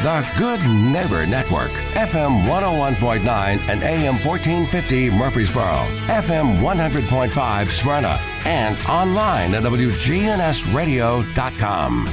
The 0.00 0.24
Good 0.38 0.60
Neighbor 0.60 1.26
Network, 1.26 1.72
FM 1.94 2.46
101.9 2.46 3.26
and 3.68 3.82
AM 3.82 4.14
1450 4.24 5.10
Murfreesboro, 5.10 5.86
FM 6.06 6.60
100.5 6.60 7.68
Smyrna, 7.68 8.20
and 8.44 8.78
online 8.86 9.54
at 9.54 9.64
WGNSradio.com. 9.64 12.04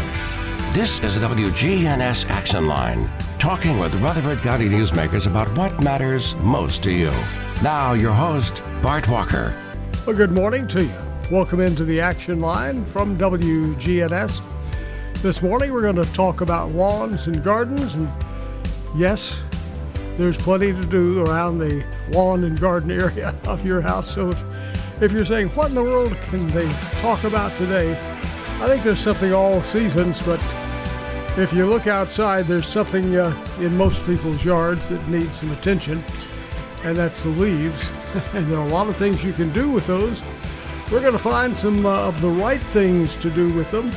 This 0.73 0.99
is 1.03 1.19
the 1.19 1.27
WGNS 1.27 2.27
Action 2.27 2.65
Line, 2.65 3.07
talking 3.37 3.77
with 3.77 3.93
Rutherford 4.01 4.39
County 4.39 4.67
newsmakers 4.67 5.27
about 5.27 5.55
what 5.55 5.83
matters 5.83 6.33
most 6.37 6.81
to 6.85 6.91
you. 6.91 7.11
Now, 7.61 7.93
your 7.93 8.13
host, 8.13 8.63
Bart 8.81 9.07
Walker. 9.07 9.53
Well, 10.07 10.15
good 10.15 10.31
morning 10.31 10.67
to 10.69 10.83
you. 10.83 10.91
Welcome 11.29 11.59
into 11.59 11.85
the 11.85 12.01
Action 12.01 12.41
Line 12.41 12.83
from 12.85 13.15
WGNS. 13.15 14.54
This 15.21 15.41
morning 15.41 15.73
we're 15.73 15.81
going 15.81 15.95
to 15.95 16.13
talk 16.13 16.41
about 16.41 16.71
lawns 16.71 17.25
and 17.25 17.43
gardens, 17.43 17.95
and 17.95 18.07
yes, 18.95 19.41
there's 20.17 20.37
plenty 20.37 20.71
to 20.71 20.85
do 20.85 21.25
around 21.25 21.57
the 21.57 21.83
lawn 22.09 22.43
and 22.43 22.59
garden 22.59 22.91
area 22.91 23.33
of 23.45 23.65
your 23.65 23.81
house. 23.81 24.13
So 24.13 24.29
if, 24.29 25.01
if 25.01 25.11
you're 25.11 25.25
saying, 25.25 25.49
what 25.49 25.69
in 25.69 25.75
the 25.75 25.81
world 25.83 26.15
can 26.29 26.45
they 26.49 26.69
talk 27.01 27.23
about 27.23 27.57
today? 27.57 27.97
I 28.61 28.67
think 28.67 28.83
there's 28.83 28.99
something 28.99 29.33
all 29.33 29.63
seasons, 29.63 30.21
but 30.23 30.39
if 31.37 31.51
you 31.51 31.65
look 31.65 31.87
outside, 31.87 32.47
there's 32.47 32.67
something 32.67 33.15
uh, 33.15 33.35
in 33.59 33.75
most 33.75 34.05
people's 34.05 34.45
yards 34.45 34.89
that 34.89 35.07
needs 35.07 35.39
some 35.39 35.51
attention, 35.51 36.03
and 36.83 36.95
that's 36.95 37.23
the 37.23 37.29
leaves. 37.29 37.89
and 38.33 38.51
there 38.51 38.59
are 38.59 38.67
a 38.67 38.71
lot 38.71 38.89
of 38.89 38.97
things 38.97 39.23
you 39.23 39.33
can 39.33 39.51
do 39.53 39.71
with 39.71 39.87
those. 39.87 40.21
We're 40.91 41.01
going 41.01 41.13
to 41.13 41.19
find 41.19 41.57
some 41.57 41.83
uh, 41.83 42.07
of 42.07 42.21
the 42.21 42.29
right 42.29 42.63
things 42.65 43.15
to 43.17 43.31
do 43.31 43.51
with 43.51 43.71
them 43.71 43.91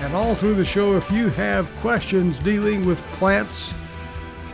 and 0.00 0.14
all 0.14 0.34
through 0.34 0.54
the 0.54 0.64
show, 0.64 0.96
if 0.96 1.10
you 1.10 1.28
have 1.30 1.74
questions 1.76 2.38
dealing 2.38 2.86
with 2.86 3.00
plants, 3.18 3.74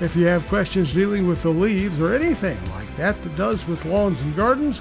if 0.01 0.17
you 0.17 0.27
have 0.27 0.47
questions 0.49 0.93
dealing 0.93 1.29
with 1.29 1.43
the 1.43 1.51
leaves 1.51 2.01
or 2.01 2.15
anything 2.15 2.59
like 2.73 2.97
that 2.97 3.23
that 3.23 3.37
does 3.37 3.67
with 3.67 3.85
lawns 3.85 4.21
and 4.23 4.35
gardens, 4.35 4.81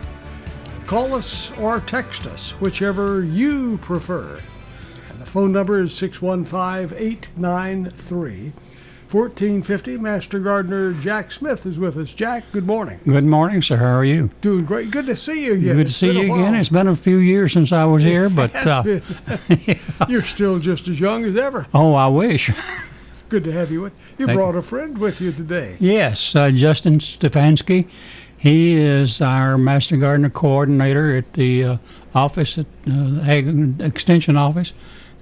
call 0.88 1.14
us 1.14 1.52
or 1.58 1.82
text 1.82 2.26
us, 2.28 2.52
whichever 2.62 3.24
you 3.24 3.78
prefer. 3.80 4.40
And 5.10 5.22
the 5.22 5.26
phone 5.26 5.52
number 5.52 5.82
is 5.82 5.94
615 5.94 6.98
893 6.98 8.54
1450. 9.14 9.98
Master 9.98 10.40
Gardener 10.40 10.94
Jack 10.94 11.32
Smith 11.32 11.68
is 11.68 11.78
with 11.78 11.98
us. 11.98 12.12
Jack, 12.12 12.44
good 12.52 12.66
morning. 12.66 13.00
Good 13.06 13.26
morning, 13.26 13.62
sir. 13.62 13.78
How 13.78 13.94
are 13.94 14.04
you? 14.04 14.32
Doing 14.42 14.66
great. 14.66 14.90
Good 14.90 15.06
to 15.06 15.16
see 15.16 15.46
you 15.46 15.54
again. 15.54 15.76
Good 15.76 15.88
to 15.88 15.94
see 15.94 16.12
you 16.12 16.34
again. 16.34 16.56
It's 16.56 16.70
been 16.70 16.88
a 16.88 16.96
few 16.96 17.18
years 17.18 17.54
since 17.54 17.72
I 17.72 17.86
was 17.86 18.02
here, 18.02 18.28
but 18.32 18.56
uh. 18.56 18.84
You're 20.10 20.24
still 20.24 20.58
just 20.58 20.88
as 20.88 21.00
young 21.00 21.26
as 21.26 21.36
ever. 21.36 21.68
oh, 21.76 21.94
I 21.94 22.08
wish. 22.08 22.50
Good 23.30 23.44
to 23.44 23.52
have 23.52 23.72
you 23.72 23.82
with. 23.82 23.94
You 24.18 24.26
Thank 24.26 24.38
brought 24.38 24.56
a 24.56 24.64
friend 24.64 24.98
with 24.98 25.22
you 25.22 25.32
today. 25.32 25.78
yes, 25.80 26.36
uh, 26.36 26.50
Justin 26.50 26.98
Stefanski. 26.98 27.88
He 28.36 28.76
is 28.76 29.22
our 29.22 29.60
master 29.60 29.96
gardener 29.96 30.32
coordinator 30.32 31.16
at 31.16 31.34
the 31.34 31.64
uh, 31.64 31.78
office 32.16 32.58
at 32.58 32.66
uh, 32.88 33.22
Ag 33.22 33.80
Extension 33.80 34.38
office, 34.38 34.74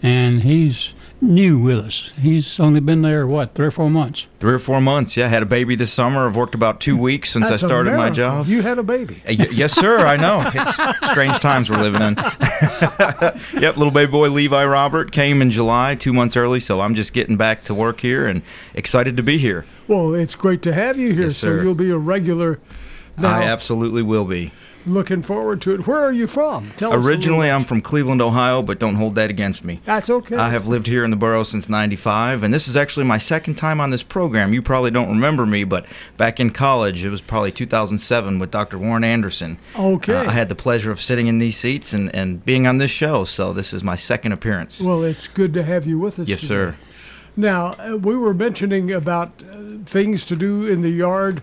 and 0.01 0.41
he's 0.43 0.93
new 1.21 1.59
with 1.59 1.79
us. 1.79 2.11
He's 2.19 2.59
only 2.59 2.79
been 2.79 3.01
there 3.03 3.27
what 3.27 3.53
three 3.53 3.67
or 3.67 3.71
four 3.71 3.89
months. 3.89 4.27
Three 4.39 4.53
or 4.53 4.59
four 4.59 4.81
months. 4.81 5.15
Yeah, 5.15 5.27
had 5.27 5.43
a 5.43 5.45
baby 5.45 5.75
this 5.75 5.93
summer. 5.93 6.27
I've 6.27 6.35
worked 6.35 6.55
about 6.55 6.81
two 6.81 6.97
weeks 6.97 7.31
since 7.31 7.49
That's 7.49 7.63
I 7.63 7.65
a 7.65 7.69
started 7.69 7.95
my 7.95 8.09
job. 8.09 8.47
You 8.47 8.61
had 8.61 8.79
a 8.79 8.83
baby. 8.83 9.21
Uh, 9.27 9.35
y- 9.37 9.47
yes, 9.51 9.73
sir. 9.73 9.99
I 10.05 10.17
know. 10.17 10.49
It's 10.61 11.09
strange 11.09 11.39
times 11.39 11.69
we're 11.69 11.77
living 11.81 12.01
in. 12.01 12.15
yep, 13.61 13.77
little 13.77 13.91
baby 13.91 14.11
boy 14.11 14.29
Levi 14.29 14.65
Robert 14.65 15.11
came 15.11 15.41
in 15.41 15.51
July, 15.51 15.95
two 15.95 16.13
months 16.13 16.35
early. 16.35 16.59
So 16.59 16.81
I'm 16.81 16.95
just 16.95 17.13
getting 17.13 17.37
back 17.37 17.63
to 17.65 17.73
work 17.73 17.99
here 18.01 18.27
and 18.27 18.41
excited 18.73 19.17
to 19.17 19.23
be 19.23 19.37
here. 19.37 19.65
Well, 19.87 20.13
it's 20.15 20.35
great 20.35 20.61
to 20.63 20.73
have 20.73 20.97
you 20.97 21.13
here. 21.13 21.23
Yes, 21.25 21.37
so 21.37 21.47
sir. 21.47 21.63
you'll 21.63 21.75
be 21.75 21.89
a 21.91 21.97
regular. 21.97 22.59
Now, 23.17 23.39
I 23.39 23.43
absolutely 23.43 24.01
will 24.01 24.25
be. 24.25 24.51
Looking 24.85 25.21
forward 25.21 25.61
to 25.61 25.73
it. 25.73 25.87
Where 25.87 25.99
are 25.99 26.11
you 26.11 26.27
from? 26.27 26.71
Tell 26.77 26.93
Originally, 26.93 27.49
I'm 27.49 27.63
from 27.63 27.81
Cleveland, 27.81 28.21
Ohio, 28.21 28.61
but 28.61 28.79
don't 28.79 28.95
hold 28.95 29.15
that 29.15 29.29
against 29.29 29.63
me. 29.63 29.81
That's 29.85 30.09
okay. 30.09 30.35
I 30.35 30.49
have 30.49 30.67
lived 30.67 30.87
here 30.87 31.03
in 31.03 31.09
the 31.09 31.15
borough 31.15 31.43
since 31.43 31.69
95, 31.69 32.43
and 32.43 32.53
this 32.53 32.67
is 32.67 32.75
actually 32.75 33.05
my 33.05 33.17
second 33.17 33.55
time 33.55 33.79
on 33.79 33.89
this 33.89 34.03
program. 34.03 34.53
You 34.53 34.61
probably 34.61 34.91
don't 34.91 35.09
remember 35.09 35.45
me, 35.45 35.63
but 35.63 35.85
back 36.17 36.39
in 36.39 36.51
college, 36.51 37.03
it 37.05 37.09
was 37.09 37.21
probably 37.21 37.51
2007 37.51 38.39
with 38.39 38.51
Dr. 38.51 38.77
Warren 38.77 39.03
Anderson. 39.03 39.57
Okay. 39.77 40.15
Uh, 40.15 40.29
I 40.29 40.31
had 40.31 40.49
the 40.49 40.55
pleasure 40.55 40.91
of 40.91 41.01
sitting 41.01 41.27
in 41.27 41.39
these 41.39 41.57
seats 41.57 41.93
and, 41.93 42.13
and 42.15 42.43
being 42.45 42.67
on 42.67 42.77
this 42.77 42.91
show, 42.91 43.23
so 43.23 43.53
this 43.53 43.73
is 43.73 43.83
my 43.83 43.95
second 43.95 44.31
appearance. 44.31 44.81
Well, 44.81 45.03
it's 45.03 45.27
good 45.27 45.53
to 45.53 45.63
have 45.63 45.85
you 45.85 45.99
with 45.99 46.19
us. 46.19 46.27
yes, 46.27 46.41
today. 46.41 46.47
sir. 46.47 46.75
Now, 47.37 47.73
uh, 47.79 47.97
we 47.97 48.15
were 48.17 48.33
mentioning 48.33 48.91
about 48.91 49.41
uh, 49.41 49.83
things 49.85 50.25
to 50.25 50.35
do 50.35 50.67
in 50.67 50.81
the 50.81 50.89
yard. 50.89 51.41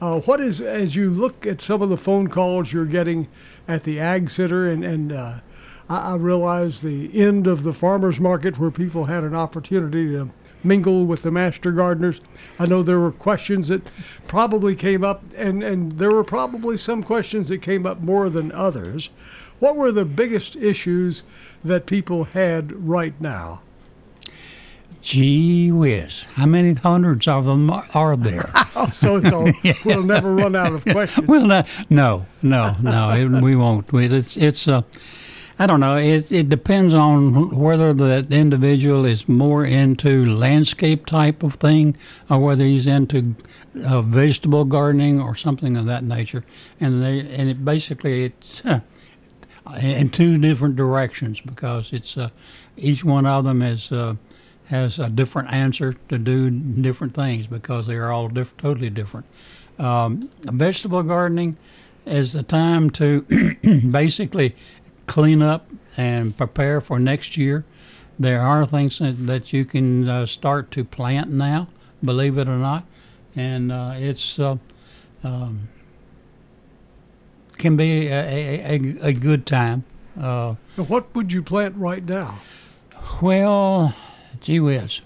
Uh, 0.00 0.20
what 0.20 0.40
is, 0.40 0.60
as 0.60 0.94
you 0.94 1.10
look 1.10 1.46
at 1.46 1.62
some 1.62 1.80
of 1.80 1.88
the 1.88 1.96
phone 1.96 2.28
calls 2.28 2.72
you're 2.72 2.84
getting 2.84 3.28
at 3.66 3.84
the 3.84 3.98
Ag 3.98 4.28
Center, 4.28 4.70
and, 4.70 4.84
and 4.84 5.10
uh, 5.10 5.38
I, 5.88 6.12
I 6.12 6.14
realize 6.16 6.80
the 6.80 7.18
end 7.18 7.46
of 7.46 7.62
the 7.62 7.72
farmers 7.72 8.20
market 8.20 8.58
where 8.58 8.70
people 8.70 9.06
had 9.06 9.24
an 9.24 9.34
opportunity 9.34 10.12
to 10.12 10.30
mingle 10.62 11.06
with 11.06 11.22
the 11.22 11.30
master 11.30 11.72
gardeners. 11.72 12.20
I 12.58 12.66
know 12.66 12.82
there 12.82 13.00
were 13.00 13.12
questions 13.12 13.68
that 13.68 13.82
probably 14.26 14.74
came 14.74 15.02
up, 15.02 15.22
and, 15.34 15.62
and 15.62 15.92
there 15.92 16.10
were 16.10 16.24
probably 16.24 16.76
some 16.76 17.02
questions 17.02 17.48
that 17.48 17.62
came 17.62 17.86
up 17.86 18.00
more 18.00 18.28
than 18.28 18.52
others. 18.52 19.08
What 19.60 19.76
were 19.76 19.92
the 19.92 20.04
biggest 20.04 20.56
issues 20.56 21.22
that 21.64 21.86
people 21.86 22.24
had 22.24 22.86
right 22.86 23.18
now? 23.18 23.62
Gee 25.06 25.70
whiz! 25.70 26.24
How 26.34 26.46
many 26.46 26.74
hundreds 26.74 27.28
of 27.28 27.44
them 27.44 27.70
are- 27.70 28.16
there? 28.16 28.50
Oh, 28.78 28.90
so 28.92 29.16
it's 29.16 29.32
all, 29.32 29.50
we'll 29.84 30.02
never 30.02 30.34
run 30.34 30.54
out 30.56 30.72
of 30.74 30.84
questions. 30.84 31.26
well, 31.28 31.46
no, 31.46 31.64
no, 31.88 32.26
no, 32.42 32.76
no 32.82 33.10
it, 33.12 33.40
we 33.40 33.54
won't. 33.56 33.86
It's 33.94 34.36
it's 34.36 34.66
uh, 34.68 34.82
I 35.60 35.66
don't 35.66 35.78
know. 35.78 35.96
It 35.96 36.30
it 36.30 36.48
depends 36.48 36.92
on 36.92 37.56
whether 37.56 37.94
that 37.94 38.30
individual 38.32 39.06
is 39.06 39.28
more 39.28 39.64
into 39.64 40.26
landscape 40.26 41.06
type 41.06 41.42
of 41.44 41.54
thing, 41.54 41.96
or 42.28 42.38
whether 42.40 42.64
he's 42.64 42.86
into 42.86 43.36
uh, 43.82 44.02
vegetable 44.02 44.64
gardening 44.64 45.22
or 45.22 45.36
something 45.36 45.76
of 45.76 45.86
that 45.86 46.02
nature. 46.04 46.44
And 46.80 47.02
they 47.02 47.20
and 47.20 47.48
it 47.48 47.64
basically 47.64 48.24
it's 48.24 48.60
in 49.80 50.08
two 50.10 50.36
different 50.36 50.74
directions 50.76 51.40
because 51.40 51.92
it's 51.94 52.16
uh, 52.18 52.28
each 52.76 53.04
one 53.04 53.24
of 53.24 53.44
them 53.44 53.62
is. 53.62 53.90
Has 54.68 54.98
a 54.98 55.08
different 55.08 55.52
answer 55.52 55.92
to 56.08 56.18
do 56.18 56.50
different 56.50 57.14
things 57.14 57.46
because 57.46 57.86
they 57.86 57.94
are 57.96 58.10
all 58.10 58.28
diff- 58.28 58.56
totally 58.56 58.90
different. 58.90 59.26
Um, 59.78 60.28
vegetable 60.42 61.02
gardening 61.04 61.56
is 62.04 62.32
the 62.32 62.42
time 62.42 62.90
to 62.90 63.22
basically 63.90 64.56
clean 65.06 65.40
up 65.40 65.68
and 65.96 66.36
prepare 66.36 66.80
for 66.80 66.98
next 66.98 67.36
year. 67.36 67.64
There 68.18 68.40
are 68.40 68.66
things 68.66 68.98
that, 68.98 69.26
that 69.26 69.52
you 69.52 69.64
can 69.64 70.08
uh, 70.08 70.26
start 70.26 70.70
to 70.72 70.84
plant 70.84 71.30
now, 71.30 71.68
believe 72.02 72.36
it 72.38 72.48
or 72.48 72.56
not, 72.56 72.84
and 73.36 73.70
uh, 73.70 73.92
it's 73.96 74.38
uh, 74.38 74.56
um, 75.22 75.68
can 77.56 77.76
be 77.76 78.08
a, 78.08 78.12
a, 78.12 78.60
a, 78.78 79.06
a 79.08 79.12
good 79.12 79.46
time. 79.46 79.84
Uh, 80.20 80.54
What 80.76 81.14
would 81.14 81.32
you 81.32 81.42
plant 81.42 81.76
right 81.76 82.04
now? 82.04 82.40
well, 83.22 83.94
gee 84.40 84.60
whiz, 84.60 85.00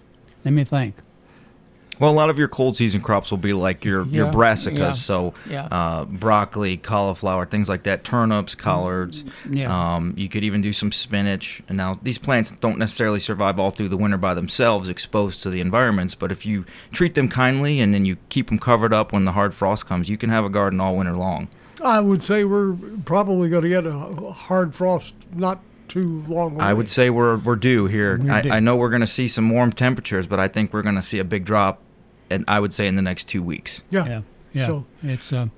let 0.44 0.52
me 0.52 0.64
think. 0.64 0.96
Well, 2.00 2.10
a 2.10 2.12
lot 2.12 2.30
of 2.30 2.38
your 2.38 2.48
cold 2.48 2.78
season 2.78 3.02
crops 3.02 3.30
will 3.30 3.38
be 3.38 3.52
like 3.52 3.84
your, 3.84 4.06
your 4.06 4.32
brassicas, 4.32 4.78
yeah, 4.78 4.92
so 4.92 5.34
yeah. 5.46 5.68
uh, 5.70 6.06
broccoli, 6.06 6.78
cauliflower, 6.78 7.44
things 7.44 7.69
like 7.69 7.82
that, 7.82 8.04
turnips, 8.04 8.54
collards. 8.54 9.22
Yeah. 9.50 9.70
Um, 9.70 10.14
you 10.16 10.30
could 10.30 10.42
even 10.42 10.62
do 10.62 10.72
some 10.72 10.92
spinach. 10.92 11.62
And 11.69 11.76
now 11.76 12.00
these 12.02 12.16
plants 12.16 12.52
don't 12.52 12.78
necessarily 12.78 13.20
survive 13.20 13.58
all 13.58 13.70
through 13.70 13.90
the 13.90 13.98
winter 13.98 14.16
by 14.16 14.32
themselves, 14.32 14.88
exposed 14.88 15.42
to 15.42 15.50
the 15.50 15.60
environments. 15.60 16.14
But 16.14 16.32
if 16.32 16.46
you 16.46 16.64
treat 16.90 17.12
them 17.12 17.28
kindly 17.28 17.81
and 17.81 17.93
then 17.93 18.06
you 18.06 18.16
keep 18.31 18.49
them 18.49 18.58
covered 18.58 18.94
up 18.94 19.12
when 19.12 19.26
the 19.26 19.32
hard 19.32 19.52
frost 19.52 19.84
comes, 19.84 20.08
you 20.08 20.16
can 20.16 20.31
have 20.31 20.46
a 20.46 20.50
garden 20.50 20.81
all 20.81 20.96
winter 20.96 21.14
long. 21.14 21.49
I 21.84 22.00
would 22.00 22.22
say 22.22 22.44
we're 22.44 22.76
probably 23.05 23.50
going 23.50 23.64
to 23.64 23.69
get 23.69 23.87
a 23.87 24.32
hard 24.32 24.75
frost 24.75 25.14
not 25.34 25.60
too 25.90 26.25
long 26.28 26.54
away. 26.54 26.64
I 26.64 26.72
would 26.72 26.88
say 26.88 27.10
we're 27.10 27.37
we're 27.37 27.56
due 27.56 27.87
here. 27.87 28.19
We're 28.19 28.32
I, 28.32 28.40
due. 28.42 28.50
I 28.50 28.60
know 28.60 28.76
we're 28.76 28.88
going 28.90 29.00
to 29.00 29.06
see 29.06 29.28
some 29.28 29.50
warm 29.50 29.72
temperatures, 29.72 30.26
but 30.26 30.40
I 30.40 30.48
think 30.48 30.72
we're 30.72 30.82
going 30.82 30.94
to 30.94 31.02
see 31.02 31.19
a 31.19 31.25
big 31.25 31.44
drop. 31.44 31.82
And 32.31 32.44
I 32.46 32.60
would 32.60 32.72
say 32.72 32.87
in 32.87 32.94
the 32.94 33.02
next 33.02 33.25
two 33.28 33.42
weeks. 33.42 33.82
Yeah. 33.90 34.06
Yeah, 34.06 34.22
yeah. 34.52 34.66
So 34.66 34.87
it's 35.02 35.32
um, 35.32 35.50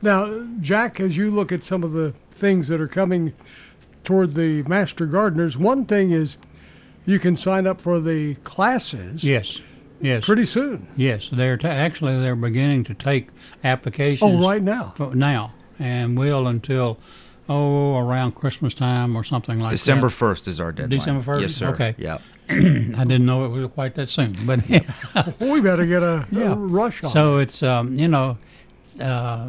now, 0.00 0.46
Jack, 0.60 1.00
as 1.00 1.16
you 1.16 1.30
look 1.30 1.52
at 1.52 1.62
some 1.64 1.82
of 1.82 1.92
the 1.92 2.14
things 2.32 2.68
that 2.68 2.80
are 2.80 2.88
coming 2.88 3.34
toward 4.04 4.34
the 4.34 4.62
master 4.62 5.06
gardeners, 5.06 5.58
one 5.58 5.84
thing 5.84 6.12
is 6.12 6.36
you 7.04 7.18
can 7.18 7.36
sign 7.36 7.66
up 7.66 7.80
for 7.80 8.00
the 8.00 8.34
classes 8.36 9.24
yes, 9.24 9.60
yes, 10.00 10.24
pretty 10.24 10.44
soon. 10.44 10.86
yes. 10.96 11.28
They're 11.30 11.56
ta 11.56 11.68
actually 11.68 12.18
they're 12.20 12.36
beginning 12.36 12.84
to 12.84 12.94
take 12.94 13.28
applications. 13.64 14.42
Oh, 14.42 14.46
right 14.46 14.62
now. 14.62 14.92
for- 14.96 15.14
now, 15.14 15.52
and 15.78 16.16
will 16.16 16.46
until 16.46 16.98
oh 17.48 17.96
around 17.98 18.32
Christmas 18.34 18.74
time 18.74 19.16
or 19.16 19.24
something 19.24 19.58
like 19.58 19.70
that. 19.70 19.76
December 19.76 20.08
first 20.10 20.46
is 20.48 20.60
our 20.60 20.72
deadline. 20.72 20.98
December 20.98 21.22
1st? 21.22 21.40
Yes, 21.42 21.54
sir. 21.54 21.68
Okay. 21.68 21.94
Yeah. 21.98 22.18
I 22.50 22.54
didn't 22.54 23.26
know 23.26 23.44
it 23.44 23.48
was 23.48 23.70
quite 23.72 23.94
that 23.96 24.08
soon, 24.08 24.36
but 24.46 24.60
we 25.40 25.60
better 25.60 25.84
get 25.86 26.02
a, 26.02 26.26
Yeah. 26.30 26.52
a 26.52 26.56
rush 26.56 27.02
on. 27.04 27.10
so 27.10 27.38
it's 27.38 27.62
um, 27.62 27.98
you 27.98 28.08
know, 28.08 28.38
uh, 29.00 29.48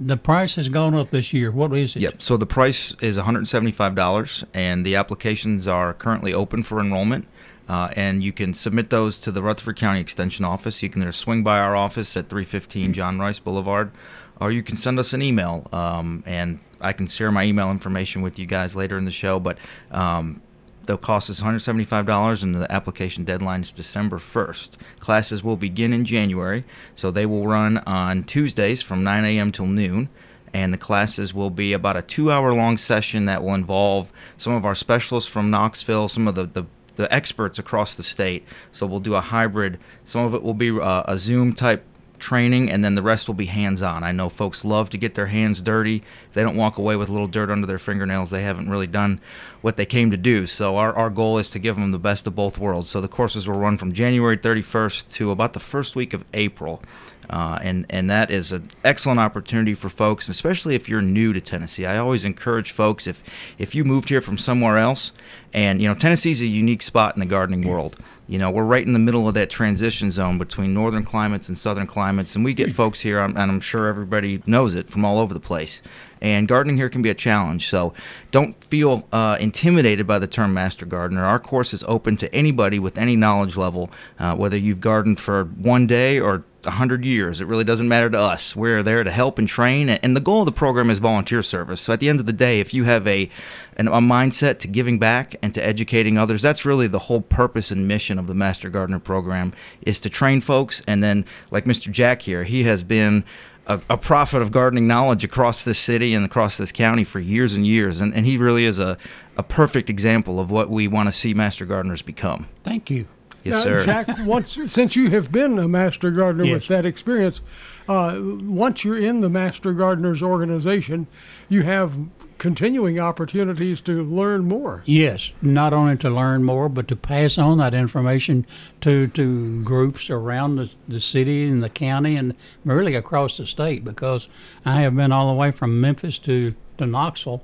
the 0.00 0.16
price 0.16 0.56
has 0.56 0.68
gone 0.68 0.94
up 0.94 1.10
this 1.10 1.32
year. 1.32 1.50
What 1.52 1.74
is 1.76 1.94
it? 1.96 2.02
Yep. 2.02 2.20
So 2.22 2.36
the 2.36 2.46
price 2.46 2.94
is 3.00 3.16
$175, 3.16 4.44
and 4.52 4.84
the 4.84 4.96
applications 4.96 5.66
are 5.66 5.94
currently 5.94 6.34
open 6.34 6.62
for 6.62 6.80
enrollment. 6.80 7.26
Uh, 7.66 7.88
and 7.96 8.22
you 8.22 8.30
can 8.30 8.52
submit 8.52 8.90
those 8.90 9.18
to 9.18 9.30
the 9.32 9.42
Rutherford 9.42 9.76
County 9.78 10.00
Extension 10.00 10.44
Office. 10.44 10.82
You 10.82 10.90
can 10.90 11.00
either 11.00 11.12
swing 11.12 11.42
by 11.42 11.58
our 11.60 11.74
office 11.74 12.14
at 12.16 12.28
315 12.28 12.92
John 12.92 13.18
Rice 13.18 13.38
Boulevard, 13.38 13.90
or 14.38 14.52
you 14.52 14.62
can 14.62 14.76
send 14.76 14.98
us 14.98 15.14
an 15.14 15.22
email. 15.22 15.66
Um, 15.72 16.22
and 16.26 16.58
I 16.84 16.92
can 16.92 17.06
share 17.06 17.32
my 17.32 17.44
email 17.44 17.70
information 17.70 18.22
with 18.22 18.38
you 18.38 18.46
guys 18.46 18.76
later 18.76 18.96
in 18.98 19.04
the 19.04 19.10
show. 19.10 19.40
But 19.40 19.58
um, 19.90 20.40
They'll 20.86 20.98
cost 20.98 21.30
us 21.30 21.40
$175, 21.40 22.42
and 22.42 22.54
the 22.54 22.70
application 22.70 23.24
deadline 23.24 23.62
is 23.62 23.72
December 23.72 24.18
1st. 24.18 24.76
Classes 25.00 25.42
will 25.42 25.56
begin 25.56 25.92
in 25.92 26.04
January, 26.04 26.64
so 26.94 27.10
they 27.10 27.24
will 27.24 27.46
run 27.46 27.78
on 27.78 28.24
Tuesdays 28.24 28.82
from 28.82 29.02
9 29.02 29.24
a.m. 29.24 29.50
till 29.50 29.66
noon. 29.66 30.10
And 30.52 30.72
the 30.72 30.78
classes 30.78 31.34
will 31.34 31.50
be 31.50 31.72
about 31.72 31.96
a 31.96 32.02
two 32.02 32.30
hour 32.30 32.54
long 32.54 32.78
session 32.78 33.24
that 33.26 33.42
will 33.42 33.54
involve 33.54 34.12
some 34.36 34.52
of 34.52 34.64
our 34.64 34.76
specialists 34.76 35.28
from 35.28 35.50
Knoxville, 35.50 36.08
some 36.08 36.28
of 36.28 36.36
the, 36.36 36.44
the, 36.46 36.64
the 36.94 37.12
experts 37.12 37.58
across 37.58 37.96
the 37.96 38.04
state. 38.04 38.44
So 38.70 38.86
we'll 38.86 39.00
do 39.00 39.14
a 39.14 39.20
hybrid. 39.20 39.80
Some 40.04 40.22
of 40.22 40.32
it 40.32 40.44
will 40.44 40.54
be 40.54 40.70
uh, 40.70 41.02
a 41.08 41.18
Zoom 41.18 41.54
type 41.54 41.84
training, 42.18 42.70
and 42.70 42.84
then 42.84 42.94
the 42.94 43.02
rest 43.02 43.28
will 43.28 43.34
be 43.34 43.46
hands 43.46 43.82
on. 43.82 44.02
I 44.02 44.12
know 44.12 44.28
folks 44.28 44.64
love 44.64 44.90
to 44.90 44.98
get 44.98 45.14
their 45.14 45.26
hands 45.26 45.62
dirty. 45.62 46.02
If 46.28 46.32
they 46.32 46.42
don't 46.42 46.56
walk 46.56 46.78
away 46.78 46.96
with 46.96 47.08
a 47.08 47.12
little 47.12 47.26
dirt 47.26 47.50
under 47.50 47.66
their 47.66 47.78
fingernails, 47.78 48.30
they 48.30 48.42
haven't 48.42 48.70
really 48.70 48.86
done 48.86 49.20
what 49.60 49.76
they 49.76 49.86
came 49.86 50.10
to 50.10 50.16
do. 50.16 50.46
So, 50.46 50.76
our, 50.76 50.92
our 50.94 51.10
goal 51.10 51.38
is 51.38 51.50
to 51.50 51.58
give 51.58 51.76
them 51.76 51.92
the 51.92 51.98
best 51.98 52.26
of 52.26 52.34
both 52.34 52.58
worlds. 52.58 52.88
So, 52.88 53.00
the 53.00 53.08
courses 53.08 53.46
will 53.46 53.58
run 53.58 53.76
from 53.76 53.92
January 53.92 54.36
31st 54.36 55.12
to 55.14 55.30
about 55.30 55.52
the 55.52 55.60
first 55.60 55.96
week 55.96 56.12
of 56.12 56.24
April. 56.32 56.82
Uh, 57.30 57.58
and 57.62 57.86
and 57.90 58.10
that 58.10 58.30
is 58.30 58.52
an 58.52 58.68
excellent 58.84 59.20
opportunity 59.20 59.74
for 59.74 59.88
folks, 59.88 60.28
especially 60.28 60.74
if 60.74 60.88
you're 60.88 61.02
new 61.02 61.32
to 61.32 61.40
Tennessee. 61.40 61.86
I 61.86 61.98
always 61.98 62.24
encourage 62.24 62.72
folks 62.72 63.06
if 63.06 63.22
if 63.58 63.74
you 63.74 63.84
moved 63.84 64.08
here 64.08 64.20
from 64.20 64.38
somewhere 64.38 64.78
else, 64.78 65.12
and 65.52 65.80
you 65.80 65.88
know 65.88 65.94
Tennessee's 65.94 66.42
a 66.42 66.46
unique 66.46 66.82
spot 66.82 67.16
in 67.16 67.20
the 67.20 67.26
gardening 67.26 67.66
world. 67.68 67.96
You 68.26 68.38
know 68.38 68.50
we're 68.50 68.64
right 68.64 68.86
in 68.86 68.92
the 68.92 68.98
middle 68.98 69.28
of 69.28 69.34
that 69.34 69.50
transition 69.50 70.10
zone 70.10 70.38
between 70.38 70.74
northern 70.74 71.04
climates 71.04 71.48
and 71.48 71.56
southern 71.56 71.86
climates, 71.86 72.34
and 72.36 72.44
we 72.44 72.54
get 72.54 72.72
folks 72.72 73.00
here, 73.00 73.18
and 73.18 73.38
I'm 73.38 73.60
sure 73.60 73.86
everybody 73.86 74.42
knows 74.46 74.74
it 74.74 74.90
from 74.90 75.04
all 75.04 75.18
over 75.18 75.34
the 75.34 75.40
place. 75.40 75.82
And 76.20 76.48
gardening 76.48 76.78
here 76.78 76.88
can 76.88 77.02
be 77.02 77.10
a 77.10 77.14
challenge, 77.14 77.68
so 77.68 77.92
don't 78.30 78.62
feel 78.64 79.06
uh, 79.12 79.36
intimidated 79.40 80.06
by 80.06 80.18
the 80.18 80.26
term 80.26 80.54
master 80.54 80.86
gardener. 80.86 81.22
Our 81.22 81.38
course 81.38 81.74
is 81.74 81.84
open 81.86 82.16
to 82.16 82.34
anybody 82.34 82.78
with 82.78 82.96
any 82.96 83.14
knowledge 83.14 83.58
level, 83.58 83.90
uh, 84.18 84.34
whether 84.34 84.56
you've 84.56 84.80
gardened 84.80 85.20
for 85.20 85.44
one 85.44 85.86
day 85.86 86.18
or 86.18 86.44
100 86.64 87.04
years. 87.04 87.40
It 87.40 87.46
really 87.46 87.64
doesn't 87.64 87.88
matter 87.88 88.10
to 88.10 88.18
us. 88.18 88.54
We're 88.54 88.82
there 88.82 89.04
to 89.04 89.10
help 89.10 89.38
and 89.38 89.48
train. 89.48 89.88
And 89.88 90.16
the 90.16 90.20
goal 90.20 90.40
of 90.40 90.46
the 90.46 90.52
program 90.52 90.90
is 90.90 90.98
volunteer 90.98 91.42
service. 91.42 91.80
So 91.80 91.92
at 91.92 92.00
the 92.00 92.08
end 92.08 92.20
of 92.20 92.26
the 92.26 92.32
day, 92.32 92.60
if 92.60 92.74
you 92.74 92.84
have 92.84 93.06
a, 93.06 93.30
an, 93.76 93.88
a 93.88 93.92
mindset 93.92 94.58
to 94.60 94.68
giving 94.68 94.98
back 94.98 95.36
and 95.42 95.52
to 95.54 95.64
educating 95.64 96.18
others, 96.18 96.42
that's 96.42 96.64
really 96.64 96.86
the 96.86 97.00
whole 97.00 97.20
purpose 97.20 97.70
and 97.70 97.88
mission 97.88 98.18
of 98.18 98.26
the 98.26 98.34
Master 98.34 98.70
Gardener 98.70 98.98
program 98.98 99.52
is 99.82 100.00
to 100.00 100.10
train 100.10 100.40
folks. 100.40 100.82
And 100.86 101.02
then, 101.02 101.24
like 101.50 101.64
Mr. 101.64 101.90
Jack 101.90 102.22
here, 102.22 102.44
he 102.44 102.64
has 102.64 102.82
been 102.82 103.24
a, 103.66 103.80
a, 103.88 103.96
prophet 103.96 104.42
of 104.42 104.52
gardening 104.52 104.86
knowledge 104.86 105.24
across 105.24 105.64
this 105.64 105.78
city 105.78 106.14
and 106.14 106.24
across 106.24 106.56
this 106.56 106.72
county 106.72 107.04
for 107.04 107.20
years 107.20 107.54
and 107.54 107.66
years. 107.66 108.00
And, 108.00 108.14
and 108.14 108.26
he 108.26 108.36
really 108.36 108.64
is 108.64 108.78
a, 108.78 108.98
a 109.36 109.42
perfect 109.42 109.88
example 109.88 110.38
of 110.38 110.50
what 110.50 110.70
we 110.70 110.88
want 110.88 111.08
to 111.08 111.12
see 111.12 111.34
Master 111.34 111.64
Gardeners 111.64 112.02
become. 112.02 112.48
Thank 112.62 112.90
you. 112.90 113.06
Yes, 113.44 113.54
now, 113.56 113.62
sir. 113.62 113.84
Jack, 113.84 114.08
once 114.26 114.58
since 114.66 114.96
you 114.96 115.10
have 115.10 115.30
been 115.30 115.58
a 115.58 115.68
master 115.68 116.10
gardener 116.10 116.44
Yes. 116.44 116.54
with 116.54 116.68
that 116.68 116.86
experience, 116.86 117.40
uh, 117.88 118.18
once 118.22 118.84
you're 118.84 118.98
in 118.98 119.20
the 119.20 119.28
Master 119.28 119.72
Gardeners 119.72 120.22
organization, 120.22 121.06
you 121.50 121.62
have 121.62 121.92
continuing 122.38 122.98
opportunities 122.98 123.80
to 123.82 124.02
learn 124.02 124.44
more. 124.48 124.82
Yes, 124.86 125.32
not 125.42 125.72
only 125.72 125.96
to 125.98 126.10
learn 126.10 126.42
more, 126.44 126.68
but 126.68 126.88
to 126.88 126.96
pass 126.96 127.36
on 127.38 127.58
that 127.58 127.74
information 127.74 128.46
to 128.80 129.06
to 129.08 129.62
groups 129.62 130.08
around 130.10 130.56
the, 130.56 130.70
the 130.88 131.00
city 131.00 131.46
and 131.48 131.62
the 131.62 131.68
county 131.68 132.16
and 132.16 132.34
really 132.64 132.94
across 132.94 133.36
the 133.36 133.46
state. 133.46 133.84
Because 133.84 134.28
I 134.64 134.80
have 134.80 134.96
been 134.96 135.12
all 135.12 135.28
the 135.28 135.34
way 135.34 135.50
from 135.50 135.80
Memphis 135.80 136.18
to 136.20 136.54
to 136.78 136.86
Knoxville. 136.86 137.42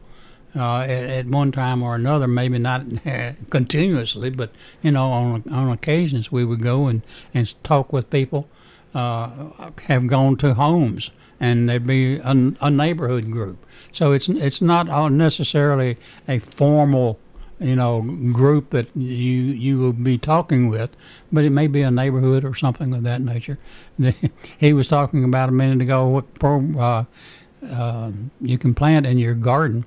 Uh, 0.56 0.80
at, 0.80 1.04
at 1.04 1.26
one 1.26 1.52
time 1.52 1.80
or 1.80 1.94
another, 1.94 2.26
maybe 2.26 2.58
not 2.58 2.84
continuously, 3.50 4.30
but 4.30 4.50
you 4.82 4.90
know, 4.90 5.12
on 5.12 5.44
on 5.48 5.70
occasions 5.70 6.32
we 6.32 6.44
would 6.44 6.60
go 6.60 6.88
and, 6.88 7.02
and 7.32 7.54
talk 7.62 7.92
with 7.92 8.10
people. 8.10 8.48
Uh, 8.92 9.70
have 9.84 10.08
gone 10.08 10.36
to 10.36 10.54
homes, 10.54 11.12
and 11.38 11.68
there'd 11.68 11.86
be 11.86 12.16
a, 12.16 12.52
a 12.60 12.68
neighborhood 12.68 13.30
group. 13.30 13.64
So 13.92 14.12
it's 14.12 14.28
it's 14.28 14.60
not 14.60 14.88
necessarily 15.12 15.96
a 16.28 16.38
formal, 16.38 17.18
you 17.58 17.76
know, 17.76 18.02
group 18.32 18.70
that 18.70 18.94
you 18.96 19.12
you 19.12 19.78
will 19.78 19.92
be 19.92 20.18
talking 20.18 20.68
with, 20.68 20.90
but 21.32 21.44
it 21.44 21.50
may 21.50 21.66
be 21.66 21.82
a 21.82 21.90
neighborhood 21.90 22.44
or 22.44 22.54
something 22.54 22.92
of 22.94 23.02
that 23.04 23.20
nature. 23.20 23.58
he 24.58 24.72
was 24.72 24.88
talking 24.88 25.24
about 25.24 25.48
a 25.48 25.52
minute 25.52 25.80
ago 25.80 26.06
what 26.06 26.34
pro, 26.34 26.60
uh, 26.78 27.04
uh, 27.68 28.10
you 28.40 28.58
can 28.58 28.74
plant 28.74 29.06
in 29.06 29.18
your 29.18 29.34
garden. 29.34 29.84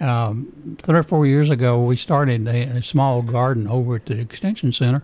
Um, 0.00 0.76
three 0.82 0.98
or 0.98 1.02
four 1.02 1.26
years 1.26 1.50
ago, 1.50 1.82
we 1.82 1.96
started 1.96 2.46
a, 2.46 2.62
a 2.78 2.82
small 2.82 3.22
garden 3.22 3.66
over 3.66 3.96
at 3.96 4.06
the 4.06 4.18
extension 4.20 4.72
center, 4.72 5.02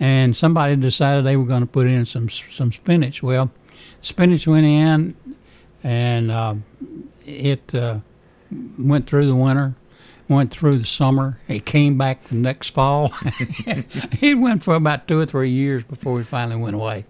and 0.00 0.36
somebody 0.36 0.74
decided 0.76 1.24
they 1.24 1.36
were 1.36 1.44
going 1.44 1.60
to 1.62 1.66
put 1.66 1.86
in 1.86 2.06
some 2.06 2.28
some 2.28 2.72
spinach. 2.72 3.22
Well, 3.22 3.50
spinach 4.00 4.46
went 4.46 4.66
in, 4.66 5.14
and 5.84 6.30
uh, 6.32 6.54
it 7.24 7.72
uh, 7.74 8.00
went 8.78 9.06
through 9.06 9.26
the 9.26 9.36
winter, 9.36 9.74
went 10.28 10.50
through 10.50 10.78
the 10.78 10.86
summer. 10.86 11.38
It 11.46 11.64
came 11.64 11.96
back 11.96 12.24
the 12.24 12.34
next 12.34 12.70
fall. 12.74 13.12
it 13.66 14.38
went 14.38 14.64
for 14.64 14.74
about 14.74 15.06
two 15.06 15.20
or 15.20 15.26
three 15.26 15.50
years 15.50 15.84
before 15.84 16.20
it 16.20 16.24
finally 16.26 16.60
went 16.60 16.74
away. 16.74 17.04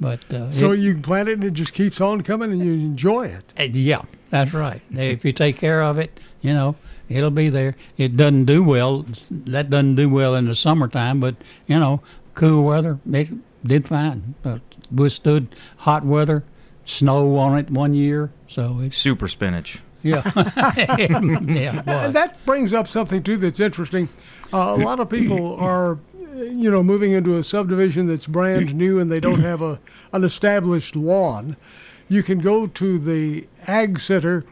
But 0.00 0.32
uh, 0.32 0.50
So 0.50 0.72
it- 0.72 0.80
you 0.80 0.94
can 0.94 1.02
plant 1.02 1.28
it 1.28 1.34
and 1.34 1.44
it 1.44 1.52
just 1.52 1.74
keeps 1.74 2.00
on 2.00 2.22
coming 2.22 2.50
and 2.50 2.64
you 2.64 2.72
enjoy 2.72 3.26
it. 3.26 3.52
uh, 3.58 3.64
Yeah, 3.64 4.02
that's 4.30 4.52
right. 4.54 4.80
If 4.90 5.24
you 5.24 5.32
take 5.32 5.58
care 5.58 5.82
of 5.82 5.98
it, 5.98 6.18
you 6.42 6.52
know, 6.52 6.76
it'll 7.08 7.30
be 7.30 7.48
there. 7.48 7.76
It 7.96 8.16
doesn't 8.16 8.44
do 8.44 8.62
well. 8.62 9.06
That 9.30 9.70
doesn't 9.70 9.94
do 9.96 10.08
well 10.08 10.34
in 10.34 10.44
the 10.46 10.54
summertime, 10.54 11.20
but 11.20 11.36
you 11.66 11.78
know, 11.78 12.02
cool 12.34 12.64
weather, 12.64 12.98
it 13.10 13.28
did 13.64 13.88
fine. 13.88 14.34
Uh, 14.44 14.58
withstood 14.90 15.48
hot 15.78 16.04
weather, 16.04 16.44
snow 16.84 17.36
on 17.36 17.58
it 17.58 17.70
one 17.70 17.94
year, 17.94 18.30
so 18.48 18.80
it's 18.80 18.96
Super 18.96 19.28
spinach. 19.28 19.80
yeah, 20.02 20.22
yeah. 20.76 21.78
it 21.78 21.86
was. 21.86 22.04
And 22.06 22.14
that 22.16 22.44
brings 22.44 22.74
up 22.74 22.88
something 22.88 23.22
too 23.22 23.36
that's 23.36 23.60
interesting. 23.60 24.08
Uh, 24.52 24.74
a 24.76 24.82
lot 24.84 25.00
of 25.00 25.08
people 25.08 25.56
are, 25.60 25.98
you 26.34 26.70
know, 26.70 26.82
moving 26.82 27.12
into 27.12 27.38
a 27.38 27.42
subdivision 27.44 28.06
that's 28.06 28.26
brand 28.26 28.74
new 28.74 28.98
and 28.98 29.10
they 29.10 29.20
don't 29.20 29.40
have 29.40 29.62
a 29.62 29.78
an 30.12 30.24
established 30.24 30.96
lawn. 30.96 31.56
You 32.08 32.22
can 32.22 32.40
go 32.40 32.66
to 32.66 32.98
the 32.98 33.46
Ag 33.66 33.98
Center 33.98 34.44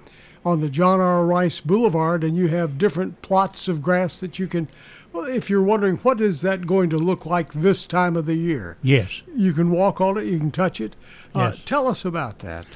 on 0.44 0.61
the 0.61 0.68
John 0.68 1.00
R. 1.00 1.25
Rice 1.25 1.61
Boulevard, 1.61 2.25
and 2.25 2.37
you 2.37 2.49
have 2.49 2.78
different 2.78 3.20
plots 3.23 3.68
of 3.68 3.82
grass 3.82 4.18
that 4.20 4.38
you 4.38 4.47
can. 4.47 4.68
Well, 5.12 5.25
if 5.25 5.50
you're 5.50 5.62
wondering 5.62 5.97
what 5.99 6.20
is 6.20 6.40
that 6.42 6.66
going 6.66 6.88
to 6.90 6.99
look 6.99 7.26
like 7.26 7.52
this 7.52 7.87
time 7.87 8.16
of 8.16 8.26
the 8.26 8.35
year, 8.37 8.76
Yes. 8.82 9.23
you 9.37 9.52
can 9.52 9.70
walk 9.70 10.00
on 10.00 10.16
it, 10.16 10.25
you 10.26 10.38
can 10.38 10.50
touch 10.50 10.80
it. 10.80 10.94
Uh, 11.35 11.50
Yes. 11.52 11.61
Tell 11.64 11.87
us 11.88 12.04
about 12.04 12.38
that. 12.40 12.66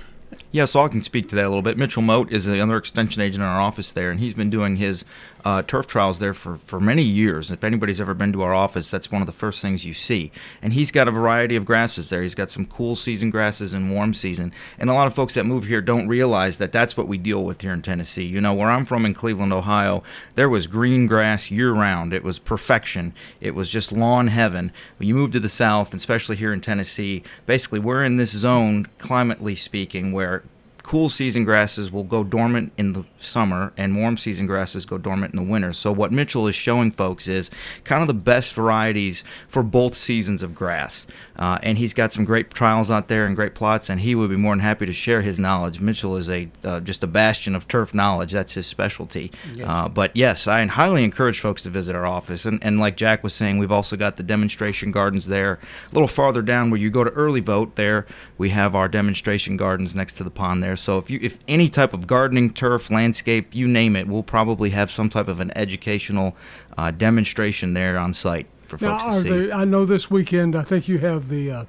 Yeah, 0.51 0.65
so 0.65 0.81
I 0.81 0.89
can 0.89 1.03
speak 1.03 1.29
to 1.29 1.37
that 1.37 1.45
a 1.45 1.49
little 1.49 1.63
bit. 1.63 1.79
Mitchell 1.79 2.03
Moat 2.03 2.33
is 2.33 2.45
the 2.45 2.59
other 2.61 2.77
extension 2.77 3.23
agent 3.23 3.37
in 3.43 3.49
our 3.49 3.61
office 3.61 3.93
there, 3.93 4.11
and 4.11 4.19
he's 4.19 4.35
been 4.35 4.51
doing 4.51 4.77
his 4.77 5.05
uh, 5.45 5.63
turf 5.63 5.87
trials 5.87 6.19
there 6.19 6.33
for, 6.33 6.57
for 6.65 6.81
many 6.81 7.03
years. 7.03 7.51
If 7.51 7.63
anybody's 7.63 8.01
ever 8.01 8.15
been 8.15 8.33
to 8.33 8.43
our 8.43 8.55
office, 8.55 8.91
that's 8.91 9.13
one 9.13 9.21
of 9.21 9.27
the 9.27 9.33
first 9.33 9.61
things 9.61 9.85
you 9.85 9.93
see. 9.93 10.33
And 10.63 10.73
he's 10.73 10.91
got 10.91 11.07
a 11.07 11.11
variety 11.11 11.55
of 11.55 11.67
grasses 11.67 12.09
there. 12.09 12.23
He's 12.23 12.35
got 12.35 12.51
some 12.51 12.65
cool 12.65 12.97
season 12.97 13.31
grasses 13.31 13.75
and 13.75 13.93
warm 13.93 14.15
season. 14.15 14.53
And 14.79 14.89
a 14.89 14.95
lot 14.95 15.07
of 15.07 15.15
folks 15.15 15.35
that 15.35 15.45
move 15.45 15.65
here 15.65 15.83
don't 15.83 16.09
realize 16.09 16.57
that 16.59 16.73
that's 16.73 16.97
what 16.97 17.09
we 17.09 17.19
deal 17.19 17.45
with 17.45 17.61
here 17.61 17.75
in 17.75 17.83
Tennessee. 17.83 18.25
You 18.25 18.41
know, 18.41 18.55
where 18.55 18.71
I'm 18.71 18.87
from 18.87 19.05
in 19.05 19.13
Cleveland, 19.13 19.53
Ohio, 19.53 20.03
there 20.35 20.49
was 20.49 20.67
green 20.67 21.07
grass 21.07 21.51
year 21.51 21.73
round. 21.73 22.15
It 22.15 22.25
was 22.25 22.39
perfection. 22.39 23.13
It 23.41 23.55
was 23.55 23.69
just 23.69 23.93
lawn 23.93 24.29
heaven. 24.29 24.73
When 24.97 25.09
you 25.09 25.15
move 25.15 25.33
to 25.33 25.41
the 25.41 25.51
south, 25.51 25.93
especially 25.93 26.37
here 26.37 26.55
in 26.55 26.63
Tennessee, 26.63 27.23
basically 27.45 27.81
we're 27.81 28.05
in 28.05 28.17
this 28.17 28.31
zone, 28.31 28.87
climately 28.99 29.57
speaking, 29.57 30.13
where 30.13 30.43
cool 30.85 31.09
season 31.09 31.45
grasses 31.45 31.91
will 31.91 32.05
go 32.05 32.23
dormant 32.23 32.71
in 32.77 32.93
the 32.93 33.05
summer 33.19 33.73
and 33.75 33.97
warm 33.97 34.19
season 34.19 34.47
grasses 34.47 34.85
go 34.85 34.99
dormant 34.99 35.33
in 35.33 35.43
the 35.43 35.51
winter. 35.51 35.73
So 35.73 35.91
what 35.91 36.13
Mitchell 36.13 36.47
is 36.47 36.55
showing 36.55 36.91
folks 36.91 37.27
is 37.27 37.51
kind 37.85 38.03
of 38.03 38.07
the 38.07 38.15
best 38.15 38.53
varieties 38.53 39.25
for 39.49 39.63
both 39.63 39.95
seasons 39.95 40.43
of 40.43 40.55
grass. 40.55 41.07
Uh, 41.37 41.59
and 41.63 41.79
he's 41.79 41.95
got 41.95 42.13
some 42.13 42.25
great 42.25 42.51
trials 42.51 42.91
out 42.91 43.09
there 43.09 43.27
and 43.27 43.35
great 43.35 43.55
plots, 43.55 43.89
and 43.91 44.01
he 44.01 44.15
would 44.15 44.31
be 44.31 44.37
more 44.37 44.53
than 44.53 44.61
happy 44.61 44.87
to 44.87 44.93
share 44.93 45.23
his 45.23 45.39
knowledge. 45.39 45.81
Mitchell 45.81 46.17
is 46.17 46.31
a 46.31 46.49
uh, 46.63 46.79
just 46.79 47.03
a 47.03 47.09
bastion 47.09 47.57
of 47.57 47.67
turf 47.67 47.93
knowledge. 47.93 48.31
That's 48.31 48.53
his 48.53 48.67
specialty. 48.67 49.33
Yes. 49.53 49.67
Uh, 49.69 49.89
but 49.89 50.15
yes, 50.15 50.47
I 50.47 50.65
highly 50.67 51.03
encourage 51.03 51.41
folks 51.41 51.63
to 51.63 51.71
visit 51.71 51.97
our 51.97 52.07
office. 52.07 52.45
And, 52.45 52.63
and 52.63 52.79
like 52.79 52.97
Jack 52.97 53.25
was 53.25 53.35
saying, 53.35 53.59
we've 53.59 53.73
also 53.73 53.97
got 53.97 54.17
the 54.17 54.23
demonstration 54.23 54.93
gardens 54.93 55.27
there. 55.27 55.59
A 55.91 55.95
little 55.95 56.07
farther 56.07 56.43
down 56.43 56.71
where 56.71 56.81
you 56.81 56.91
go 56.91 57.03
to 57.03 57.11
early 57.11 57.41
vote 57.41 57.75
there, 57.75 58.07
we 58.39 58.51
have 58.51 58.77
our 58.77 58.89
demonstration 58.89 59.57
gardens 59.57 59.95
next 59.97 60.13
to 60.15 60.25
the 60.25 60.31
pond 60.31 60.63
there. 60.63 60.74
So 60.77 60.99
if 60.99 61.11
you 61.11 61.19
if 61.23 61.39
any 61.49 61.69
type 61.69 61.93
of 61.93 62.07
gardening, 62.07 62.53
turf, 62.53 62.91
landscape, 62.91 63.55
you 63.55 63.67
name 63.69 63.97
it, 63.97 64.07
we'll 64.07 64.23
probably 64.23 64.71
have 64.71 64.91
some 64.91 65.09
type 65.09 65.29
of 65.29 65.41
an 65.41 65.53
educational 65.57 66.37
uh, 66.77 66.91
demonstration 66.91 67.75
there 67.75 67.99
on 67.99 68.15
site 68.15 68.47
for 68.63 68.79
now, 68.81 68.99
folks 68.99 69.17
to 69.17 69.23
see. 69.23 69.29
They, 69.29 69.53
I 69.53 69.65
know 69.65 69.85
this 69.85 70.11
weekend, 70.11 70.57
I 70.57 70.63
think 70.63 70.89
you 70.89 70.99
have 70.99 71.29
the 71.29 71.51
uh, 71.51 71.65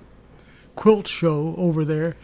quilt 0.76 1.08
show 1.08 1.56
over 1.58 1.86
there, 1.86 2.16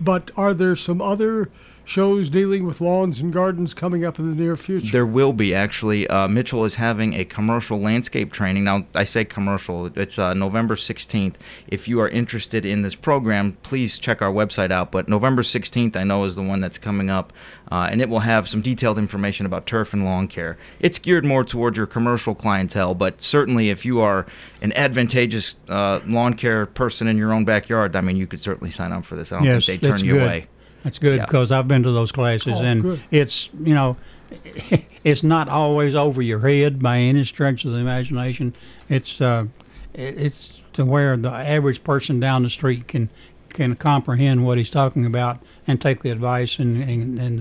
but 0.00 0.30
are 0.36 0.54
there 0.54 0.76
some 0.76 1.00
other 1.00 1.50
shows 1.90 2.30
dealing 2.30 2.64
with 2.64 2.80
lawns 2.80 3.18
and 3.18 3.32
gardens 3.32 3.74
coming 3.74 4.04
up 4.04 4.16
in 4.20 4.30
the 4.30 4.40
near 4.40 4.56
future? 4.56 4.92
There 4.92 5.04
will 5.04 5.32
be 5.32 5.52
actually. 5.52 6.06
Uh, 6.06 6.28
Mitchell 6.28 6.64
is 6.64 6.76
having 6.76 7.14
a 7.14 7.24
commercial 7.24 7.80
landscape 7.80 8.32
training. 8.32 8.62
Now, 8.62 8.86
I 8.94 9.02
say 9.02 9.24
commercial. 9.24 9.86
It's 9.98 10.16
uh, 10.16 10.34
November 10.34 10.76
16th. 10.76 11.34
If 11.66 11.88
you 11.88 12.00
are 12.00 12.08
interested 12.08 12.64
in 12.64 12.82
this 12.82 12.94
program, 12.94 13.58
please 13.64 13.98
check 13.98 14.22
our 14.22 14.32
website 14.32 14.70
out. 14.70 14.92
But 14.92 15.08
November 15.08 15.42
16th, 15.42 15.96
I 15.96 16.04
know, 16.04 16.24
is 16.24 16.36
the 16.36 16.42
one 16.44 16.60
that's 16.60 16.78
coming 16.78 17.10
up, 17.10 17.32
uh, 17.72 17.88
and 17.90 18.00
it 18.00 18.08
will 18.08 18.20
have 18.20 18.48
some 18.48 18.62
detailed 18.62 18.96
information 18.96 19.44
about 19.44 19.66
turf 19.66 19.92
and 19.92 20.04
lawn 20.04 20.28
care. 20.28 20.56
It's 20.78 21.00
geared 21.00 21.24
more 21.24 21.42
towards 21.42 21.76
your 21.76 21.88
commercial 21.88 22.36
clientele, 22.36 22.94
but 22.94 23.20
certainly 23.20 23.68
if 23.68 23.84
you 23.84 23.98
are 23.98 24.26
an 24.62 24.72
advantageous 24.74 25.56
uh, 25.68 25.98
lawn 26.06 26.34
care 26.34 26.66
person 26.66 27.08
in 27.08 27.18
your 27.18 27.32
own 27.32 27.44
backyard, 27.44 27.96
I 27.96 28.00
mean, 28.00 28.16
you 28.16 28.28
could 28.28 28.40
certainly 28.40 28.70
sign 28.70 28.92
up 28.92 29.04
for 29.04 29.16
this. 29.16 29.32
I 29.32 29.38
don't 29.38 29.46
yes, 29.46 29.66
think 29.66 29.82
they 29.82 29.88
turn 29.88 30.04
you 30.04 30.12
good. 30.12 30.22
away. 30.22 30.48
That's 30.84 30.98
good 30.98 31.20
because 31.20 31.50
I've 31.52 31.68
been 31.68 31.82
to 31.82 31.92
those 31.92 32.12
classes, 32.12 32.54
Oh, 32.56 32.62
and 32.62 32.82
good. 32.82 33.00
it's 33.10 33.50
you 33.58 33.74
know, 33.74 33.96
it's 35.04 35.22
not 35.22 35.48
always 35.48 35.94
over 35.94 36.22
your 36.22 36.40
head 36.40 36.80
by 36.82 36.98
any 36.98 37.24
stretch 37.24 37.64
of 37.64 37.72
the 37.72 37.78
imagination. 37.78 38.54
It's 38.88 39.20
uh, 39.20 39.46
it's 39.94 40.60
to 40.74 40.84
where 40.84 41.16
the 41.16 41.30
average 41.30 41.82
person 41.84 42.20
down 42.20 42.42
the 42.44 42.50
street 42.50 42.88
can 42.88 43.10
can 43.50 43.74
comprehend 43.76 44.46
what 44.46 44.56
he's 44.58 44.70
talking 44.70 45.04
about 45.04 45.38
and 45.66 45.80
take 45.80 46.02
the 46.02 46.10
advice 46.10 46.58
and 46.58 46.82
and, 46.82 47.18
and 47.18 47.38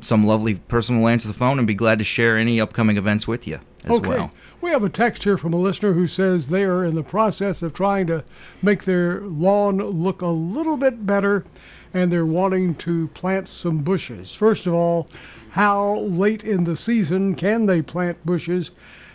some 0.00 0.22
lovely 0.24 0.54
person 0.54 1.00
will 1.00 1.08
answer 1.08 1.26
the 1.28 1.34
phone 1.34 1.58
and 1.58 1.66
be 1.66 1.74
glad 1.74 1.98
to 1.98 2.04
share 2.04 2.38
any 2.38 2.60
upcoming 2.60 2.96
events 2.96 3.26
with 3.26 3.48
you 3.48 3.58
as 3.84 3.90
okay. 3.90 4.08
well. 4.08 4.30
We 4.62 4.72
have 4.72 4.84
a 4.84 4.90
text 4.90 5.24
here 5.24 5.38
from 5.38 5.54
a 5.54 5.58
listener 5.58 5.94
who 5.94 6.06
says 6.06 6.48
they 6.48 6.64
are 6.64 6.84
in 6.84 6.94
the 6.94 7.02
process 7.02 7.62
of 7.62 7.72
trying 7.72 8.06
to 8.08 8.22
make 8.60 8.84
their 8.84 9.22
lawn 9.22 9.78
look 9.78 10.20
a 10.20 10.26
little 10.26 10.76
bit 10.76 11.06
better 11.06 11.46
and 11.94 12.12
they're 12.12 12.26
wanting 12.26 12.74
to 12.74 13.08
plant 13.08 13.48
some 13.48 13.78
bushes. 13.78 14.34
First 14.34 14.66
of 14.66 14.74
all, 14.74 15.08
how 15.52 16.00
late 16.00 16.44
in 16.44 16.64
the 16.64 16.76
season 16.76 17.34
can 17.34 17.64
they 17.64 17.80
plant 17.80 18.24
bushes? 18.26 18.70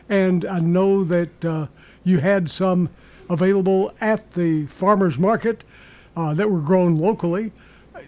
And 0.10 0.46
I 0.46 0.60
know 0.60 1.04
that 1.04 1.46
uh, 1.46 1.68
you 2.04 2.18
had 2.18 2.50
some 2.50 2.90
available 3.30 3.94
at 4.02 4.34
the 4.34 4.66
farmer's 4.66 5.20
market 5.20 5.64
uh, 6.18 6.34
that 6.34 6.50
were 6.50 6.60
grown 6.60 6.98
locally. 6.98 7.52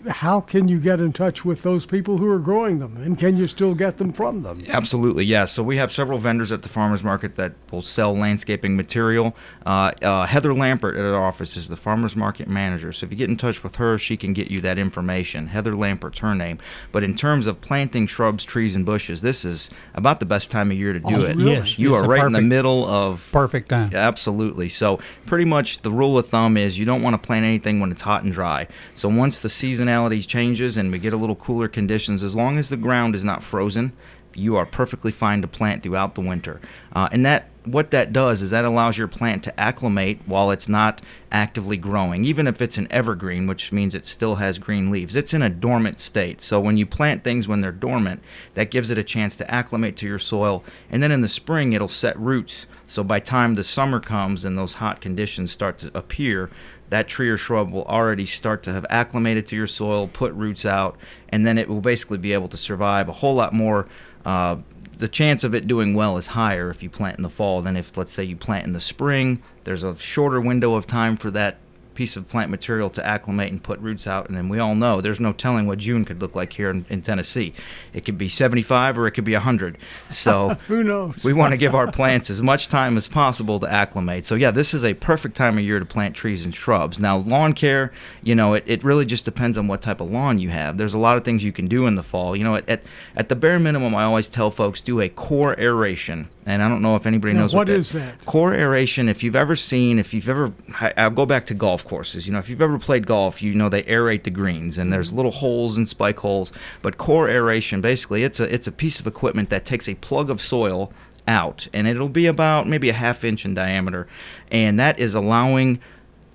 How 0.10 0.40
can 0.42 0.68
you 0.68 0.80
get 0.80 1.00
in 1.00 1.14
touch 1.14 1.44
with 1.46 1.64
those 1.64 1.86
people 1.86 2.18
who 2.18 2.30
are 2.30 2.40
growing 2.40 2.80
them? 2.80 2.98
And 2.98 3.18
can 3.18 3.38
you 3.38 3.48
still 3.48 3.74
get 3.74 3.98
them 3.98 4.14
from 4.14 4.42
them? 4.44 4.64
Absolutely, 4.68 5.26
yes. 5.26 5.52
So 5.54 5.64
we 5.64 5.78
have 5.78 5.92
several 5.92 6.20
vendors 6.20 6.52
at 6.52 6.62
the 6.62 6.70
farmers 6.70 7.04
market 7.04 7.36
that 7.36 7.54
will 7.72 7.82
sell 7.82 8.14
landscaping 8.16 8.76
material. 8.76 9.36
Uh, 9.66 9.92
uh, 10.02 10.26
Heather 10.26 10.52
Lampert 10.54 10.94
at 10.98 11.04
our 11.06 11.24
office 11.26 11.58
is 11.58 11.68
the 11.68 11.76
farmers 11.78 12.16
market 12.16 12.48
manager. 12.48 12.92
So 12.94 13.06
if 13.06 13.12
you 13.12 13.18
get 13.18 13.30
in 13.30 13.38
touch 13.38 13.64
with 13.64 13.76
her, 13.78 13.98
she 13.98 14.18
can 14.18 14.34
get 14.34 14.50
you 14.52 14.60
that 14.60 14.78
information. 14.78 15.48
Heather 15.48 15.74
Lampert's 15.74 16.20
her 16.20 16.36
name. 16.36 16.60
But 16.92 17.04
in 17.04 17.16
terms 17.16 17.48
of 17.48 17.60
planting 17.62 18.08
shrubs, 18.08 18.44
trees, 18.44 18.76
and 18.76 18.86
bushes, 18.86 19.22
this 19.22 19.44
is 19.46 19.70
about 19.96 20.20
the 20.20 20.26
best 20.26 20.52
time 20.52 20.72
of 20.72 20.78
year 20.78 20.94
to 20.94 21.00
do 21.00 21.16
Oh, 21.16 21.22
it. 21.24 21.36
really? 21.38 21.52
Yes, 21.54 21.78
You 21.80 21.90
it's 21.90 21.98
are 21.98 22.02
the 22.04 22.10
right 22.10 22.26
in 22.26 22.34
the 22.34 22.42
middle 22.42 22.86
of 22.86 23.28
Perfect 23.32 23.70
time. 23.70 23.92
Absolutely. 23.94 24.70
So, 24.70 25.00
pretty 25.26 25.46
much 25.46 25.82
the 25.82 25.92
rule 25.92 26.18
of 26.18 26.30
thumb 26.30 26.58
is 26.58 26.78
you 26.78 26.86
don't 26.86 27.02
want 27.02 27.14
to 27.14 27.26
plant 27.26 27.46
anything 27.46 27.80
when 27.80 27.92
it's 27.92 28.02
hot 28.02 28.24
and 28.24 28.32
dry. 28.32 28.68
So, 28.96 29.10
once 29.10 29.40
the 29.42 29.50
seasonality 29.78 30.26
changes 30.26 30.78
and 30.78 30.92
we 30.92 31.00
get 31.00 31.14
a 31.14 31.18
little 31.18 31.36
cooler 31.36 31.68
conditions, 31.68 32.24
as 32.24 32.36
long 32.36 32.58
as 32.58 32.70
the 32.70 32.78
ground 32.78 33.16
is 33.16 33.24
not 33.24 33.44
frozen, 33.44 33.94
you 34.34 34.56
are 34.56 34.66
perfectly 34.66 35.12
fine 35.12 35.42
to 35.42 35.48
plant 35.48 35.82
throughout 35.82 36.16
the 36.16 36.22
winter. 36.22 36.62
Uh, 36.94 37.10
and 37.12 37.26
that 37.26 37.50
what 37.64 37.92
that 37.92 38.14
does 38.14 38.42
is 38.42 38.52
that 38.52 38.64
allows 38.64 38.98
your 38.98 39.08
plant 39.10 39.44
to 39.44 39.60
acclimate 39.60 40.22
while 40.26 40.52
it's 40.52 40.70
not 40.70 41.02
actively 41.32 41.76
growing, 41.76 42.24
even 42.24 42.48
if 42.48 42.62
it's 42.62 42.78
an 42.78 42.88
evergreen, 42.90 43.46
which 43.46 43.74
means 43.74 43.94
it 43.94 44.06
still 44.06 44.36
has 44.36 44.58
green 44.58 44.90
leaves. 44.90 45.18
It's 45.18 45.34
in 45.34 45.42
a 45.42 45.50
dormant 45.50 46.00
state. 46.00 46.40
So 46.40 46.62
when 46.62 46.78
you 46.78 46.86
plant 46.86 47.26
things 47.26 47.48
when 47.48 47.60
they're 47.60 47.74
dormant, 47.74 48.22
that 48.54 48.72
gives 48.72 48.90
it 48.90 48.98
a 48.98 49.04
chance 49.04 49.36
to 49.38 49.52
acclimate 49.52 49.98
to 49.98 50.08
your 50.08 50.20
soil. 50.20 50.64
And 50.90 51.04
then 51.04 51.12
in 51.12 51.20
the 51.20 51.28
spring, 51.28 51.74
it'll 51.74 51.90
set 51.90 52.18
roots. 52.18 52.68
So 52.86 53.04
by 53.04 53.20
time 53.20 53.56
the 53.56 53.66
summer 53.66 54.00
comes 54.00 54.46
and 54.46 54.58
those 54.58 54.74
hot 54.74 55.02
conditions 55.02 55.52
start 55.52 55.78
to 55.80 55.92
appear, 55.98 56.50
that 56.90 57.08
tree 57.08 57.30
or 57.30 57.38
shrub 57.38 57.72
will 57.72 57.86
already 57.86 58.26
start 58.26 58.64
to 58.64 58.74
have 58.74 58.86
acclimated 58.90 59.48
to 59.48 59.56
your 59.56 59.68
soil, 59.68 60.08
put 60.08 60.34
roots 60.34 60.66
out, 60.66 60.98
and 61.30 61.46
then 61.46 61.58
it 61.58 61.68
will 61.68 61.82
basically 61.82 62.18
be 62.18 62.34
able 62.34 62.48
to 62.48 62.58
survive 62.58 63.10
a 63.10 63.14
whole 63.14 63.36
lot 63.36 63.54
more. 63.54 63.88
Uh, 64.26 64.58
the 64.98 65.08
chance 65.08 65.44
of 65.44 65.54
it 65.54 65.68
doing 65.68 65.94
well 65.94 66.18
is 66.18 66.28
higher 66.28 66.70
if 66.70 66.82
you 66.82 66.90
plant 66.90 67.18
in 67.18 67.24
the 67.24 67.30
fall 67.30 67.62
than 67.62 67.78
if, 67.78 67.96
let's 67.98 68.12
say, 68.12 68.24
you 68.24 68.36
plant 68.36 68.66
in 68.66 68.74
the 68.74 68.82
spring. 68.82 69.42
There's 69.64 69.84
a 69.84 69.96
shorter 69.96 70.42
window 70.42 70.76
of 70.76 70.88
time 70.88 71.18
for 71.18 71.30
that 71.32 71.58
piece 71.98 72.16
of 72.16 72.28
plant 72.30 72.52
material 72.52 72.92
to 72.92 73.04
acclimate 73.04 73.52
and 73.52 73.62
put 73.62 73.80
roots 73.80 74.06
out. 74.06 74.28
And 74.30 74.38
then 74.38 74.50
we 74.50 74.60
all 74.60 74.76
know 74.76 75.02
there's 75.02 75.20
no 75.20 75.34
telling 75.34 75.66
what 75.66 75.80
June 75.80 76.06
could 76.06 76.22
look 76.22 76.36
like 76.36 76.54
here 76.54 76.70
in, 76.70 76.86
in 76.90 77.02
Tennessee. 77.02 77.54
It 77.92 78.06
could 78.06 78.20
be 78.20 78.30
75 78.30 79.00
or 79.00 79.08
it 79.08 79.12
could 79.12 79.24
be 79.24 79.34
100. 79.34 79.80
So 80.08 80.50
Who 80.68 80.84
knows? 80.84 81.24
we 81.24 81.34
want 81.34 81.54
to 81.54 81.58
give 81.58 81.74
our 81.74 81.92
plants 81.92 82.30
as 82.30 82.44
much 82.44 82.68
time 82.68 82.98
as 82.98 83.08
possible 83.08 83.60
to 83.62 83.68
acclimate. 83.68 84.26
So 84.26 84.36
yeah, 84.36 84.52
this 84.52 84.76
is 84.76 84.86
a 84.86 84.94
perfect 84.94 85.36
time 85.36 85.58
of 85.58 85.64
year 85.64 85.80
to 85.80 85.86
plant 85.86 86.16
trees 86.16 86.46
and 86.46 86.54
shrubs. 86.56 87.00
Now 87.00 87.18
lawn 87.18 87.54
care, 87.54 87.92
you 88.22 88.36
know, 88.36 88.54
it, 88.54 88.64
it 88.68 88.84
really 88.84 89.06
just 89.06 89.26
depends 89.26 89.58
on 89.58 89.68
what 89.68 89.82
type 89.82 90.00
of 90.00 90.12
lawn 90.12 90.38
you 90.38 90.50
have. 90.50 90.78
There's 90.78 90.94
a 90.94 91.00
lot 91.00 91.18
of 91.18 91.26
things 91.26 91.44
you 91.44 91.52
can 91.52 91.68
do 91.68 91.88
in 91.88 91.96
the 91.96 92.04
fall. 92.04 92.36
You 92.36 92.44
know, 92.44 92.56
at, 92.56 92.70
at, 92.70 92.84
at 93.16 93.30
the 93.30 93.36
bare 93.36 93.58
minimum, 93.58 93.96
I 93.96 94.04
always 94.04 94.30
tell 94.30 94.52
folks 94.52 94.82
do 94.82 95.02
a 95.02 95.10
core 95.10 95.60
aeration. 95.60 96.30
And 96.46 96.62
I 96.62 96.70
don't 96.70 96.82
know 96.82 96.96
if 96.96 97.06
anybody 97.06 97.34
Now, 97.34 97.42
knows 97.42 97.54
what 97.54 97.68
what, 97.68 97.76
is 97.76 97.92
that? 97.92 98.24
Core 98.26 98.54
aeration, 98.54 99.10
if 99.10 99.22
you've 99.22 99.36
ever 99.36 99.56
seen, 99.58 100.00
if 100.00 100.14
you've 100.14 100.30
ever, 100.30 100.54
I- 100.80 100.94
I'll 100.96 101.10
go 101.10 101.26
back 101.26 101.46
to 101.48 101.54
golf 101.54 101.84
courses. 101.88 102.28
You 102.28 102.34
know, 102.34 102.40
if 102.40 102.50
you've 102.50 102.62
ever 102.62 102.78
played 102.78 103.08
golf, 103.08 103.42
you 103.42 103.54
know 103.54 103.70
they 103.70 103.84
aerate 103.84 104.24
the 104.24 104.30
greens, 104.30 104.78
and 104.78 104.92
there's 104.92 105.14
little 105.14 105.32
holes 105.32 105.78
and 105.78 105.88
spike 105.88 106.20
holes. 106.20 106.52
But 106.82 106.98
core 106.98 107.30
aeration, 107.30 107.82
basically, 107.82 108.24
it's 108.24 108.40
a 108.40 108.54
it's 108.54 108.68
a 108.68 108.72
piece 108.72 109.00
of 109.00 109.08
equipment 109.08 109.50
that 109.50 109.66
takes 109.66 109.88
a 109.88 109.96
plug 109.96 110.30
of 110.30 110.42
soil 110.42 110.92
out, 111.28 111.68
and 111.74 111.88
it'll 111.88 112.10
be 112.10 112.26
about 112.26 112.68
maybe 112.68 112.90
a 112.90 112.94
half 112.94 113.24
inch 113.24 113.46
in 113.46 113.54
diameter, 113.54 114.08
and 114.52 114.80
that 114.80 115.00
is 115.00 115.14
allowing 115.14 115.80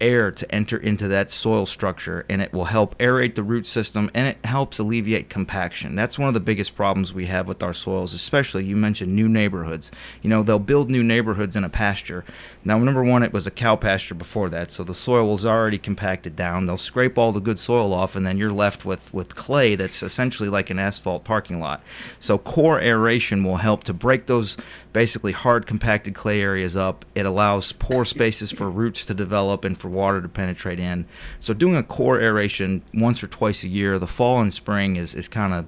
air 0.03 0.31
to 0.31 0.55
enter 0.55 0.77
into 0.77 1.09
that 1.09 1.31
soil 1.31 1.65
structure 1.65 2.27
and 2.29 2.43
it 2.43 2.53
will 2.53 2.67
help 2.67 2.99
aerate 2.99 3.37
the 3.37 3.43
root 3.43 3.67
system 3.67 4.11
and 4.13 4.27
it 4.27 4.45
helps 4.45 4.79
alleviate 4.79 5.31
compaction. 5.31 5.95
That's 5.95 6.19
one 6.19 6.29
of 6.29 6.35
the 6.35 6.41
biggest 6.41 6.75
problems 6.75 7.13
we 7.13 7.27
have 7.27 7.47
with 7.47 7.63
our 7.63 7.73
soils, 7.73 8.13
especially 8.13 8.65
you 8.65 8.77
mentioned 8.77 9.15
new 9.15 9.29
neighborhoods. 9.29 9.91
You 10.21 10.29
know, 10.29 10.43
they'll 10.43 10.59
build 10.59 10.91
new 10.91 11.05
neighborhoods 11.05 11.57
in 11.57 11.65
a 11.65 11.69
pasture. 11.69 12.25
Now, 12.65 12.79
number 12.79 13.03
one, 13.03 13.23
it 13.23 13.33
was 13.33 13.47
a 13.47 13.51
cow 13.51 13.77
pasture 13.77 14.15
before 14.15 14.49
that, 14.51 14.71
so 14.71 14.85
the 14.85 14.95
soil 14.95 15.31
was 15.31 15.47
already 15.47 15.79
compacted 15.79 16.37
down. 16.37 16.67
They'll 16.67 16.77
scrape 16.77 17.17
all 17.17 17.33
the 17.33 17.41
good 17.41 17.59
soil 17.59 17.95
off 17.95 18.17
and 18.17 18.27
then 18.27 18.37
you're 18.37 18.53
left 18.53 18.85
with, 18.85 19.13
with 19.15 19.37
clay 19.37 19.77
that's 19.77 20.03
essentially 20.03 20.49
like 20.49 20.71
an 20.71 20.79
asphalt 20.79 21.25
parking 21.25 21.61
lot. 21.61 21.83
So, 22.19 22.37
core 22.37 22.81
aeration 22.81 23.45
will 23.45 23.57
help 23.57 23.85
to 23.85 23.95
break 23.95 24.27
those 24.27 24.57
basically 24.93 25.33
hard 25.33 25.67
compacted 25.67 26.15
clay 26.15 26.41
areas 26.41 26.77
up. 26.77 27.05
It 27.15 27.27
allows 27.27 27.73
pore 27.73 28.05
spaces 28.05 28.51
for 28.51 28.71
roots 28.71 29.05
to 29.07 29.15
develop 29.15 29.65
and 29.65 29.79
for 29.79 29.89
water 29.89 30.21
to 30.21 30.29
penetrate 30.29 30.79
in. 30.79 31.07
So 31.41 31.55
doing 31.55 31.77
a 31.77 31.83
core 31.83 32.21
aeration 32.21 32.83
once 32.93 33.23
or 33.23 33.27
twice 33.27 33.65
a 33.65 33.69
year, 33.69 33.99
the 33.99 34.07
fall 34.07 34.41
and 34.41 34.53
spring 34.53 34.97
is, 34.97 35.15
is 35.15 35.29
kind 35.29 35.53
of 35.55 35.67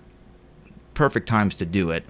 perfect 0.95 1.28
times 1.28 1.57
to 1.57 1.66
do 1.66 1.90
it. 1.90 2.04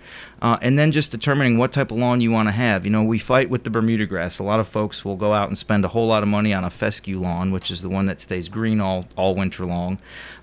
Uh, 0.45 0.59
and 0.61 0.79
then 0.79 0.93
just 0.93 1.11
determining 1.11 1.57
what 1.57 1.73
type 1.73 1.91
of 1.91 1.97
lawn 1.97 2.21
you 2.21 2.31
want 2.31 2.47
to 2.47 2.53
have. 2.53 2.85
You 2.85 2.93
know, 2.93 3.03
we 3.03 3.19
fight 3.19 3.49
with 3.49 3.65
the 3.65 3.71
Bermuda 3.71 4.05
grass. 4.05 4.39
A 4.39 4.43
lot 4.43 4.61
of 4.61 4.69
folks 4.69 5.03
will 5.03 5.17
go 5.17 5.33
out 5.33 5.49
and 5.49 5.57
spend 5.57 5.87
a 5.87 5.89
whole 5.89 6.07
lot 6.07 6.23
of 6.23 6.29
money 6.29 6.53
on 6.53 6.65
a 6.65 6.69
fescue 6.69 7.19
lawn, 7.19 7.51
which 7.51 7.71
is 7.71 7.81
the 7.81 7.89
one 7.89 8.05
that 8.07 8.21
stays 8.21 8.51
green 8.51 8.79
all, 8.79 9.09
all 9.17 9.35
winter 9.35 9.65
long. 9.65 9.97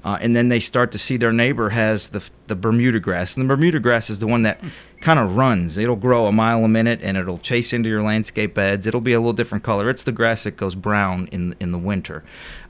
Uh, 0.03 0.17
and 0.19 0.35
then 0.35 0.49
they 0.49 0.59
start 0.59 0.91
to 0.93 0.97
see 0.97 1.17
their 1.17 1.31
neighbor 1.31 1.69
has 1.69 2.07
the, 2.07 2.27
the 2.47 2.55
Bermuda 2.55 2.99
grass. 2.99 3.37
And 3.37 3.43
the 3.43 3.55
Bermuda 3.55 3.79
grass 3.79 4.09
is 4.09 4.17
the 4.17 4.25
one 4.25 4.41
that 4.41 4.59
kind 5.01 5.19
of 5.19 5.37
runs. 5.37 5.77
It'll 5.77 5.95
grow 5.95 6.25
a 6.25 6.31
mile 6.31 6.65
a 6.65 6.67
minute 6.67 6.99
and 7.03 7.15
it'll 7.15 7.37
chase 7.37 7.71
into 7.71 7.87
your 7.87 8.01
landscape 8.01 8.55
beds. 8.55 8.87
It'll 8.87 9.01
be 9.01 9.13
a 9.13 9.19
little 9.19 9.33
different 9.33 9.63
color. 9.63 9.87
It's 9.87 10.03
the 10.03 10.11
grass 10.11 10.45
that 10.45 10.57
goes 10.57 10.73
brown 10.73 11.27
in 11.31 11.55
in 11.59 11.71
the 11.71 11.77
winter. 11.77 12.23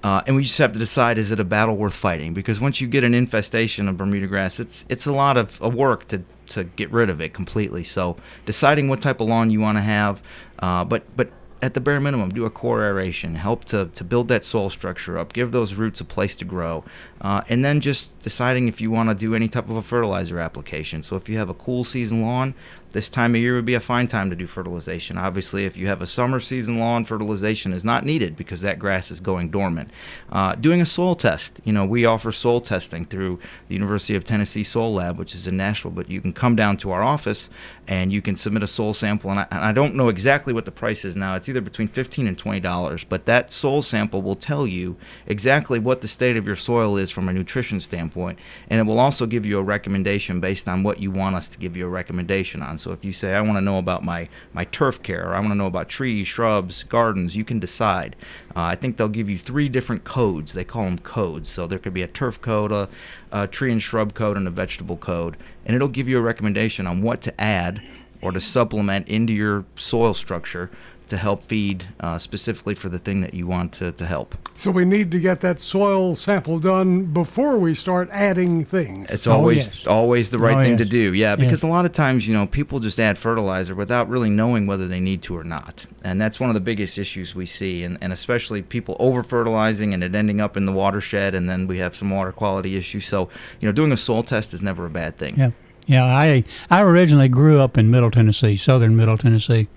Uh, 0.04 0.22
and 0.28 0.36
we 0.36 0.44
just 0.44 0.58
have 0.58 0.74
to 0.74 0.80
decide 0.80 1.18
is 1.18 1.32
it 1.32 1.40
a 1.40 1.46
battle 1.46 1.78
worth 1.78 1.94
fighting? 1.94 2.34
Because 2.34 2.60
once 2.60 2.82
you 2.82 2.88
get 2.88 3.06
an 3.06 3.14
infestation 3.14 3.88
of 3.88 3.96
Bermuda 3.96 4.28
grass, 4.28 4.60
it's 4.60 4.86
it's 4.90 5.06
a 5.06 5.14
lot 5.14 5.38
of, 5.38 5.62
of 5.62 5.74
work 5.74 6.08
to 6.10 6.24
to 6.52 6.64
get 6.64 6.92
rid 6.92 7.10
of 7.10 7.22
it 7.22 7.34
completely. 7.34 7.84
So 7.84 8.18
deciding 8.46 8.88
what 8.88 9.02
type 9.02 9.20
of 9.20 9.28
lawn 9.28 9.52
you 9.52 9.60
want 9.60 9.78
to 9.78 9.82
have, 9.82 10.22
uh, 10.60 10.84
but 10.86 11.04
but 11.16 11.32
at 11.62 11.76
the 11.76 11.80
bare 11.80 12.00
minimum, 12.00 12.30
do 12.30 12.46
a 12.46 12.50
core 12.50 12.84
aeration, 12.84 13.36
help 13.36 13.66
to, 13.66 13.86
to 13.94 14.04
build 14.04 14.28
that 14.30 14.44
soil 14.44 14.70
structure 14.70 15.18
up, 15.18 15.32
give 15.32 15.52
those 15.52 15.76
roots 15.76 16.02
a 16.02 16.06
place 16.06 16.36
to 16.36 16.46
grow, 16.46 16.84
uh, 17.22 17.42
and 17.50 17.64
then 17.64 17.80
just 17.80 18.20
deciding 18.22 18.68
if 18.68 18.82
you 18.82 18.90
want 18.90 19.10
to 19.10 19.16
do 19.16 19.36
any 19.36 19.48
type 19.48 19.70
of 19.70 19.76
a 19.76 19.82
fertilizer 19.82 20.40
application. 20.40 21.04
So 21.04 21.16
if 21.16 21.30
you 21.30 21.38
have 21.38 21.50
a 21.50 21.54
cool 21.54 21.84
season 21.84 22.24
lawn, 22.24 22.56
this 22.94 23.10
time 23.10 23.36
of 23.36 23.42
year 23.42 23.56
would 23.56 23.66
be 23.66 23.74
a 23.74 23.80
fine 23.80 24.08
time 24.08 24.30
to 24.30 24.36
do 24.36 24.48
fertilization. 24.48 25.18
Obviously, 25.18 25.66
if 25.66 25.78
you 25.78 25.88
have 25.88 26.02
a 26.02 26.08
summer 26.08 26.40
season 26.40 26.80
lawn, 26.80 27.06
fertilization 27.06 27.74
is 27.74 27.84
not 27.84 28.06
needed 28.06 28.36
because 28.36 28.62
that 28.62 28.80
grass 28.80 29.12
is 29.12 29.20
going 29.20 29.50
dormant. 29.50 29.90
Uh, 30.32 30.56
doing 30.56 30.82
a 30.82 30.86
soil 30.86 31.16
test, 31.16 31.60
you 31.64 31.74
know, 31.74 31.86
we 31.86 32.06
offer 32.06 32.32
soil 32.32 32.62
testing 32.62 33.06
through 33.06 33.40
the 33.68 33.74
University 33.74 34.16
of 34.16 34.24
Tennessee 34.24 34.64
Soil 34.64 34.94
Lab, 34.94 35.18
which 35.18 35.34
is 35.34 35.48
in 35.48 35.58
Nashville, 35.58 35.92
but 35.92 36.10
you 36.10 36.22
can 36.22 36.34
come 36.34 36.56
down 36.56 36.78
to 36.78 36.92
our 36.92 37.02
office 37.02 37.50
and 37.88 38.12
you 38.14 38.22
can 38.22 38.36
submit 38.36 38.64
a 38.64 38.68
soil 38.68 38.94
sample. 38.94 39.32
And 39.32 39.40
I, 39.40 39.48
and 39.52 39.64
I 39.64 39.72
don't 39.72 39.96
know 39.96 40.10
exactly 40.10 40.54
what 40.54 40.66
the 40.66 40.72
price 40.72 41.06
is 41.06 41.16
now. 41.16 41.36
It's 41.36 41.50
either 41.50 41.62
between 41.62 41.88
15 41.88 42.28
and 42.28 42.38
$20, 42.38 43.06
but 43.10 43.26
that 43.26 43.52
soil 43.52 43.82
sample 43.82 44.22
will 44.22 44.36
tell 44.36 44.68
you 44.68 44.98
exactly 45.28 45.80
what 45.80 46.02
the 46.02 46.08
state 46.08 46.38
of 46.38 46.46
your 46.46 46.56
soil 46.56 46.98
is 46.98 47.12
from 47.12 47.30
a 47.30 47.34
nutrition 47.34 47.80
standpoint. 47.80 48.40
And 48.70 48.80
it 48.80 48.84
will 48.84 49.00
also 49.00 49.26
give 49.26 49.46
you 49.46 49.60
a 49.60 49.64
recommendation 49.64 50.40
based 50.40 50.68
on 50.68 50.84
what 50.84 51.00
you 51.00 51.12
want 51.12 51.36
us 51.36 51.50
to 51.50 51.58
give 51.58 51.76
you 51.76 51.86
a 51.86 51.90
recommendation 51.90 52.62
on. 52.62 52.78
So 52.82 52.92
if 52.92 53.06
you 53.06 53.14
say, 53.14 53.34
I 53.36 53.42
want 53.42 53.58
to 53.58 53.62
know 53.62 53.78
about 53.78 54.04
my, 54.04 54.28
my 54.54 54.66
turf 54.66 55.02
care, 55.04 55.30
or 55.30 55.36
I 55.36 55.40
want 55.40 55.52
to 55.52 55.56
know 55.56 55.68
about 55.68 55.88
trees, 55.88 56.28
shrubs, 56.28 56.84
gardens, 56.84 57.36
you 57.36 57.46
can 57.46 57.60
decide. 57.60 58.16
Uh, 58.56 58.62
I 58.64 58.76
think 58.76 58.98
they'll 58.98 59.08
give 59.08 59.30
you 59.30 59.38
three 59.38 59.70
different 59.70 60.04
codes. 60.04 60.54
They 60.54 60.64
call 60.64 60.86
them 60.86 60.98
codes. 60.98 61.50
So 61.50 61.68
there 61.68 61.80
could 61.80 61.94
be 61.94 62.02
a 62.02 62.08
turf 62.08 62.42
code, 62.42 62.72
a, 62.72 62.90
a 63.32 63.48
tree 63.48 63.72
and 63.72 63.82
shrub 63.82 64.14
code, 64.14 64.36
and 64.36 64.48
a 64.48 64.52
vegetable 64.52 64.98
code. 64.98 65.38
And 65.66 65.76
it'll 65.76 65.88
give 65.88 66.08
you 66.08 66.18
a 66.18 66.22
recommendation 66.22 66.88
on 66.88 67.02
what 67.02 67.22
to 67.22 67.42
add 67.42 67.82
or 68.22 68.32
to 68.32 68.40
supplement 68.40 69.08
into 69.08 69.34
your 69.34 69.66
soil 69.76 70.14
structure 70.14 70.70
to 71.12 71.18
help 71.18 71.44
feed 71.44 71.86
uh, 72.00 72.18
specifically 72.18 72.74
for 72.74 72.90
the 72.90 72.98
thing 72.98 73.22
that 73.22 73.34
you 73.34 73.46
want 73.46 73.74
to, 73.74 73.92
to 73.92 74.06
help. 74.06 74.34
So 74.58 74.72
we 74.72 74.86
need 74.86 75.12
to 75.12 75.20
get 75.20 75.42
that 75.42 75.60
soil 75.60 76.16
sample 76.16 76.58
done 76.58 77.06
before 77.06 77.58
we 77.60 77.74
start 77.74 78.10
adding 78.12 78.66
things. 78.66 79.10
It's 79.10 79.28
always 79.28 79.68
yes. 79.68 79.88
always 79.88 80.30
the 80.30 80.40
right 80.40 80.58
Oh, 80.58 80.64
thing 80.64 80.78
to 80.78 80.86
do. 80.86 81.14
Yeah, 81.14 81.36
because 81.36 81.60
Yes. 81.60 81.64
a 81.64 81.68
lot 81.68 81.86
of 81.86 81.92
times, 81.92 82.28
you 82.28 82.34
know, 82.34 82.48
people 82.48 82.80
just 82.80 83.00
add 83.00 83.18
fertilizer 83.18 83.76
without 83.76 84.10
really 84.10 84.30
knowing 84.30 84.68
whether 84.68 84.88
they 84.88 85.00
need 85.00 85.22
to 85.24 85.38
or 85.38 85.44
not. 85.44 85.86
And 86.04 86.20
that's 86.20 86.40
one 86.40 86.50
of 86.50 86.54
the 86.54 86.62
biggest 86.62 86.98
issues 86.98 87.36
we 87.36 87.46
see 87.46 87.84
and, 87.84 87.98
and 88.02 88.12
especially 88.14 88.62
people 88.62 88.96
over 89.00 89.22
fertilizing 89.22 89.94
and 89.94 90.04
it 90.04 90.16
ending 90.16 90.40
up 90.42 90.56
in 90.58 90.66
the 90.66 90.72
watershed 90.72 91.36
and 91.36 91.50
then 91.50 91.68
we 91.68 91.78
have 91.80 91.96
some 91.96 92.10
water 92.10 92.32
quality 92.32 92.78
issues. 92.78 93.06
So, 93.06 93.30
you 93.60 93.68
know, 93.68 93.74
doing 93.74 93.92
a 93.92 93.98
soil 93.98 94.24
test 94.24 94.54
is 94.54 94.62
never 94.62 94.86
a 94.86 94.90
bad 94.90 95.18
thing. 95.18 95.36
Yeah, 95.38 95.52
yeah. 95.88 96.06
I 96.06 96.44
I 96.70 96.82
originally 96.82 97.28
grew 97.30 97.60
up 97.60 97.78
in 97.78 97.92
Middle 97.92 98.12
Tennessee, 98.12 98.56
southern 98.56 98.96
Middle 98.96 99.18
Tennessee, 99.18 99.68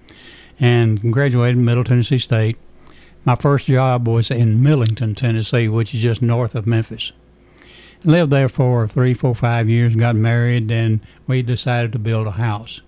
and 0.61 1.13
graduated 1.13 1.59
Middle 1.59 1.85
Tennessee 1.85 2.19
State. 2.19 2.57
My 3.25 3.35
first 3.35 3.67
job 3.67 4.07
was 4.07 4.31
in 4.31 4.63
Millington, 4.63 5.15
Tennessee, 5.15 5.69
which 5.69 5.95
is 5.95 6.01
just 6.01 6.23
north 6.23 6.55
of 6.55 6.67
Memphis. 6.67 7.13
Lived 8.05 8.31
there 8.31 8.49
for 8.49 8.87
three, 8.87 9.15
four, 9.15 9.35
five 9.35 9.69
years. 9.69 9.97
Got 9.97 10.17
married, 10.17 10.71
and 10.71 11.01
we 11.27 11.41
decided 11.43 11.93
to 11.93 11.99
build 11.99 12.27
a 12.27 12.33
house. 12.33 12.83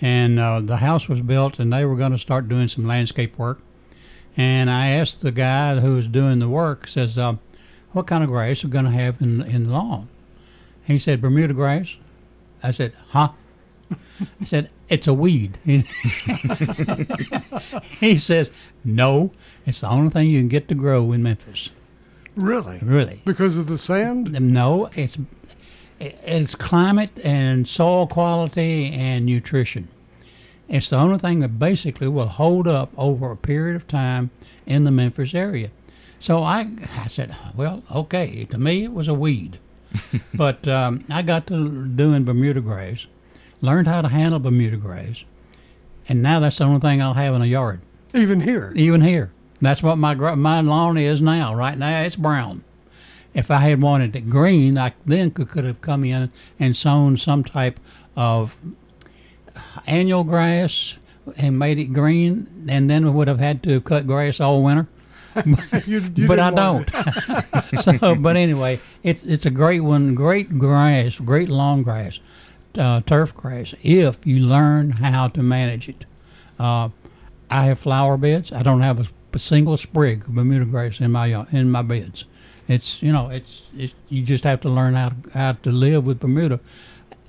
And 0.00 0.38
uh, 0.38 0.60
the 0.60 0.76
house 0.76 1.08
was 1.08 1.20
built, 1.20 1.58
and 1.58 1.72
they 1.72 1.84
were 1.84 1.96
going 1.96 2.12
to 2.12 2.18
start 2.18 2.48
doing 2.48 2.68
some 2.68 2.86
landscape 2.86 3.36
work. 3.36 3.60
And 4.36 4.70
I 4.70 4.90
asked 4.90 5.22
the 5.22 5.32
guy 5.32 5.80
who 5.80 5.96
was 5.96 6.06
doing 6.06 6.38
the 6.38 6.48
work, 6.48 6.86
says, 6.86 7.18
uh, 7.18 7.34
"What 7.90 8.06
kind 8.06 8.22
of 8.22 8.30
grass 8.30 8.62
are 8.62 8.68
we 8.68 8.72
going 8.72 8.84
to 8.84 8.92
have 8.92 9.20
in 9.20 9.42
in 9.42 9.66
the 9.66 9.72
lawn?" 9.72 10.08
He 10.88 10.98
said, 10.98 11.20
Bermuda 11.20 11.52
grass. 11.52 11.96
I 12.62 12.70
said, 12.70 12.94
huh? 13.10 13.32
I 14.40 14.44
said, 14.44 14.70
it's 14.88 15.06
a 15.06 15.14
weed. 15.14 15.58
he 18.00 18.16
says, 18.18 18.50
no, 18.84 19.32
it's 19.66 19.80
the 19.80 19.88
only 19.88 20.10
thing 20.10 20.28
you 20.28 20.40
can 20.40 20.48
get 20.48 20.68
to 20.68 20.74
grow 20.74 21.12
in 21.12 21.22
Memphis. 21.22 21.70
Really? 22.36 22.78
Really? 22.82 23.22
Because 23.24 23.56
of 23.56 23.66
the 23.66 23.78
sand? 23.78 24.32
No, 24.40 24.90
it's 24.94 25.18
it's 26.00 26.54
climate 26.54 27.10
and 27.24 27.66
soil 27.66 28.06
quality 28.06 28.92
and 28.92 29.26
nutrition. 29.26 29.88
It's 30.68 30.88
the 30.88 30.96
only 30.96 31.18
thing 31.18 31.40
that 31.40 31.58
basically 31.58 32.08
will 32.08 32.28
hold 32.28 32.68
up 32.68 32.92
over 32.96 33.30
a 33.32 33.36
period 33.36 33.74
of 33.74 33.88
time 33.88 34.30
in 34.66 34.84
the 34.84 34.90
Memphis 34.90 35.34
area. 35.34 35.70
So 36.20 36.42
I, 36.42 36.68
I 36.96 37.06
said, 37.06 37.34
well, 37.56 37.82
okay. 37.90 38.44
To 38.44 38.58
me, 38.58 38.84
it 38.84 38.92
was 38.92 39.08
a 39.08 39.14
weed, 39.14 39.58
but 40.34 40.66
um, 40.68 41.04
I 41.08 41.22
got 41.22 41.46
to 41.48 41.86
doing 41.86 42.24
Bermuda 42.24 42.60
grass, 42.60 43.06
learned 43.60 43.88
how 43.88 44.02
to 44.02 44.08
handle 44.08 44.38
Bermuda 44.40 44.76
grass, 44.76 45.24
and 46.08 46.22
now 46.22 46.40
that's 46.40 46.58
the 46.58 46.64
only 46.64 46.80
thing 46.80 47.02
I'll 47.02 47.14
have 47.14 47.34
in 47.34 47.42
a 47.42 47.46
yard, 47.46 47.80
Even 48.14 48.40
here. 48.40 48.72
even 48.76 49.00
here. 49.02 49.30
That's 49.60 49.82
what 49.82 49.96
my 49.98 50.14
my 50.14 50.60
lawn 50.60 50.96
is 50.96 51.20
now. 51.20 51.54
Right 51.54 51.76
now, 51.76 52.02
it's 52.02 52.16
brown. 52.16 52.64
If 53.34 53.50
I 53.50 53.58
had 53.60 53.82
wanted 53.82 54.16
it 54.16 54.30
green, 54.30 54.78
I 54.78 54.92
then 55.04 55.30
could, 55.30 55.48
could 55.48 55.64
have 55.64 55.80
come 55.80 56.04
in 56.04 56.30
and 56.58 56.76
sown 56.76 57.16
some 57.16 57.44
type 57.44 57.78
of 58.16 58.56
annual 59.86 60.24
grass 60.24 60.94
and 61.36 61.58
made 61.58 61.78
it 61.78 61.92
green, 61.92 62.66
and 62.68 62.88
then 62.88 63.04
we 63.04 63.10
would 63.10 63.28
have 63.28 63.38
had 63.38 63.62
to 63.64 63.70
have 63.74 63.84
cut 63.84 64.06
grass 64.06 64.40
all 64.40 64.62
winter. 64.62 64.86
You, 65.86 66.10
you 66.16 66.26
but 66.26 66.40
I 66.40 66.50
don't. 66.50 66.90
so, 67.80 68.16
but 68.16 68.36
anyway, 68.36 68.80
it's 69.04 69.22
it's 69.22 69.46
a 69.46 69.50
great 69.50 69.80
one, 69.80 70.14
great 70.16 70.58
grass, 70.58 71.16
great 71.18 71.48
long 71.48 71.82
grass, 71.84 72.18
uh, 72.76 73.00
turf 73.02 73.34
grass. 73.34 73.74
If 73.82 74.26
you 74.26 74.40
learn 74.40 74.92
how 74.92 75.28
to 75.28 75.42
manage 75.42 75.88
it, 75.88 76.04
uh, 76.58 76.90
I 77.50 77.64
have 77.64 77.78
flower 77.78 78.16
beds. 78.16 78.52
I 78.52 78.62
don't 78.62 78.82
have 78.82 79.00
a, 79.00 79.06
a 79.32 79.38
single 79.38 79.76
sprig 79.76 80.24
of 80.24 80.34
Bermuda 80.34 80.64
grass 80.66 81.00
in 81.00 81.12
my 81.12 81.46
in 81.52 81.70
my 81.70 81.82
beds. 81.82 82.24
It's 82.66 83.02
you 83.02 83.12
know 83.12 83.30
it's, 83.30 83.62
it's 83.76 83.94
you 84.08 84.22
just 84.22 84.44
have 84.44 84.60
to 84.62 84.68
learn 84.68 84.94
how 84.94 85.10
to, 85.10 85.16
how 85.32 85.52
to 85.52 85.70
live 85.70 86.04
with 86.04 86.20
Bermuda. 86.20 86.60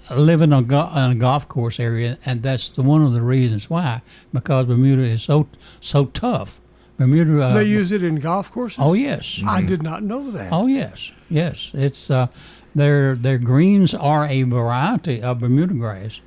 I 0.09 0.15
live 0.15 0.41
in 0.41 0.51
a, 0.51 0.63
go- 0.63 0.89
in 0.95 1.11
a 1.11 1.15
golf 1.15 1.47
course 1.47 1.79
area, 1.79 2.17
and 2.25 2.41
that's 2.41 2.69
the, 2.69 2.81
one 2.81 3.03
of 3.03 3.13
the 3.13 3.21
reasons 3.21 3.69
why. 3.69 4.01
Because 4.33 4.65
Bermuda 4.65 5.03
is 5.03 5.21
so 5.21 5.47
so 5.79 6.05
tough. 6.07 6.58
Bermuda. 6.99 7.41
Uh, 7.43 7.53
They 7.55 7.63
use 7.63 7.91
it 7.91 8.03
in 8.03 8.17
golf 8.17 8.51
courses? 8.51 8.77
oh 8.79 8.93
yes. 8.93 9.41
I 9.47 9.61
did 9.61 9.81
not 9.81 10.03
know 10.03 10.29
that. 10.31 10.51
Oh 10.53 10.67
yes, 10.67 11.11
yes. 11.29 11.71
It's 11.73 12.09
uh, 12.11 12.27
their 12.75 13.15
their 13.15 13.37
greens 13.39 13.93
are 13.95 14.25
a 14.27 14.43
variety 14.43 15.21
of 15.23 15.39
Bermuda 15.39 15.73
grass, 15.73 16.21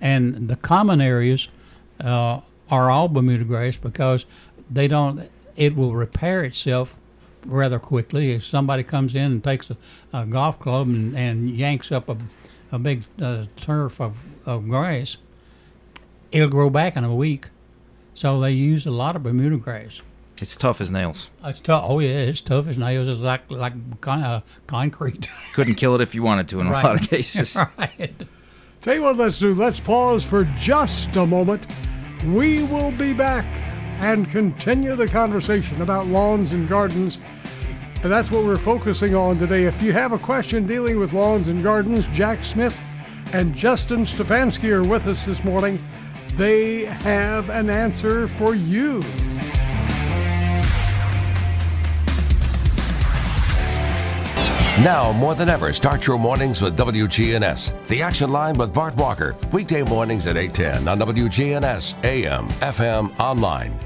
and 0.00 0.48
the 0.48 0.56
common 0.56 1.00
areas 1.00 1.48
uh, 2.04 2.40
are 2.70 2.90
all 2.90 3.08
Bermuda 3.08 3.44
grass 3.44 3.76
because 3.76 4.26
they 4.70 4.88
don't. 4.88 5.30
It 5.56 5.74
will 5.76 5.94
repair 5.94 6.42
itself 6.44 6.96
rather 7.46 7.78
quickly 7.78 8.32
if 8.32 8.44
somebody 8.44 8.82
comes 8.82 9.14
in 9.14 9.30
and 9.32 9.44
takes 9.44 9.70
a, 9.70 9.76
a 10.12 10.26
golf 10.26 10.58
club 10.58 10.88
and, 10.88 11.16
and 11.16 11.50
yanks 11.56 11.92
up 11.92 12.08
a, 12.08 12.16
a 12.72 12.78
big 12.78 13.04
uh, 13.22 13.44
turf 13.56 14.00
of, 14.00 14.16
of 14.44 14.68
grass. 14.68 15.16
It'll 16.32 16.50
grow 16.50 16.68
back 16.68 16.96
in 16.96 17.04
a 17.04 17.14
week, 17.14 17.46
so 18.14 18.40
they 18.40 18.50
use 18.50 18.84
a 18.84 18.90
lot 18.90 19.14
of 19.16 19.22
Bermuda 19.22 19.56
grass. 19.58 20.02
It's 20.40 20.56
tough 20.56 20.80
as 20.80 20.90
nails. 20.90 21.30
It's 21.44 21.60
tough. 21.60 21.84
Oh 21.86 21.98
yeah, 21.98 22.10
it's 22.10 22.40
tough 22.42 22.68
as 22.68 22.76
nails. 22.76 23.08
It's 23.08 23.20
like 23.20 23.50
like 23.50 23.72
con- 24.00 24.22
uh, 24.22 24.40
concrete. 24.66 25.28
Couldn't 25.54 25.76
kill 25.76 25.94
it 25.94 26.00
if 26.00 26.14
you 26.14 26.22
wanted 26.22 26.48
to 26.48 26.60
in 26.60 26.66
a 26.66 26.72
lot 26.72 26.94
of 27.00 27.00
cases. 27.10 27.56
right. 27.78 28.12
Tell 28.82 28.94
you 28.94 29.02
what, 29.02 29.16
let's 29.16 29.38
do. 29.38 29.54
Let's 29.54 29.80
pause 29.80 30.24
for 30.24 30.44
just 30.58 31.16
a 31.16 31.26
moment. 31.26 31.64
We 32.26 32.62
will 32.64 32.92
be 32.92 33.12
back 33.12 33.44
and 34.00 34.28
continue 34.30 34.94
the 34.94 35.08
conversation 35.08 35.80
about 35.82 36.06
lawns 36.06 36.52
and 36.52 36.68
gardens. 36.68 37.18
And 38.02 38.12
that's 38.12 38.30
what 38.30 38.44
we're 38.44 38.58
focusing 38.58 39.14
on 39.14 39.38
today. 39.38 39.64
If 39.64 39.82
you 39.82 39.92
have 39.92 40.12
a 40.12 40.18
question 40.18 40.66
dealing 40.66 40.98
with 41.00 41.12
lawns 41.14 41.48
and 41.48 41.62
gardens, 41.62 42.06
Jack 42.08 42.44
Smith 42.44 42.78
and 43.32 43.54
Justin 43.54 44.04
Stefanski 44.04 44.70
are 44.70 44.84
with 44.84 45.06
us 45.06 45.24
this 45.24 45.42
morning. 45.42 45.78
They 46.34 46.84
have 46.84 47.48
an 47.50 47.70
answer 47.70 48.28
for 48.28 48.54
you. 48.54 49.02
Now, 54.80 55.10
more 55.12 55.34
than 55.34 55.48
ever, 55.48 55.72
start 55.72 56.06
your 56.06 56.18
mornings 56.18 56.60
with 56.60 56.76
WGNS. 56.76 57.86
The 57.86 58.02
Action 58.02 58.30
Line 58.30 58.58
with 58.58 58.74
Bart 58.74 58.94
Walker. 58.96 59.34
Weekday 59.50 59.82
mornings 59.82 60.26
at 60.26 60.36
810 60.36 60.86
on 60.86 60.98
WGNS, 60.98 62.04
AM, 62.04 62.46
FM, 62.60 63.18
online. 63.18 63.85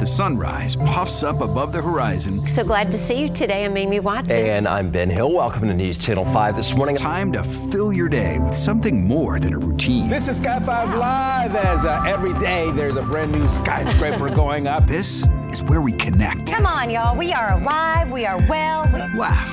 The 0.00 0.06
sunrise 0.06 0.76
puffs 0.76 1.22
up 1.22 1.42
above 1.42 1.72
the 1.72 1.82
horizon. 1.82 2.48
So 2.48 2.64
glad 2.64 2.90
to 2.90 2.96
see 2.96 3.20
you 3.20 3.28
today. 3.28 3.66
I'm 3.66 3.76
Amy 3.76 4.00
Watson. 4.00 4.34
And 4.34 4.66
I'm 4.66 4.90
Ben 4.90 5.10
Hill. 5.10 5.30
Welcome 5.30 5.68
to 5.68 5.74
News 5.74 5.98
Channel 5.98 6.24
5 6.24 6.56
this 6.56 6.74
morning. 6.74 6.96
Time 6.96 7.30
to 7.32 7.42
fill 7.42 7.92
your 7.92 8.08
day 8.08 8.38
with 8.38 8.54
something 8.54 9.06
more 9.06 9.38
than 9.38 9.52
a 9.52 9.58
routine. 9.58 10.08
This 10.08 10.26
is 10.26 10.38
Sky 10.38 10.58
5 10.58 10.96
Live 10.96 11.54
as 11.54 11.84
uh, 11.84 12.02
every 12.06 12.32
day 12.38 12.70
there's 12.70 12.96
a 12.96 13.02
brand 13.02 13.30
new 13.30 13.46
skyscraper 13.46 14.30
going 14.34 14.66
up. 14.66 14.86
This 14.86 15.26
is 15.52 15.64
where 15.64 15.80
we 15.80 15.92
connect. 15.92 16.46
Come 16.46 16.66
on, 16.66 16.90
y'all. 16.90 17.16
We 17.16 17.32
are 17.32 17.52
alive. 17.52 18.10
We 18.10 18.26
are 18.26 18.38
well. 18.48 18.84
We- 18.92 19.00
Laugh. 19.18 19.48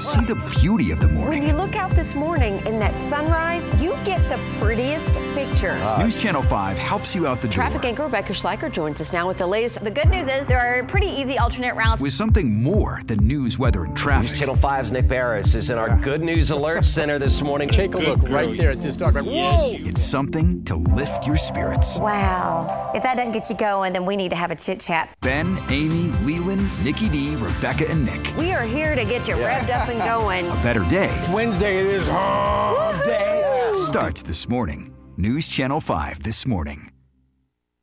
See 0.00 0.24
the 0.26 0.34
beauty 0.60 0.90
of 0.92 1.00
the 1.00 1.08
morning. 1.08 1.40
when 1.40 1.48
you 1.48 1.56
look 1.56 1.74
out 1.74 1.90
this 1.92 2.14
morning 2.14 2.58
in 2.66 2.78
that 2.78 2.98
sunrise, 3.00 3.68
you 3.82 3.96
get 4.04 4.20
the 4.28 4.38
prettiest 4.60 5.12
pictures. 5.34 5.80
Uh, 5.80 6.02
news 6.02 6.16
Channel 6.20 6.42
5 6.42 6.76
helps 6.76 7.14
you 7.14 7.26
out 7.26 7.40
the 7.40 7.48
door 7.48 7.54
Traffic 7.54 7.84
anchor 7.86 8.04
Rebecca 8.04 8.32
Schleicher 8.34 8.70
joins 8.70 9.00
us 9.00 9.12
now 9.14 9.26
with 9.26 9.38
the 9.38 9.46
latest. 9.46 9.82
The 9.82 9.90
good 9.90 10.08
news 10.10 10.28
is 10.28 10.46
there 10.46 10.60
are 10.60 10.84
pretty 10.84 11.06
easy 11.06 11.38
alternate 11.38 11.74
routes. 11.74 12.02
with 12.02 12.12
something 12.12 12.62
more 12.62 13.00
than 13.06 13.26
news, 13.26 13.58
weather, 13.58 13.84
and 13.84 13.92
News 13.94 14.00
traffic. 14.02 14.36
Channel 14.36 14.56
5's 14.56 14.92
Nick 14.92 15.08
Beres 15.08 15.54
is 15.54 15.70
in 15.70 15.78
our 15.78 15.96
Good 15.96 16.20
News 16.22 16.50
Alert 16.50 16.84
Center 16.96 17.18
this 17.18 17.40
morning. 17.40 17.68
Take 17.68 17.94
a 17.94 17.98
look 17.98 18.28
right 18.28 18.56
there 18.56 18.70
at 18.72 18.82
this 18.82 18.96
dog. 18.98 19.16
Whoa! 19.16 19.70
It's 19.78 20.02
something 20.02 20.62
to 20.64 20.76
lift 20.76 21.26
your 21.26 21.38
spirits. 21.38 21.98
Wow. 21.98 22.92
If 22.94 23.02
that 23.02 23.16
doesn't 23.16 23.32
get 23.32 23.48
you 23.48 23.56
going, 23.56 23.95
then 23.96 24.04
we 24.04 24.14
need 24.14 24.28
to 24.28 24.36
have 24.36 24.50
a 24.50 24.54
chit 24.54 24.78
chat. 24.78 25.16
Ben, 25.22 25.58
Amy, 25.70 26.12
Leland, 26.22 26.68
Nikki 26.84 27.08
D, 27.08 27.34
Rebecca, 27.36 27.88
and 27.90 28.04
Nick. 28.04 28.36
We 28.36 28.52
are 28.52 28.62
here 28.62 28.94
to 28.94 29.06
get 29.06 29.26
you 29.26 29.34
revved 29.36 29.70
up 29.70 29.88
and 29.88 29.98
going. 30.00 30.46
A 30.46 30.62
better 30.62 30.86
day 30.90 31.10
Wednesday 31.32 31.78
it 31.78 31.86
is 31.86 32.06
hump 32.10 33.02
day. 33.06 33.72
starts 33.76 34.22
this 34.22 34.50
morning. 34.50 34.94
News 35.16 35.48
Channel 35.48 35.80
5 35.80 36.22
this 36.22 36.46
morning. 36.46 36.92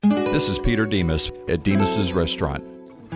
This 0.03 0.49
is 0.49 0.59
Peter 0.59 0.85
Demos 0.85 1.31
at 1.49 1.63
Demos's 1.63 2.13
Restaurant. 2.13 2.63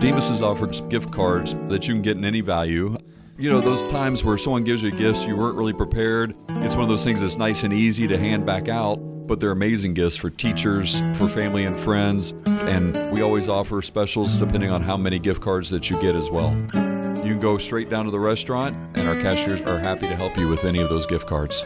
Demos 0.00 0.28
has 0.28 0.42
offered 0.42 0.76
gift 0.90 1.12
cards 1.12 1.54
that 1.68 1.86
you 1.86 1.94
can 1.94 2.02
get 2.02 2.16
in 2.16 2.24
any 2.24 2.40
value. 2.40 2.96
You 3.38 3.50
know, 3.50 3.60
those 3.60 3.88
times 3.92 4.24
where 4.24 4.36
someone 4.38 4.64
gives 4.64 4.82
you 4.82 4.90
gifts 4.90 5.22
you 5.22 5.36
weren't 5.36 5.56
really 5.56 5.72
prepared. 5.72 6.34
It's 6.48 6.74
one 6.74 6.82
of 6.82 6.88
those 6.88 7.04
things 7.04 7.20
that's 7.20 7.36
nice 7.36 7.62
and 7.62 7.72
easy 7.72 8.08
to 8.08 8.18
hand 8.18 8.44
back 8.44 8.68
out, 8.68 8.98
but 9.28 9.38
they're 9.38 9.52
amazing 9.52 9.94
gifts 9.94 10.16
for 10.16 10.30
teachers, 10.30 11.00
for 11.16 11.28
family 11.28 11.64
and 11.64 11.78
friends, 11.78 12.32
and 12.46 13.12
we 13.12 13.20
always 13.20 13.46
offer 13.46 13.82
specials 13.82 14.36
depending 14.36 14.70
on 14.70 14.82
how 14.82 14.96
many 14.96 15.18
gift 15.18 15.42
cards 15.42 15.68
that 15.70 15.88
you 15.90 16.00
get 16.00 16.16
as 16.16 16.30
well. 16.30 16.50
You 17.18 17.34
can 17.34 17.40
go 17.40 17.58
straight 17.58 17.90
down 17.90 18.06
to 18.06 18.10
the 18.10 18.18
restaurant, 18.18 18.74
and 18.98 19.06
our 19.06 19.20
cashiers 19.20 19.60
are 19.62 19.78
happy 19.78 20.08
to 20.08 20.16
help 20.16 20.36
you 20.38 20.48
with 20.48 20.64
any 20.64 20.80
of 20.80 20.88
those 20.88 21.04
gift 21.04 21.26
cards. 21.26 21.62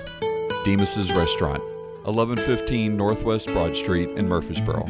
Demos's 0.65 1.13
Restaurant, 1.13 1.63
1115 2.05 2.97
Northwest 2.97 3.47
Broad 3.49 3.77
Street 3.77 4.11
in 4.11 4.29
Murfreesboro. 4.29 4.85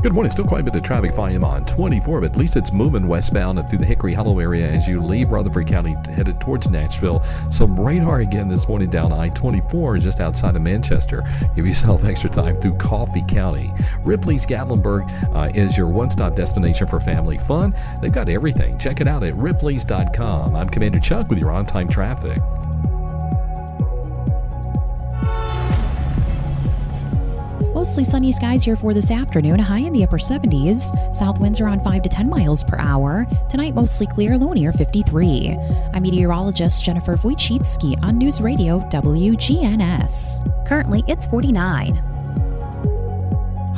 Good 0.00 0.12
morning. 0.12 0.30
Still 0.30 0.44
quite 0.44 0.60
a 0.60 0.64
bit 0.64 0.76
of 0.76 0.84
traffic 0.84 1.12
volume 1.12 1.42
on 1.42 1.64
24, 1.64 2.20
but 2.20 2.30
at 2.30 2.36
least 2.36 2.54
it's 2.54 2.72
moving 2.72 3.08
westbound 3.08 3.58
up 3.58 3.68
through 3.68 3.80
the 3.80 3.84
Hickory 3.84 4.14
Hollow 4.14 4.38
area 4.38 4.68
as 4.68 4.86
you 4.86 5.02
leave 5.02 5.32
Rutherford 5.32 5.66
County 5.66 5.96
headed 6.12 6.40
towards 6.40 6.70
Nashville. 6.70 7.20
Some 7.50 7.78
radar 7.78 8.20
again 8.20 8.48
this 8.48 8.68
morning 8.68 8.90
down 8.90 9.12
I 9.12 9.28
24 9.30 9.98
just 9.98 10.20
outside 10.20 10.54
of 10.54 10.62
Manchester. 10.62 11.24
Give 11.56 11.66
yourself 11.66 12.04
extra 12.04 12.30
time 12.30 12.60
through 12.60 12.76
Coffee 12.76 13.24
County. 13.26 13.72
Ripley's 14.04 14.46
Gatlinburg 14.46 15.34
uh, 15.34 15.50
is 15.52 15.76
your 15.76 15.88
one 15.88 16.10
stop 16.10 16.36
destination 16.36 16.86
for 16.86 17.00
family 17.00 17.36
fun. 17.36 17.74
They've 18.00 18.12
got 18.12 18.28
everything. 18.28 18.78
Check 18.78 19.00
it 19.00 19.08
out 19.08 19.24
at 19.24 19.34
ripleys.com. 19.34 20.54
I'm 20.54 20.68
Commander 20.68 21.00
Chuck 21.00 21.28
with 21.28 21.40
your 21.40 21.50
on 21.50 21.66
time 21.66 21.88
traffic. 21.88 22.40
Mostly 27.88 28.04
sunny 28.04 28.32
skies 28.32 28.62
here 28.64 28.76
for 28.76 28.92
this 28.92 29.10
afternoon, 29.10 29.58
high 29.58 29.78
in 29.78 29.94
the 29.94 30.04
upper 30.04 30.18
70s. 30.18 30.92
South 31.14 31.40
winds 31.40 31.58
are 31.58 31.68
on 31.68 31.80
5 31.80 32.02
to 32.02 32.08
10 32.10 32.28
miles 32.28 32.62
per 32.62 32.76
hour. 32.78 33.26
Tonight, 33.48 33.74
mostly 33.74 34.06
clear, 34.06 34.36
low 34.36 34.52
near 34.52 34.72
53. 34.72 35.56
I'm 35.94 36.02
meteorologist 36.02 36.84
Jennifer 36.84 37.16
Wojcicki 37.16 37.96
on 38.04 38.18
News 38.18 38.42
Radio 38.42 38.80
WGNS. 38.90 40.66
Currently, 40.66 41.02
it's 41.08 41.24
49. 41.28 42.17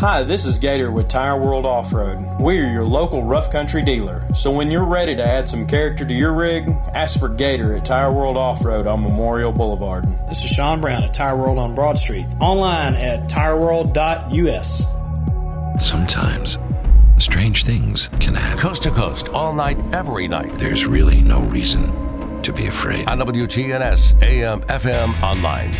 Hi, 0.00 0.22
this 0.22 0.46
is 0.46 0.58
Gator 0.58 0.90
with 0.90 1.08
Tire 1.08 1.36
World 1.38 1.66
Off 1.66 1.92
Road. 1.92 2.24
We're 2.40 2.70
your 2.70 2.86
local 2.86 3.22
rough 3.22 3.52
country 3.52 3.82
dealer. 3.82 4.24
So 4.34 4.50
when 4.50 4.70
you're 4.70 4.86
ready 4.86 5.14
to 5.14 5.22
add 5.22 5.46
some 5.46 5.66
character 5.66 6.06
to 6.06 6.14
your 6.14 6.32
rig, 6.32 6.70
ask 6.94 7.18
for 7.18 7.28
Gator 7.28 7.74
at 7.74 7.84
Tire 7.84 8.10
World 8.10 8.38
Off 8.38 8.64
Road 8.64 8.86
on 8.86 9.02
Memorial 9.02 9.52
Boulevard. 9.52 10.06
This 10.26 10.42
is 10.42 10.52
Sean 10.52 10.80
Brown 10.80 11.04
at 11.04 11.12
Tire 11.12 11.36
World 11.36 11.58
on 11.58 11.74
Broad 11.74 11.98
Street. 11.98 12.24
Online 12.40 12.94
at 12.94 13.28
tireworld.us. 13.28 14.86
Sometimes, 15.86 16.58
strange 17.18 17.66
things 17.66 18.08
can 18.20 18.34
happen. 18.34 18.58
Coast 18.58 18.84
to 18.84 18.90
coast, 18.92 19.28
all 19.28 19.52
night, 19.52 19.76
every 19.92 20.28
night. 20.28 20.56
There's 20.56 20.86
really 20.86 21.20
no 21.20 21.42
reason 21.42 22.40
to 22.40 22.54
be 22.54 22.68
afraid. 22.68 23.06
On 23.06 23.18
WGNS, 23.18 24.22
AM, 24.22 24.62
FM, 24.62 25.22
online. 25.22 25.76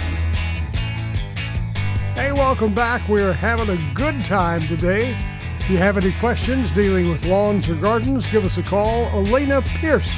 Hey, 2.21 2.33
welcome 2.33 2.75
back. 2.75 3.09
We're 3.09 3.33
having 3.33 3.71
a 3.71 3.95
good 3.95 4.27
time 4.27 4.69
today. 4.69 5.19
If 5.59 5.71
you 5.71 5.79
have 5.79 5.97
any 5.97 6.13
questions 6.21 6.71
dealing 6.71 7.09
with 7.09 7.25
lawns 7.25 7.67
or 7.67 7.75
gardens, 7.75 8.27
give 8.27 8.45
us 8.45 8.59
a 8.59 8.63
call. 8.63 9.07
Elena 9.07 9.63
Pierce 9.63 10.13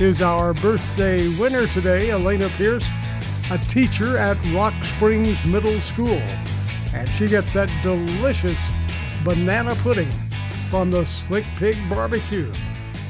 is 0.00 0.22
our 0.22 0.54
birthday 0.54 1.28
winner 1.38 1.68
today. 1.68 2.10
Elena 2.10 2.48
Pierce, 2.56 2.84
a 3.48 3.58
teacher 3.58 4.18
at 4.18 4.44
Rock 4.46 4.74
Springs 4.82 5.38
Middle 5.46 5.78
School. 5.78 6.20
And 6.94 7.08
she 7.10 7.28
gets 7.28 7.52
that 7.52 7.70
delicious 7.84 8.58
banana 9.22 9.76
pudding 9.76 10.10
from 10.68 10.90
the 10.90 11.04
Slick 11.04 11.44
Pig 11.58 11.76
Barbecue. 11.88 12.52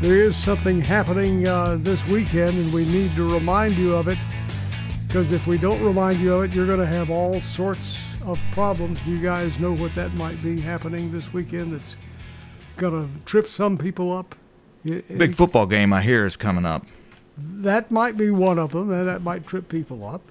There 0.03 0.25
is 0.25 0.37
something 0.37 0.81
happening 0.81 1.47
uh, 1.47 1.79
this 1.81 2.05
weekend 2.09 2.59
and 2.59 2.73
we 2.73 2.87
need 2.87 3.15
to 3.15 3.33
remind 3.33 3.77
you 3.77 3.95
of 3.95 4.09
it 4.09 4.19
because 5.07 5.33
if 5.33 5.47
we 5.47 5.59
don't 5.59 5.81
remind 5.81 6.19
you 6.19 6.35
of 6.35 6.43
it, 6.43 6.53
you're 6.53 6.67
going 6.67 6.81
to 6.81 6.87
have 6.87 7.09
all 7.09 7.41
sorts 7.41 7.99
of 8.25 8.41
problems. 8.51 8.99
You 9.07 9.19
guys 9.19 9.61
know 9.61 9.77
what 9.77 9.95
that 9.95 10.13
might 10.15 10.43
be 10.43 10.61
happening 10.61 11.13
this 11.13 11.33
weekend 11.33 11.73
that's 11.73 11.95
going 12.77 13.09
to 13.09 13.25
trip 13.25 13.49
some 13.49 13.77
people 13.79 14.17
up. 14.17 14.35
It- 14.85 15.19
Big 15.19 15.35
football 15.35 15.67
game 15.67 15.93
I 15.93 16.03
hear 16.03 16.27
is 16.27 16.37
coming 16.37 16.65
up. 16.67 16.85
That 17.39 17.91
might 17.91 18.17
be 18.17 18.31
one 18.31 18.59
of 18.59 18.73
them, 18.73 18.91
and 18.93 19.07
that 19.09 19.23
might 19.23 19.47
trip 19.47 19.69
people 19.69 20.07
up. 20.07 20.23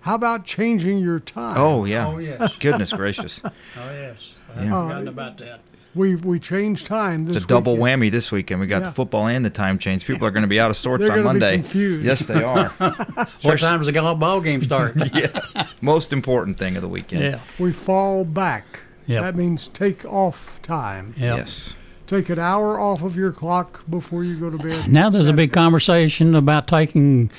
How 0.00 0.14
about 0.14 0.44
changing 0.44 0.98
your 1.00 1.20
time? 1.20 1.54
Oh 1.58 1.84
yeah. 1.84 2.06
Oh, 2.06 2.18
yes. 2.18 2.54
Goodness 2.60 2.92
gracious. 2.92 3.42
Oh, 3.44 3.52
yes. 3.92 4.32
I 4.56 4.60
Yeah. 4.62 4.68
have 4.68 4.84
forgotten 4.84 5.08
about 5.08 5.36
that. 5.38 5.60
We 5.94 6.14
we 6.14 6.38
changed 6.38 6.86
time. 6.86 7.26
This 7.26 7.34
It's 7.36 7.44
a 7.44 7.48
double 7.48 7.76
weekend. 7.76 8.02
whammy 8.02 8.10
this 8.12 8.30
weekend. 8.32 8.60
We 8.60 8.66
got 8.68 8.82
Yeah. 8.82 8.88
the 8.88 8.92
football 8.94 9.26
and 9.26 9.44
the 9.44 9.50
time 9.50 9.78
change. 9.78 10.06
People 10.06 10.26
are 10.26 10.30
going 10.30 10.42
to 10.42 10.48
be 10.48 10.60
out 10.60 10.70
of 10.70 10.76
sorts 10.76 11.02
They're 11.02 11.12
on 11.18 11.24
gonna 11.24 11.38
be 11.38 11.40
Monday. 11.40 11.56
confused. 11.58 12.04
Yes, 12.04 12.20
they 12.26 12.42
are. 12.42 12.68
What 13.42 13.58
time 13.58 13.78
does 13.80 13.86
the 13.86 13.92
golf 13.92 14.18
ball 14.18 14.40
game 14.40 14.62
start? 14.62 14.94
yeah. 15.14 15.66
Most 15.82 16.12
important 16.12 16.56
thing 16.58 16.76
of 16.76 16.82
the 16.82 16.88
weekend. 16.88 17.22
Yeah. 17.24 17.40
We 17.58 17.72
fall 17.72 18.24
back. 18.24 18.82
Yep. 19.06 19.22
That 19.22 19.36
means 19.36 19.68
take 19.68 20.04
off 20.06 20.60
time. 20.62 21.14
Yep. 21.18 21.36
Yes. 21.38 21.74
Take 22.08 22.28
an 22.30 22.38
hour 22.38 22.80
off 22.80 23.02
of 23.02 23.14
your 23.14 23.30
clock 23.30 23.84
before 23.88 24.24
you 24.24 24.34
go 24.36 24.50
to 24.50 24.58
bed. 24.58 24.88
Now 24.90 25.10
there's 25.10 25.28
a 25.28 25.32
big 25.32 25.52
conversation 25.52 26.34
about 26.34 26.66
taking 26.66 27.30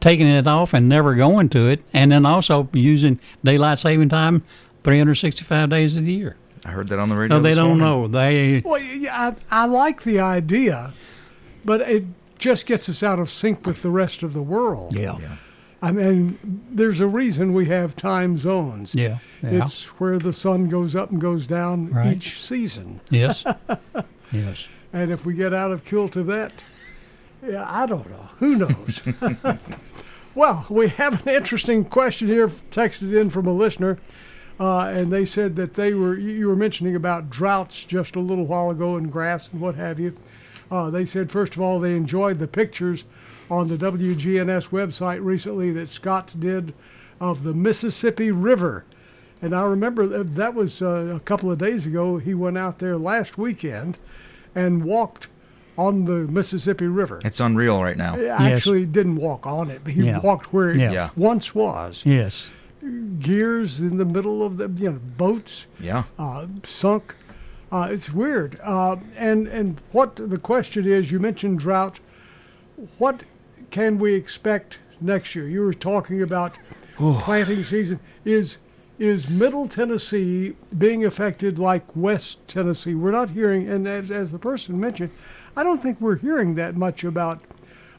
taking 0.00 0.26
it 0.26 0.46
off 0.46 0.74
and 0.74 0.88
never 0.88 1.14
going 1.14 1.48
to 1.50 1.68
it, 1.68 1.80
and 1.94 2.12
then 2.12 2.26
also 2.26 2.68
using 2.74 3.18
daylight 3.42 3.78
saving 3.78 4.08
time 4.10 4.42
365 4.84 5.70
days 5.70 5.96
of 5.96 6.04
the 6.04 6.12
year. 6.12 6.36
I 6.64 6.70
heard 6.70 6.88
that 6.88 6.98
on 6.98 7.08
the 7.08 7.16
radio. 7.16 7.36
No, 7.38 7.42
they 7.42 7.50
this 7.50 7.56
don't 7.56 7.78
morning. 7.78 8.02
know. 8.02 8.08
They 8.08 8.60
Well, 8.64 8.80
I, 8.82 9.34
I 9.50 9.64
like 9.64 10.02
the 10.02 10.20
idea, 10.20 10.92
but 11.64 11.80
it 11.82 12.04
just 12.38 12.66
gets 12.66 12.88
us 12.88 13.02
out 13.02 13.18
of 13.18 13.30
sync 13.30 13.64
with 13.64 13.82
the 13.82 13.90
rest 13.90 14.22
of 14.22 14.32
the 14.34 14.42
world. 14.42 14.94
yeah. 14.94 15.18
I 15.82 15.92
mean, 15.92 16.38
there's 16.70 17.00
a 17.00 17.06
reason 17.06 17.54
we 17.54 17.66
have 17.66 17.96
time 17.96 18.36
zones. 18.36 18.94
Yeah, 18.94 19.18
yeah. 19.42 19.64
It's 19.64 19.84
where 19.98 20.18
the 20.18 20.32
sun 20.32 20.68
goes 20.68 20.94
up 20.94 21.10
and 21.10 21.20
goes 21.20 21.46
down 21.46 21.90
Right. 21.90 22.16
each 22.16 22.40
season. 22.40 23.00
Yes. 23.08 23.44
yes. 24.32 24.66
And 24.92 25.10
if 25.10 25.24
we 25.24 25.34
get 25.34 25.54
out 25.54 25.70
of 25.72 25.84
kilt 25.84 26.16
of 26.16 26.26
that, 26.26 26.52
yeah, 27.46 27.64
I 27.66 27.86
don't 27.86 28.08
know. 28.10 28.28
Who 28.40 28.56
knows? 28.56 29.00
well, 30.34 30.66
we 30.68 30.88
have 30.88 31.26
an 31.26 31.32
interesting 31.34 31.84
question 31.84 32.28
here 32.28 32.48
texted 32.70 33.18
in 33.18 33.30
from 33.30 33.46
a 33.46 33.52
listener. 33.52 33.98
Uh, 34.58 34.80
and 34.94 35.10
they 35.10 35.24
said 35.24 35.56
that 35.56 35.72
they 35.72 35.94
were, 35.94 36.18
you 36.18 36.32
you 36.32 36.46
were 36.46 36.56
mentioning 36.56 36.94
about 36.94 37.30
droughts 37.30 37.82
just 37.84 38.14
a 38.14 38.20
little 38.20 38.44
while 38.44 38.68
ago 38.68 38.96
and 38.96 39.10
grass 39.10 39.48
and 39.50 39.60
what 39.60 39.74
have 39.74 39.98
you. 39.98 40.14
Uh, 40.70 40.90
they 40.90 41.06
said, 41.06 41.30
first 41.30 41.56
of 41.56 41.62
all, 41.62 41.80
they 41.80 41.96
enjoyed 41.96 42.38
the 42.38 42.46
pictures 42.46 43.04
on 43.50 43.68
the 43.68 43.76
WGNS 43.76 44.68
website 44.68 45.22
recently 45.24 45.70
that 45.72 45.88
Scott 45.88 46.32
did 46.38 46.72
of 47.20 47.42
the 47.42 47.52
Mississippi 47.52 48.30
River. 48.30 48.84
And 49.42 49.54
I 49.54 49.62
remember 49.62 50.06
that, 50.06 50.34
that 50.36 50.54
was 50.54 50.80
uh, 50.82 51.14
a 51.16 51.20
couple 51.20 51.50
of 51.50 51.58
days 51.58 51.86
ago. 51.86 52.18
He 52.18 52.34
went 52.34 52.58
out 52.58 52.78
there 52.78 52.96
last 52.96 53.38
weekend 53.38 53.98
and 54.54 54.84
walked 54.84 55.28
on 55.78 56.04
the 56.04 56.30
Mississippi 56.30 56.86
River. 56.86 57.20
It's 57.24 57.40
unreal 57.40 57.82
right 57.82 57.96
now. 57.96 58.16
He 58.16 58.26
actually 58.28 58.84
didn't 58.84 59.16
walk 59.16 59.46
on 59.46 59.70
it, 59.70 59.80
but 59.82 59.94
he 59.94 60.02
Yeah. 60.04 60.20
walked 60.20 60.52
where 60.52 60.70
it 60.70 60.76
Yeah. 60.78 60.92
Yeah. 60.92 61.08
once 61.16 61.54
was. 61.54 62.02
Yes. 62.04 62.48
Gears 63.18 63.80
in 63.80 63.96
the 63.98 64.04
middle 64.04 64.42
of 64.44 64.56
the 64.56 64.68
you 64.82 64.90
know 64.92 64.98
boats 65.16 65.66
Yeah. 65.78 66.04
uh, 66.18 66.46
sunk. 66.64 67.14
Uh, 67.72 67.88
it's 67.90 68.12
weird. 68.12 68.58
Uh, 68.62 68.96
and 69.16 69.46
and 69.46 69.80
what 69.92 70.16
the 70.16 70.38
question 70.38 70.86
is, 70.86 71.10
you 71.12 71.18
mentioned 71.20 71.58
drought. 71.60 72.00
What 72.98 73.22
can 73.70 73.98
we 73.98 74.14
expect 74.14 74.78
next 75.00 75.34
year? 75.34 75.48
You 75.48 75.62
were 75.62 75.74
talking 75.74 76.22
about 76.22 76.58
planting 76.96 77.64
season. 77.64 78.00
Is 78.24 78.58
is 78.98 79.30
Middle 79.30 79.66
Tennessee 79.66 80.54
being 80.76 81.06
affected 81.06 81.58
like 81.58 81.84
West 81.96 82.36
Tennessee? 82.46 82.94
We're 82.94 83.12
not 83.12 83.30
hearing, 83.30 83.66
and 83.66 83.88
as, 83.88 84.10
as 84.10 84.30
the 84.30 84.38
person 84.38 84.78
mentioned, 84.78 85.10
I 85.56 85.62
don't 85.62 85.82
think 85.82 85.98
we're 86.02 86.16
hearing 86.16 86.54
that 86.56 86.76
much 86.76 87.02
about 87.02 87.42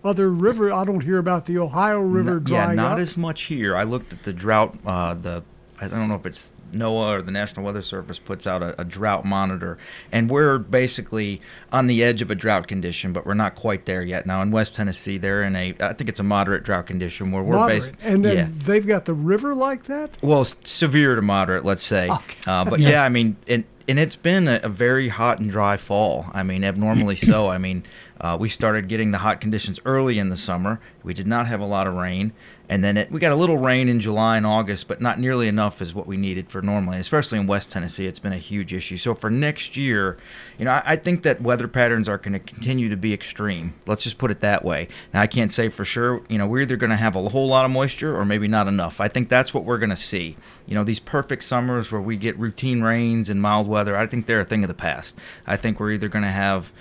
other 0.04 0.30
river. 0.30 0.72
I 0.72 0.84
don't 0.84 1.02
hear 1.02 1.18
about 1.18 1.46
the 1.46 1.58
Ohio 1.58 2.02
River 2.02 2.38
N- 2.38 2.46
yeah, 2.48 2.72
not 2.74 2.94
up. 2.94 3.00
as 3.00 3.18
much 3.18 3.44
here. 3.44 3.76
I 3.76 3.82
looked 3.84 4.14
at 4.14 4.24
the 4.24 4.34
drought. 4.34 4.78
Uh, 4.86 5.16
the 5.16 5.44
I 5.80 5.88
don't 5.88 6.08
know 6.08 6.16
if 6.16 6.26
it's 6.28 6.54
NOAA 6.72 7.20
or 7.20 7.22
the 7.22 7.32
National 7.32 7.66
Weather 7.66 7.82
Service 7.82 8.20
puts 8.20 8.46
out 8.48 8.62
a, 8.64 8.80
a 8.80 8.84
drought 8.84 9.26
monitor, 9.26 9.78
and 10.12 10.30
we're 10.30 10.58
basically 10.58 11.42
on 11.72 11.88
the 11.88 12.04
edge 12.04 12.22
of 12.22 12.32
a 12.32 12.36
drought 12.36 12.68
condition, 12.68 13.14
but 13.14 13.26
we're 13.26 13.34
not 13.34 13.56
quite 13.56 13.86
there 13.86 14.02
yet. 14.02 14.26
Now 14.26 14.42
in 14.42 14.52
West 14.52 14.76
Tennessee, 14.76 15.18
they're 15.18 15.44
in 15.44 15.56
a 15.56 15.74
I 15.80 15.94
think 15.94 16.10
it's 16.10 16.20
a 16.20 16.24
moderate 16.24 16.64
drought 16.64 16.88
condition 16.88 17.32
where 17.32 17.44
we're 17.44 17.56
Moderate. 17.56 17.82
based. 17.84 17.96
and 18.04 18.24
then 18.26 18.38
yeah. 18.38 18.48
they've 18.66 18.86
got 18.88 19.06
the 19.06 19.14
river 19.14 19.54
like 19.54 19.84
that. 19.86 20.12
Well, 20.22 20.46
severe 20.64 21.16
to 21.16 21.22
moderate, 21.22 21.64
let's 21.66 21.84
say. 21.84 22.10
Uh, 22.48 22.66
but 22.66 22.80
Yeah. 22.82 22.90
yeah. 22.90 23.04
I 23.04 23.10
mean, 23.10 23.36
and 23.48 23.64
and 23.88 24.00
it's 24.00 24.16
been 24.16 24.48
a, 24.48 24.60
a 24.64 24.70
very 24.70 25.10
hot 25.10 25.40
and 25.40 25.50
dry 25.50 25.76
fall. 25.78 26.26
I 26.34 26.44
mean, 26.44 26.64
abnormally 26.64 27.16
so. 27.16 27.50
I 27.50 27.58
mean, 27.58 27.84
uh, 28.22 28.38
we 28.40 28.48
started 28.48 28.88
getting 28.88 29.12
the 29.12 29.18
hot 29.18 29.42
conditions 29.42 29.80
early 29.86 30.20
in 30.20 30.30
the 30.30 30.38
summer. 30.38 30.80
We 31.04 31.14
did 31.14 31.28
not 31.28 31.48
have 31.48 31.60
a 31.60 31.66
lot 31.66 31.88
of 31.88 31.96
rain, 31.96 32.32
and 32.72 32.82
then 32.86 32.96
it, 32.96 33.12
we 33.12 33.20
got 33.20 33.34
a 33.34 33.36
little 33.36 33.58
rain 33.58 33.90
in 33.90 34.00
July 34.00 34.38
and 34.38 34.46
August, 34.46 34.88
but 34.88 35.02
not 35.02 35.20
nearly 35.20 35.50
enough 35.50 35.82
as 35.82 35.94
what 35.94 36.08
we 36.08 36.16
needed 36.16 36.50
for 36.50 36.62
normally. 36.62 37.00
Especially 37.00 37.38
in 37.38 37.46
West 37.46 37.70
Tennessee, 37.70 38.08
it's 38.08 38.18
been 38.18 38.32
a 38.32 38.38
huge 38.38 38.72
issue. 38.72 38.96
So 38.96 39.14
for 39.14 39.30
next 39.30 39.76
year, 39.76 40.18
you 40.58 40.64
know, 40.64 40.72
I, 40.72 40.82
I 40.86 40.96
think 40.96 41.24
that 41.24 41.42
weather 41.42 41.68
patterns 41.68 42.08
are 42.08 42.18
going 42.18 42.32
to 42.32 42.40
continue 42.40 42.88
to 42.88 42.96
be 42.96 43.14
extreme. 43.14 43.74
Let's 43.86 44.04
just 44.04 44.18
put 44.18 44.32
it 44.32 44.40
that 44.40 44.64
way. 44.64 44.88
Now, 45.14 45.20
I 45.20 45.28
can't 45.28 45.52
say 45.52 45.68
for 45.68 45.84
sure. 45.84 46.22
You 46.30 46.38
know, 46.38 46.48
we're 46.48 46.62
either 46.62 46.78
going 46.78 46.92
to 46.92 46.96
have 46.96 47.14
a 47.14 47.28
whole 47.28 47.50
lot 47.50 47.66
of 47.66 47.72
moisture 47.72 48.16
or 48.16 48.24
maybe 48.24 48.48
not 48.48 48.70
enough. 48.70 49.02
I 49.02 49.10
think 49.10 49.28
that's 49.28 49.54
what 49.54 49.66
we're 49.66 49.78
going 49.78 49.90
to 49.90 49.98
see. 49.98 50.38
You 50.66 50.76
know, 50.76 50.86
these 50.86 51.02
perfect 51.02 51.44
summers 51.44 51.92
where 51.92 52.00
we 52.00 52.16
get 52.16 52.40
routine 52.40 52.82
rains 52.82 53.30
and 53.30 53.42
mild 53.42 53.68
weather, 53.68 53.98
I 53.98 54.08
think 54.08 54.28
they're 54.28 54.40
a 54.40 54.46
thing 54.46 54.64
of 54.64 54.70
the 54.70 54.74
past. 54.74 55.18
I 55.46 55.58
think 55.58 55.78
we're 55.78 55.92
either 55.92 56.08
going 56.08 56.24
to 56.24 56.30
have 56.30 56.72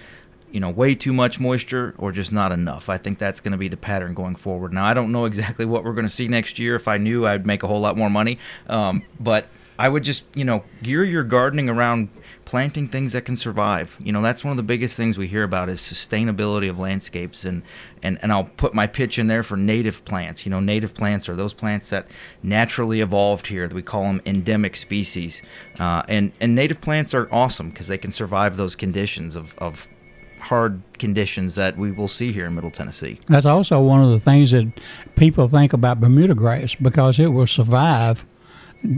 you 0.53 0.61
know, 0.61 0.71
way 0.71 0.95
too 0.95 1.13
much 1.13 1.39
moisture 1.39 1.95
or 1.99 2.13
just 2.13 2.33
not 2.33 2.53
enough. 2.53 2.89
I 2.89 2.99
think 2.99 3.19
that's 3.19 3.41
going 3.41 3.53
to 3.53 3.59
be 3.59 3.69
the 3.69 3.77
pattern 3.77 4.15
going 4.15 4.37
forward. 4.37 4.73
Now, 4.73 4.85
I 4.85 4.95
don't 4.95 5.13
know 5.13 5.25
exactly 5.25 5.65
what 5.65 5.85
we're 5.85 5.95
going 5.95 6.07
to 6.07 6.13
see 6.13 6.29
next 6.29 6.59
year. 6.59 6.77
If 6.77 6.89
I 6.89 6.99
knew, 6.99 7.27
I'd 7.27 7.47
make 7.47 7.63
a 7.63 7.67
whole 7.67 7.81
lot 7.81 7.97
more 7.97 8.11
money. 8.11 8.39
Um, 8.69 9.03
but 9.19 9.47
I 9.79 9.89
would 9.89 10.05
just, 10.05 10.25
you 10.35 10.45
know, 10.45 10.63
gear 10.83 11.05
your 11.05 11.25
gardening 11.25 11.71
around 11.71 12.11
planting 12.45 12.89
things 12.89 13.13
that 13.13 13.25
can 13.25 13.37
survive. 13.37 13.97
You 14.01 14.13
know, 14.13 14.21
that's 14.23 14.43
one 14.43 14.51
of 14.51 14.57
the 14.57 14.65
biggest 14.65 14.97
things 14.97 15.17
we 15.17 15.29
hear 15.29 15.45
about 15.45 15.69
is 15.69 15.81
sustainability 15.81 16.69
of 16.69 16.79
landscapes. 16.79 17.45
And, 17.45 17.63
and, 18.03 18.19
and 18.23 18.33
I'll 18.33 18.45
put 18.45 18.75
my 18.75 18.87
pitch 18.87 19.19
in 19.19 19.29
there 19.29 19.43
for 19.43 19.57
native 19.57 20.05
plants. 20.05 20.45
You 20.45 20.51
know, 20.51 20.61
native 20.61 20.93
plants 20.93 21.29
are 21.29 21.37
those 21.37 21.55
plants 21.55 21.91
that 21.91 22.09
naturally 22.43 23.01
evolved 23.01 23.47
here. 23.47 23.69
We 23.69 23.83
call 23.83 24.03
them 24.03 24.21
endemic 24.27 24.77
species. 24.77 25.43
Uh, 25.79 26.03
and, 26.09 26.33
and 26.41 26.55
native 26.55 26.81
plants 26.81 27.15
are 27.15 27.33
awesome 27.33 27.71
because 27.71 27.87
they 27.87 27.99
can 27.99 28.11
survive 28.11 28.57
those 28.57 28.75
conditions 28.75 29.37
of, 29.37 29.57
of 29.59 29.87
hard 30.41 30.83
conditions 30.99 31.55
that 31.55 31.77
we 31.77 31.91
will 31.91 32.09
see 32.09 32.33
here 32.33 32.47
in 32.47 32.55
Middle 32.55 32.71
Tennessee. 32.71 33.19
That's 33.27 33.47
also 33.47 33.81
one 33.81 34.03
of 34.03 34.11
the 34.11 34.19
things 34.19 34.51
that 34.51 34.67
people 35.17 35.49
think 35.49 35.73
about 35.73 36.01
Bermuda 36.01 36.35
grass 36.35 36.75
because 36.75 37.19
it 37.19 37.29
will 37.29 37.47
survive 37.47 38.25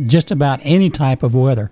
just 0.07 0.31
about 0.31 0.61
any 0.63 0.91
type 0.91 1.23
of 1.23 1.35
weather. 1.35 1.71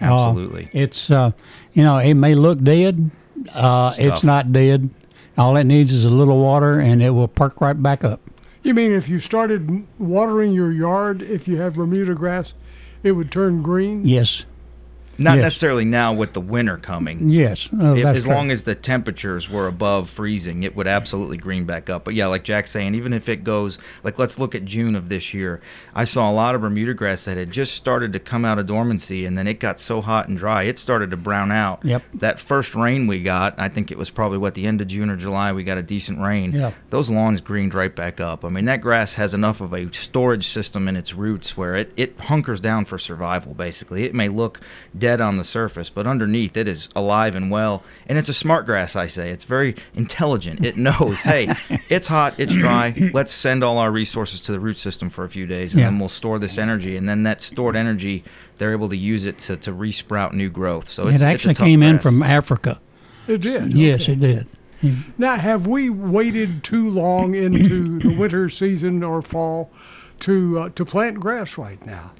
Uh, 0.00 0.28
Absolutely. 0.28 0.70
it's 0.72 1.10
uh, 1.10 1.32
you 1.74 1.82
know 1.82 1.98
it 1.98 2.14
may 2.14 2.34
look 2.34 2.62
dead, 2.62 3.10
uh, 3.52 3.94
it's 3.98 4.24
not 4.24 4.52
dead. 4.52 4.88
All 5.36 5.56
it 5.56 5.64
needs 5.64 5.92
is 5.92 6.04
a 6.04 6.10
little 6.10 6.38
water, 6.38 6.80
and 6.80 7.02
it 7.02 7.10
will 7.10 7.28
perk 7.28 7.60
right 7.60 7.80
back 7.80 8.04
up. 8.04 8.20
You 8.62 8.74
mean 8.74 8.92
if 8.92 9.08
you 9.08 9.20
started 9.20 9.86
watering 9.98 10.52
your 10.52 10.70
yard, 10.70 11.22
if 11.22 11.48
you 11.48 11.56
have 11.58 11.74
Bermuda 11.74 12.14
grass, 12.14 12.54
it 13.02 13.12
would 13.12 13.30
turn 13.30 13.62
green? 13.62 14.06
Yes, 14.06 14.44
Not 15.20 15.36
Yes. 15.36 15.42
necessarily 15.44 15.84
now 15.84 16.12
with 16.12 16.32
the 16.32 16.40
winter 16.40 16.76
coming. 16.78 17.28
yes. 17.28 17.68
Oh, 17.78 17.94
that's 17.94 18.18
as 18.18 18.26
long 18.26 18.50
as 18.50 18.62
the 18.62 18.74
temperatures 18.74 19.48
were 19.50 19.66
above 19.68 20.08
freezing, 20.10 20.62
it 20.62 20.74
would 20.74 20.86
absolutely 20.86 21.36
green 21.36 21.64
back 21.64 21.88
up. 21.90 22.04
But 22.04 22.14
yeah, 22.14 22.26
like 22.26 22.42
Jack's 22.42 22.70
saying, 22.70 22.94
even 22.94 23.12
if 23.12 23.28
it 23.28 23.44
goes, 23.44 23.78
like 24.02 24.18
let's 24.18 24.38
look 24.38 24.54
at 24.54 24.64
June 24.64 24.96
of 24.96 25.08
this 25.10 25.34
year, 25.34 25.60
I 25.94 26.04
saw 26.04 26.30
a 26.30 26.32
lot 26.32 26.54
of 26.54 26.62
Bermuda 26.62 26.94
grass 26.94 27.24
that 27.26 27.36
had 27.36 27.50
just 27.50 27.74
started 27.74 28.12
to 28.14 28.18
come 28.18 28.44
out 28.44 28.58
of 28.58 28.66
dormancy, 28.66 29.26
and 29.26 29.36
then 29.36 29.46
it 29.46 29.60
got 29.60 29.78
so 29.78 30.00
hot 30.00 30.28
and 30.28 30.38
dry, 30.38 30.62
it 30.62 30.78
started 30.78 31.10
to 31.10 31.16
brown 31.18 31.52
out. 31.52 31.84
Yep. 31.84 32.02
That 32.14 32.40
first 32.40 32.74
rain 32.74 33.06
we 33.06 33.22
got, 33.22 33.54
I 33.58 33.68
think 33.68 33.90
it 33.90 33.98
was 33.98 34.08
probably 34.08 34.38
what 34.38 34.54
the 34.54 34.66
end 34.66 34.80
of 34.80 34.88
June 34.88 35.10
or 35.10 35.16
July, 35.16 35.52
we 35.52 35.64
got 35.64 35.76
a 35.76 35.82
decent 35.82 36.18
rain. 36.20 36.52
Yeah. 36.52 36.72
Those 36.88 37.10
lawns 37.10 37.40
greened 37.42 37.74
right 37.74 37.94
back 37.94 38.20
up. 38.20 38.44
I 38.44 38.48
mean, 38.48 38.64
that 38.66 38.80
grass 38.80 39.14
has 39.14 39.34
enough 39.34 39.60
of 39.60 39.74
a 39.74 39.92
storage 39.92 40.46
system 40.48 40.88
in 40.88 40.96
its 40.96 41.12
roots 41.12 41.56
where 41.56 41.74
it, 41.76 41.92
it 41.96 42.18
hunkers 42.20 42.60
down 42.60 42.84
for 42.86 42.96
survival, 42.96 43.52
basically. 43.52 44.04
It 44.04 44.14
may 44.14 44.28
look 44.28 44.60
dead 44.96 45.09
on 45.18 45.38
the 45.38 45.44
surface, 45.44 45.88
but 45.88 46.06
underneath 46.06 46.58
it 46.58 46.68
is 46.68 46.90
alive 46.94 47.34
and 47.34 47.50
well. 47.50 47.82
And 48.06 48.18
it's 48.18 48.28
a 48.28 48.34
smart 48.34 48.66
grass, 48.66 48.94
I 48.96 49.06
say. 49.06 49.30
It's 49.30 49.46
very 49.46 49.76
intelligent. 49.94 50.66
It 50.66 50.76
knows, 50.76 51.20
hey, 51.22 51.54
it's 51.88 52.08
hot, 52.08 52.34
it's 52.36 52.54
dry. 52.54 52.92
Let's 53.14 53.32
send 53.32 53.64
all 53.64 53.78
our 53.78 53.90
resources 53.90 54.42
to 54.42 54.52
the 54.52 54.60
root 54.60 54.76
system 54.76 55.08
for 55.08 55.24
a 55.24 55.28
few 55.30 55.46
days, 55.46 55.72
and 55.72 55.80
Yeah. 55.80 55.86
then 55.86 55.98
we'll 55.98 56.10
store 56.10 56.38
this 56.38 56.58
energy. 56.58 56.96
And 56.98 57.08
then 57.08 57.22
that 57.22 57.40
stored 57.40 57.76
energy, 57.76 58.22
they're 58.58 58.72
able 58.72 58.90
to 58.90 58.96
use 58.96 59.24
it 59.24 59.38
to, 59.38 59.56
to 59.56 59.72
resprout 59.72 60.34
new 60.34 60.50
growth. 60.50 60.90
So 60.90 61.04
it's, 61.04 61.12
it 61.12 61.14
it's 61.14 61.24
a 61.24 61.26
actually 61.28 61.54
tough 61.54 61.64
came 61.66 61.82
in 61.82 61.98
from 61.98 62.22
Africa. 62.22 62.78
It 63.26 63.40
did. 63.40 63.72
Yes, 63.72 64.02
okay. 64.02 64.12
it 64.12 64.20
did. 64.20 64.46
Now, 65.18 65.36
have 65.36 65.66
we 65.66 65.90
waited 65.90 66.64
too 66.64 66.90
long 66.90 67.34
into 67.34 67.98
the 67.98 68.16
winter 68.18 68.48
season 68.48 69.02
or 69.04 69.20
fall 69.22 69.70
to 70.20 70.58
uh, 70.58 70.68
to 70.70 70.84
plant 70.86 71.20
grass 71.20 71.58
right 71.58 71.84
now? 71.84 72.12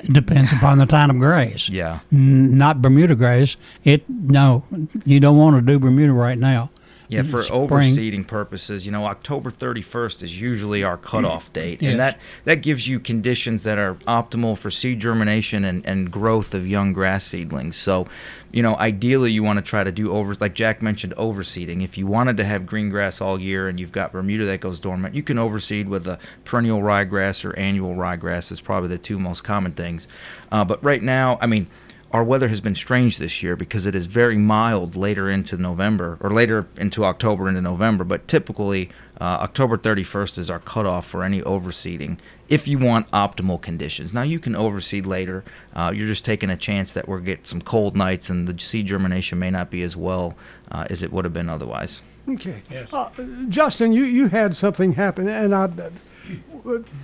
It 0.00 0.12
depends 0.12 0.52
upon 0.52 0.78
the 0.78 0.86
kind 0.86 1.10
of 1.10 1.18
grass. 1.18 1.68
Yeah. 1.68 2.00
N- 2.12 2.56
Not 2.56 2.80
Bermuda 2.80 3.14
grass. 3.16 3.56
It 3.84 4.08
no, 4.08 4.64
you 5.04 5.18
don't 5.20 5.36
want 5.38 5.56
to 5.56 5.62
do 5.62 5.78
Bermuda 5.78 6.12
right 6.12 6.38
now. 6.38 6.70
Yeah, 7.10 7.22
for 7.22 7.40
Spring. 7.42 7.68
overseeding 7.68 8.26
purposes, 8.26 8.84
you 8.84 8.92
know, 8.92 9.06
October 9.06 9.50
31st 9.50 10.22
is 10.22 10.40
usually 10.40 10.84
our 10.84 10.98
cutoff 10.98 11.50
date, 11.54 11.80
Yes. 11.80 11.92
and 11.92 12.00
that 12.00 12.18
that 12.44 12.56
gives 12.56 12.86
you 12.86 13.00
conditions 13.00 13.62
that 13.64 13.78
are 13.78 13.94
optimal 14.06 14.58
for 14.58 14.70
seed 14.70 15.00
germination 15.00 15.64
and, 15.64 15.84
and 15.86 16.10
growth 16.10 16.52
of 16.52 16.66
young 16.66 16.92
grass 16.92 17.24
seedlings. 17.24 17.76
So, 17.76 18.06
you 18.52 18.62
know, 18.62 18.76
ideally 18.76 19.32
you 19.32 19.42
want 19.42 19.56
to 19.58 19.62
try 19.62 19.82
to 19.84 19.90
do 19.90 20.12
over, 20.12 20.34
like 20.38 20.54
Jack 20.54 20.82
mentioned, 20.82 21.14
overseeding. 21.16 21.82
If 21.82 21.96
you 21.96 22.06
wanted 22.06 22.36
to 22.36 22.44
have 22.44 22.66
green 22.66 22.90
grass 22.90 23.20
all 23.22 23.40
year 23.40 23.68
and 23.68 23.80
you've 23.80 23.92
got 23.92 24.12
Bermuda 24.12 24.44
that 24.44 24.60
goes 24.60 24.78
dormant, 24.78 25.14
you 25.14 25.22
can 25.22 25.38
overseed 25.38 25.88
with 25.88 26.06
a 26.06 26.18
perennial 26.44 26.80
ryegrass 26.80 27.42
or 27.44 27.56
annual 27.58 27.94
ryegrass. 27.94 28.52
Is 28.52 28.60
probably 28.60 28.90
the 28.90 28.98
two 28.98 29.18
most 29.18 29.44
common 29.44 29.72
things. 29.72 30.08
Uh, 30.52 30.64
but 30.64 30.82
right 30.84 31.02
now, 31.02 31.38
I 31.40 31.46
mean 31.46 31.68
our 32.10 32.24
weather 32.24 32.48
has 32.48 32.60
been 32.60 32.74
strange 32.74 33.18
this 33.18 33.42
year 33.42 33.54
because 33.54 33.84
it 33.84 33.94
is 33.94 34.06
very 34.06 34.36
mild 34.36 34.96
later 34.96 35.28
into 35.28 35.58
November 35.58 36.16
or 36.20 36.30
later 36.30 36.66
into 36.78 37.04
October 37.04 37.48
into 37.48 37.60
November. 37.60 38.02
But 38.02 38.26
typically, 38.26 38.88
uh, 39.20 39.38
October 39.42 39.76
31st 39.76 40.38
is 40.38 40.48
our 40.48 40.58
cutoff 40.58 41.06
for 41.06 41.22
any 41.22 41.42
overseeding 41.42 42.18
if 42.48 42.66
you 42.66 42.78
want 42.78 43.10
optimal 43.10 43.60
conditions. 43.60 44.14
Now, 44.14 44.22
you 44.22 44.38
can 44.38 44.54
overseed 44.54 45.04
later. 45.04 45.44
Uh, 45.74 45.92
you're 45.94 46.06
just 46.06 46.24
taking 46.24 46.48
a 46.48 46.56
chance 46.56 46.92
that 46.92 47.08
we'll 47.08 47.18
get 47.18 47.46
some 47.46 47.60
cold 47.60 47.94
nights 47.94 48.30
and 48.30 48.48
the 48.48 48.58
seed 48.58 48.86
germination 48.86 49.38
may 49.38 49.50
not 49.50 49.70
be 49.70 49.82
as 49.82 49.94
well 49.94 50.34
uh, 50.70 50.86
as 50.88 51.02
it 51.02 51.12
would 51.12 51.26
have 51.26 51.34
been 51.34 51.50
otherwise. 51.50 52.00
Okay. 52.28 52.62
Yes. 52.70 52.92
Uh, 52.92 53.10
Justin, 53.48 53.92
you, 53.92 54.04
you 54.04 54.28
had 54.28 54.54
something 54.54 54.92
happen, 54.92 55.28
and 55.28 55.54
I 55.54 55.68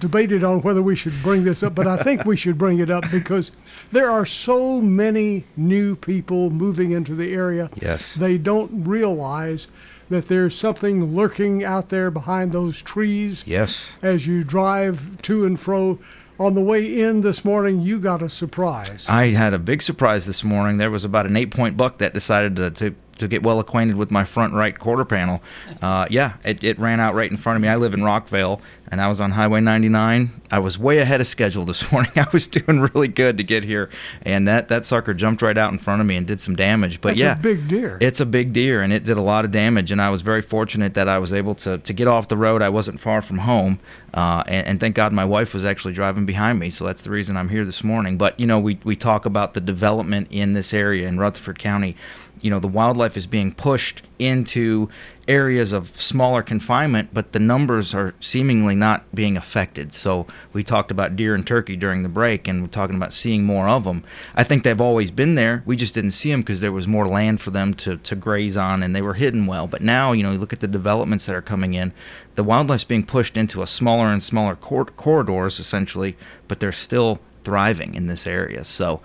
debated 0.00 0.44
on 0.44 0.60
whether 0.62 0.82
we 0.82 0.96
should 0.96 1.14
bring 1.22 1.44
this 1.44 1.62
up, 1.62 1.74
but 1.74 1.86
I 1.86 1.96
think 1.96 2.24
we 2.24 2.36
should 2.36 2.58
bring 2.58 2.78
it 2.78 2.90
up 2.90 3.10
because 3.10 3.52
there 3.92 4.10
are 4.10 4.26
so 4.26 4.80
many 4.80 5.44
new 5.56 5.96
people 5.96 6.50
moving 6.50 6.92
into 6.92 7.14
the 7.14 7.32
area. 7.32 7.70
Yes. 7.74 8.14
They 8.14 8.38
don't 8.38 8.84
realize 8.84 9.66
that 10.10 10.28
there's 10.28 10.56
something 10.56 11.14
lurking 11.16 11.64
out 11.64 11.88
there 11.88 12.10
behind 12.10 12.52
those 12.52 12.82
trees. 12.82 13.42
Yes. 13.46 13.92
As 14.02 14.26
you 14.26 14.44
drive 14.44 15.22
to 15.22 15.44
and 15.44 15.58
fro. 15.58 15.98
On 16.36 16.54
the 16.54 16.60
way 16.60 17.00
in 17.00 17.20
this 17.20 17.44
morning, 17.44 17.80
you 17.80 18.00
got 18.00 18.20
a 18.20 18.28
surprise. 18.28 19.06
I 19.08 19.26
had 19.26 19.54
a 19.54 19.58
big 19.58 19.82
surprise 19.82 20.26
this 20.26 20.42
morning. 20.42 20.78
There 20.78 20.90
was 20.90 21.04
about 21.04 21.26
an 21.26 21.36
eight 21.36 21.52
point 21.52 21.76
buck 21.76 21.98
that 21.98 22.12
decided 22.12 22.56
to, 22.56 22.70
to 22.72 22.94
to 23.16 23.28
get 23.28 23.42
well 23.42 23.60
acquainted 23.60 23.96
with 23.96 24.10
my 24.10 24.24
front 24.24 24.54
right 24.54 24.78
quarter 24.78 25.04
panel. 25.04 25.42
Uh, 25.80 26.06
yeah, 26.10 26.34
it, 26.44 26.62
it 26.62 26.78
ran 26.78 27.00
out 27.00 27.14
right 27.14 27.30
in 27.30 27.36
front 27.36 27.56
of 27.56 27.62
me. 27.62 27.68
I 27.68 27.76
live 27.76 27.94
in 27.94 28.00
Rockvale, 28.00 28.60
and 28.88 29.00
I 29.00 29.08
was 29.08 29.20
on 29.20 29.32
Highway 29.32 29.60
99. 29.60 30.42
I 30.50 30.58
was 30.58 30.78
way 30.78 30.98
ahead 30.98 31.20
of 31.20 31.26
schedule 31.26 31.64
this 31.64 31.90
morning. 31.90 32.12
I 32.16 32.26
was 32.32 32.46
doing 32.46 32.80
really 32.80 33.08
good 33.08 33.38
to 33.38 33.44
get 33.44 33.64
here, 33.64 33.90
and 34.22 34.46
that, 34.48 34.68
that 34.68 34.84
sucker 34.84 35.14
jumped 35.14 35.42
right 35.42 35.56
out 35.56 35.72
in 35.72 35.78
front 35.78 36.00
of 36.00 36.06
me 36.06 36.16
and 36.16 36.26
did 36.26 36.40
some 36.40 36.56
damage. 36.56 37.00
But 37.00 37.10
That's 37.10 37.20
yeah, 37.20 37.32
a 37.32 37.36
big 37.36 37.68
deer. 37.68 37.98
It's 38.00 38.20
a 38.20 38.26
big 38.26 38.52
deer, 38.52 38.82
and 38.82 38.92
it 38.92 39.04
did 39.04 39.16
a 39.16 39.22
lot 39.22 39.44
of 39.44 39.50
damage. 39.50 39.90
And 39.90 40.00
I 40.00 40.10
was 40.10 40.22
very 40.22 40.42
fortunate 40.42 40.94
that 40.94 41.08
I 41.08 41.18
was 41.18 41.32
able 41.32 41.54
to, 41.56 41.78
to 41.78 41.92
get 41.92 42.08
off 42.08 42.28
the 42.28 42.36
road. 42.36 42.62
I 42.62 42.68
wasn't 42.68 43.00
far 43.00 43.22
from 43.22 43.38
home, 43.38 43.80
uh, 44.12 44.42
and, 44.46 44.66
and 44.66 44.80
thank 44.80 44.94
God 44.94 45.12
my 45.12 45.24
wife 45.24 45.54
was 45.54 45.64
actually 45.64 45.94
driving 45.94 46.26
behind 46.26 46.58
me. 46.58 46.70
So 46.70 46.84
that's 46.84 47.02
the 47.02 47.10
reason 47.10 47.36
I'm 47.36 47.48
here 47.48 47.64
this 47.64 47.82
morning. 47.82 48.16
But 48.16 48.38
you 48.38 48.46
know, 48.46 48.58
we 48.58 48.78
we 48.84 48.96
talk 48.96 49.26
about 49.26 49.54
the 49.54 49.60
development 49.60 50.28
in 50.30 50.52
this 50.52 50.74
area 50.74 51.08
in 51.08 51.18
Rutherford 51.18 51.58
County 51.58 51.96
you 52.44 52.50
know 52.50 52.58
the 52.58 52.68
wildlife 52.68 53.16
is 53.16 53.26
being 53.26 53.54
pushed 53.54 54.02
into 54.18 54.90
areas 55.26 55.72
of 55.72 55.98
smaller 55.98 56.42
confinement, 56.42 57.08
but 57.10 57.32
the 57.32 57.38
numbers 57.38 57.94
are 57.94 58.14
seemingly 58.20 58.74
not 58.74 59.02
being 59.14 59.34
affected. 59.34 59.94
So 59.94 60.26
we 60.52 60.62
talked 60.62 60.90
about 60.90 61.16
deer 61.16 61.34
and 61.34 61.46
turkey 61.46 61.74
during 61.74 62.02
the 62.02 62.10
break, 62.10 62.46
and 62.46 62.60
we're 62.60 62.68
talking 62.68 62.96
about 62.96 63.14
seeing 63.14 63.44
more 63.44 63.66
of 63.66 63.84
them. 63.84 64.04
I 64.34 64.44
think 64.44 64.62
they've 64.62 64.78
always 64.78 65.10
been 65.10 65.36
there. 65.36 65.62
We 65.64 65.74
just 65.74 65.94
didn't 65.94 66.10
see 66.10 66.30
them 66.30 66.40
because 66.40 66.60
there 66.60 66.70
was 66.70 66.86
more 66.86 67.08
land 67.08 67.40
for 67.40 67.50
them 67.50 67.72
to, 67.74 67.96
to 67.96 68.14
graze 68.14 68.58
on, 68.58 68.82
and 68.82 68.94
they 68.94 69.00
were 69.00 69.14
hidden 69.14 69.46
well. 69.46 69.66
But 69.66 69.80
now, 69.80 70.12
you 70.12 70.22
know, 70.22 70.32
you 70.32 70.38
look 70.38 70.52
at 70.52 70.60
the 70.60 70.68
developments 70.68 71.24
that 71.24 71.34
are 71.34 71.40
coming 71.40 71.72
in. 71.72 71.94
The 72.34 72.44
wildlife's 72.44 72.84
being 72.84 73.06
pushed 73.06 73.38
into 73.38 73.62
a 73.62 73.66
smaller 73.66 74.08
and 74.08 74.22
smaller 74.22 74.54
cor- 74.54 74.84
corridors, 74.84 75.58
essentially, 75.58 76.14
but 76.46 76.60
they're 76.60 76.72
still 76.72 77.20
thriving 77.42 77.94
in 77.94 78.06
this 78.06 78.26
area. 78.26 78.64
So 78.64 79.00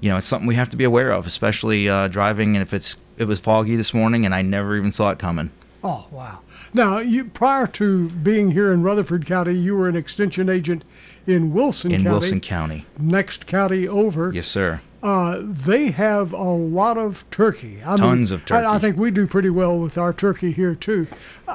you 0.00 0.10
know, 0.10 0.16
it's 0.16 0.26
something 0.26 0.46
we 0.46 0.54
have 0.56 0.68
to 0.70 0.76
be 0.76 0.84
aware 0.84 1.12
of, 1.12 1.26
especially 1.26 1.88
uh, 1.88 2.08
driving. 2.08 2.56
And 2.56 2.62
if 2.62 2.72
it's 2.72 2.96
it 3.18 3.24
was 3.24 3.40
foggy 3.40 3.76
this 3.76 3.94
morning, 3.94 4.24
and 4.24 4.34
I 4.34 4.42
never 4.42 4.76
even 4.76 4.92
saw 4.92 5.10
it 5.10 5.18
coming. 5.18 5.50
Oh 5.84 6.06
wow! 6.10 6.40
Now, 6.74 6.98
you 6.98 7.24
prior 7.24 7.66
to 7.68 8.08
being 8.10 8.52
here 8.52 8.72
in 8.72 8.82
Rutherford 8.82 9.26
County, 9.26 9.54
you 9.54 9.76
were 9.76 9.88
an 9.88 9.96
extension 9.96 10.48
agent 10.48 10.84
in 11.26 11.52
Wilson 11.52 11.92
in 11.92 12.04
County. 12.04 12.18
Wilson 12.18 12.40
County, 12.40 12.86
next 12.98 13.46
county 13.46 13.86
over. 13.86 14.32
Yes, 14.32 14.46
sir. 14.46 14.80
Uh, 15.02 15.40
they 15.42 15.90
have 15.90 16.32
a 16.32 16.42
lot 16.42 16.96
of 16.96 17.28
turkey. 17.32 17.80
I 17.84 17.96
Tons 17.96 18.30
mean, 18.30 18.38
of 18.38 18.46
turkey. 18.46 18.64
I, 18.64 18.76
I, 18.76 18.78
think 18.78 18.96
we 18.96 19.10
do 19.10 19.26
pretty 19.26 19.50
well 19.50 19.76
with 19.76 19.98
our 19.98 20.12
turkey 20.12 20.52
here 20.52 20.76
too. 20.76 21.08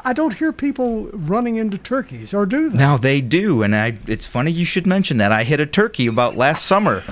I 0.03 0.11
don't 0.11 0.33
hear 0.33 0.51
people 0.51 1.05
running 1.13 1.55
into 1.55 1.77
turkeys, 1.77 2.33
or 2.33 2.45
do 2.45 2.69
they? 2.69 2.77
Now 2.77 2.97
they 2.97 3.21
do, 3.21 3.63
and 3.63 3.73
I, 3.73 3.99
it's 4.05 4.25
funny 4.25 4.51
you 4.51 4.65
should 4.65 4.85
mention 4.85 5.17
that. 5.19 5.31
I 5.31 5.45
hit 5.45 5.61
a 5.61 5.65
turkey 5.65 6.07
about 6.07 6.35
last 6.35 6.65
summer 6.65 7.03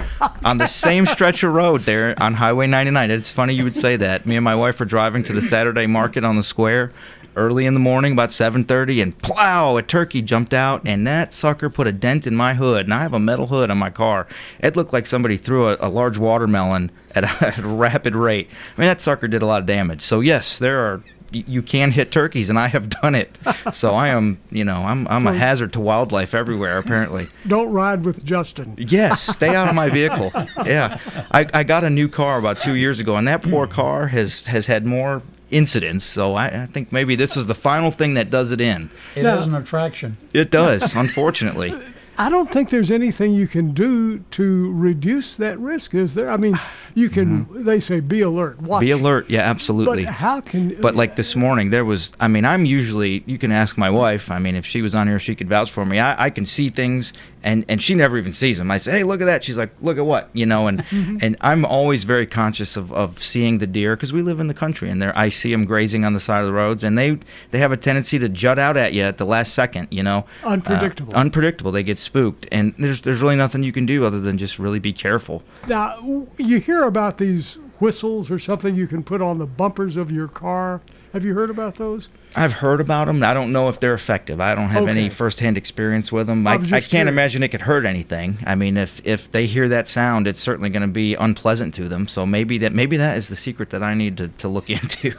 on 0.43 0.57
the 0.57 0.67
same 0.67 1.05
stretch 1.05 1.41
of 1.41 1.53
road 1.53 1.81
there 1.81 2.13
on 2.21 2.33
Highway 2.33 2.67
99. 2.67 3.11
It's 3.11 3.31
funny 3.31 3.53
you 3.53 3.63
would 3.63 3.77
say 3.77 3.95
that. 3.95 4.25
Me 4.25 4.35
and 4.35 4.43
my 4.43 4.55
wife 4.55 4.81
were 4.81 4.85
driving 4.85 5.23
to 5.23 5.33
the 5.33 5.41
Saturday 5.41 5.87
market 5.87 6.25
on 6.25 6.35
the 6.35 6.43
square, 6.43 6.91
early 7.35 7.65
in 7.65 7.73
the 7.73 7.79
morning, 7.79 8.13
about 8.13 8.29
7:30, 8.31 9.01
and 9.01 9.17
plow, 9.19 9.77
a 9.77 9.81
turkey 9.81 10.21
jumped 10.21 10.53
out, 10.53 10.81
and 10.85 11.05
that 11.07 11.33
sucker 11.33 11.69
put 11.69 11.87
a 11.87 11.91
dent 11.91 12.25
in 12.25 12.35
my 12.35 12.53
hood. 12.53 12.85
And 12.85 12.93
I 12.93 13.01
have 13.01 13.13
a 13.13 13.19
metal 13.19 13.47
hood 13.47 13.69
on 13.69 13.77
my 13.77 13.89
car. 13.89 14.27
It 14.59 14.75
looked 14.75 14.93
like 14.93 15.05
somebody 15.05 15.37
threw 15.37 15.67
a, 15.67 15.77
a 15.79 15.89
large 15.89 16.17
watermelon 16.17 16.91
at 17.13 17.23
a, 17.23 17.47
at 17.47 17.57
a 17.59 17.67
rapid 17.67 18.15
rate. 18.15 18.49
I 18.77 18.81
mean, 18.81 18.87
that 18.87 19.01
sucker 19.01 19.27
did 19.27 19.41
a 19.41 19.45
lot 19.45 19.61
of 19.61 19.65
damage. 19.65 20.01
So 20.01 20.21
yes, 20.21 20.59
there 20.59 20.79
are 20.79 21.03
you 21.31 21.61
can 21.61 21.91
hit 21.91 22.11
turkeys, 22.11 22.49
and 22.49 22.57
I 22.57 22.67
have 22.67 22.89
done 22.89 23.15
it. 23.15 23.37
so 23.73 23.93
I 23.93 24.09
am, 24.09 24.39
you 24.51 24.63
know, 24.63 24.83
I'm 24.83 25.07
I'm 25.07 25.23
so, 25.23 25.29
a 25.29 25.33
hazard 25.33 25.73
to 25.73 25.79
wildlife 25.79 26.33
everywhere. 26.33 26.77
Apparently. 26.77 27.27
Don't 27.47 27.71
ride 27.71 28.05
with 28.05 28.23
Justin. 28.23 28.75
Yes, 28.77 29.21
stay 29.21 29.55
out 29.55 29.67
of 29.67 29.75
my 29.75 29.89
vehicle. 29.99 30.31
Yeah, 30.65 30.99
I, 31.31 31.47
I 31.53 31.63
got 31.63 31.83
a 31.83 31.89
new 31.89 32.07
car 32.07 32.37
about 32.37 32.59
two 32.59 32.75
years 32.75 32.99
ago, 32.99 33.17
and 33.17 33.27
that 33.27 33.41
poor 33.43 33.67
car 33.67 34.07
has 34.07 34.45
has 34.45 34.67
had 34.67 34.85
more 34.85 35.21
incidents. 35.51 36.03
So 36.03 36.35
I, 36.35 36.63
I, 36.63 36.65
think 36.65 36.91
maybe 36.91 37.15
this 37.15 37.37
is 37.37 37.47
the 37.47 37.55
final 37.55 37.91
thing 37.91 38.15
that 38.15 38.29
does 38.29 38.51
it 38.51 38.61
in. 38.61 38.89
It 39.15 39.23
now, 39.23 39.39
is 39.39 39.47
an 39.47 39.55
attraction. 39.55 40.17
It 40.33 40.51
does, 40.51 40.95
unfortunately. 40.95 41.73
I 42.17 42.29
don't 42.29 42.51
think 42.51 42.69
there's 42.69 42.91
anything 42.91 43.33
you 43.33 43.47
can 43.47 43.73
do 43.73 44.19
to 44.19 44.71
reduce 44.73 45.35
that 45.37 45.59
risk, 45.59 45.93
is 45.93 46.15
there? 46.15 46.29
I 46.29 46.37
mean, 46.37 46.57
you 46.93 47.09
can. 47.09 47.45
Mm-hmm. 47.45 47.63
They 47.63 47.79
say 47.79 47.99
be 47.99 48.21
alert. 48.21 48.61
Watch. 48.61 48.81
Be 48.81 48.91
alert. 48.91 49.29
Yeah, 49.29 49.41
absolutely. 49.41 50.05
But 50.05 50.13
how 50.13 50.41
can? 50.41 50.79
But 50.81 50.95
like 50.95 51.15
this 51.15 51.35
morning, 51.35 51.69
there 51.69 51.85
was. 51.85 52.13
I 52.19 52.27
mean, 52.27 52.45
I'm 52.45 52.65
usually. 52.65 53.23
You 53.25 53.37
can 53.37 53.51
ask 53.51 53.77
my 53.77 53.89
wife. 53.89 54.31
I 54.31 54.39
mean, 54.39 54.55
if 54.55 54.65
she 54.65 54.81
was 54.81 54.95
on 54.95 55.07
here, 55.07 55.19
she 55.19 55.35
could 55.35 55.49
vouch 55.49 55.71
for 55.71 55.85
me. 55.85 55.99
I, 55.99 56.25
I 56.25 56.29
can 56.29 56.45
see 56.45 56.69
things 56.69 57.13
and 57.45 57.63
and 57.69 57.81
she 57.81 57.93
never 57.93 58.17
even 58.17 58.33
sees 58.33 58.57
them. 58.57 58.71
I 58.71 58.77
say, 58.77 58.91
hey, 58.91 59.03
look 59.03 59.21
at 59.21 59.25
that. 59.25 59.43
She's 59.43 59.55
like, 59.55 59.69
look 59.79 59.97
at 59.99 60.05
what, 60.05 60.29
you 60.33 60.47
know. 60.47 60.67
And 60.67 60.79
mm-hmm. 60.85 61.19
and 61.21 61.37
I'm 61.41 61.63
always 61.63 62.03
very 62.03 62.25
conscious 62.25 62.75
of, 62.75 62.91
of 62.91 63.21
seeing 63.23 63.59
the 63.59 63.67
deer 63.67 63.95
because 63.95 64.11
we 64.11 64.23
live 64.23 64.39
in 64.39 64.47
the 64.47 64.53
country 64.53 64.89
and 64.89 65.01
there 65.01 65.15
I 65.17 65.29
see 65.29 65.51
them 65.51 65.63
grazing 65.65 66.03
on 66.03 66.13
the 66.13 66.19
side 66.19 66.39
of 66.39 66.47
the 66.47 66.53
roads 66.53 66.83
and 66.83 66.97
they 66.97 67.19
they 67.51 67.59
have 67.59 67.71
a 67.71 67.77
tendency 67.77 68.17
to 68.19 68.27
jut 68.27 68.57
out 68.57 68.75
at 68.75 68.93
you 68.93 69.03
at 69.03 69.19
the 69.19 69.25
last 69.25 69.53
second, 69.53 69.87
you 69.91 70.01
know. 70.01 70.25
Unpredictable. 70.43 71.15
Uh, 71.15 71.19
unpredictable. 71.19 71.71
They 71.71 71.83
get 71.83 71.99
spooked 72.05 72.47
and 72.51 72.73
there's 72.77 73.01
there's 73.01 73.21
really 73.21 73.35
nothing 73.35 73.63
you 73.63 73.73
can 73.73 73.85
do 73.85 74.05
other 74.05 74.19
than 74.19 74.37
just 74.37 74.57
really 74.57 74.79
be 74.79 74.93
careful. 74.93 75.43
Now 75.67 76.27
you 76.37 76.59
hear 76.59 76.83
about 76.83 77.17
these 77.17 77.57
whistles 77.79 78.31
or 78.31 78.39
something 78.39 78.75
you 78.75 78.87
can 78.87 79.03
put 79.03 79.21
on 79.21 79.37
the 79.37 79.45
bumpers 79.45 79.97
of 79.97 80.11
your 80.11 80.27
car. 80.27 80.81
Have 81.13 81.25
you 81.25 81.33
heard 81.33 81.49
about 81.49 81.75
those? 81.75 82.09
I've 82.35 82.53
heard 82.53 82.81
about 82.81 83.05
them. 83.05 83.23
I 83.23 83.33
don't 83.33 83.51
know 83.51 83.69
if 83.69 83.79
they're 83.79 83.93
effective. 83.93 84.41
I 84.41 84.55
don't 84.55 84.69
have 84.69 84.83
okay. 84.83 84.91
any 84.91 85.09
firsthand 85.09 85.57
experience 85.57 86.11
with 86.11 86.27
them. 86.27 86.45
I, 86.45 86.53
I, 86.53 86.77
I 86.77 86.81
can't 86.81 87.07
imagine 87.07 87.43
it 87.43 87.49
could 87.49 87.61
hurt 87.61 87.85
anything. 87.85 88.37
I 88.45 88.55
mean, 88.55 88.77
if 88.77 89.01
if 89.05 89.31
they 89.31 89.45
hear 89.45 89.69
that 89.69 89.87
sound, 89.87 90.27
it's 90.27 90.39
certainly 90.39 90.69
going 90.69 90.81
to 90.81 90.87
be 90.87 91.15
unpleasant 91.15 91.73
to 91.75 91.87
them. 91.87 92.07
So 92.07 92.25
maybe 92.25 92.57
that 92.59 92.73
maybe 92.73 92.97
that 92.97 93.17
is 93.17 93.29
the 93.29 93.35
secret 93.35 93.69
that 93.69 93.83
I 93.83 93.93
need 93.93 94.17
to, 94.17 94.27
to 94.27 94.47
look 94.47 94.69
into 94.75 95.11